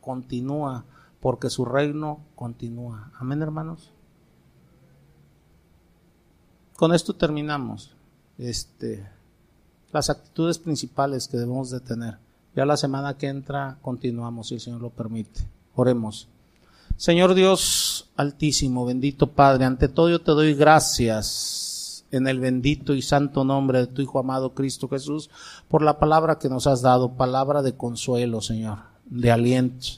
[0.00, 0.84] continúa,
[1.20, 3.12] porque su reino continúa.
[3.18, 3.90] Amén, hermanos.
[6.76, 7.94] Con esto terminamos.
[8.38, 9.08] Este,
[9.92, 12.18] las actitudes principales que debemos de tener.
[12.54, 15.48] Ya la semana que entra continuamos, si el Señor lo permite.
[15.74, 16.28] Oremos.
[17.02, 23.02] Señor Dios Altísimo, bendito Padre, ante todo yo te doy gracias en el bendito y
[23.02, 25.28] santo nombre de tu Hijo amado Cristo Jesús,
[25.66, 29.88] por la palabra que nos has dado, palabra de consuelo, Señor, de aliento,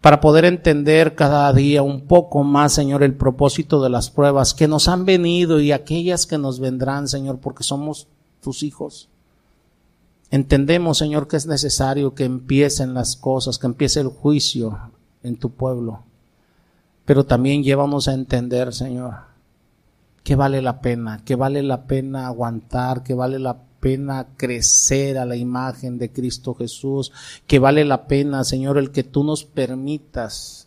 [0.00, 4.68] para poder entender cada día un poco más, Señor, el propósito de las pruebas que
[4.68, 8.06] nos han venido y aquellas que nos vendrán, Señor, porque somos
[8.40, 9.08] tus hijos.
[10.30, 14.78] Entendemos, Señor, que es necesario que empiecen las cosas, que empiece el juicio
[15.26, 16.04] en tu pueblo.
[17.04, 19.14] Pero también llévanos a entender, Señor,
[20.22, 25.24] que vale la pena, que vale la pena aguantar, que vale la pena crecer a
[25.24, 27.12] la imagen de Cristo Jesús,
[27.46, 30.66] que vale la pena, Señor, el que tú nos permitas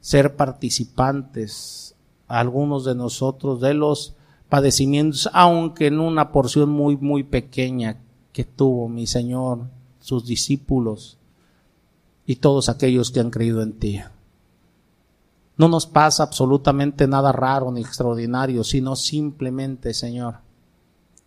[0.00, 1.94] ser participantes,
[2.28, 4.14] algunos de nosotros, de los
[4.48, 7.98] padecimientos, aunque en una porción muy, muy pequeña
[8.32, 9.68] que tuvo mi Señor,
[10.00, 11.19] sus discípulos
[12.30, 14.00] y todos aquellos que han creído en ti.
[15.56, 20.36] No nos pasa absolutamente nada raro ni extraordinario, sino simplemente, Señor,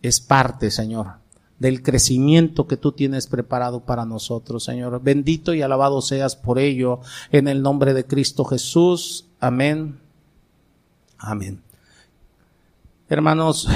[0.00, 1.18] es parte, Señor,
[1.58, 5.02] del crecimiento que tú tienes preparado para nosotros, Señor.
[5.02, 7.00] Bendito y alabado seas por ello,
[7.30, 9.26] en el nombre de Cristo Jesús.
[9.40, 10.00] Amén.
[11.18, 11.62] Amén.
[13.10, 13.68] Hermanos,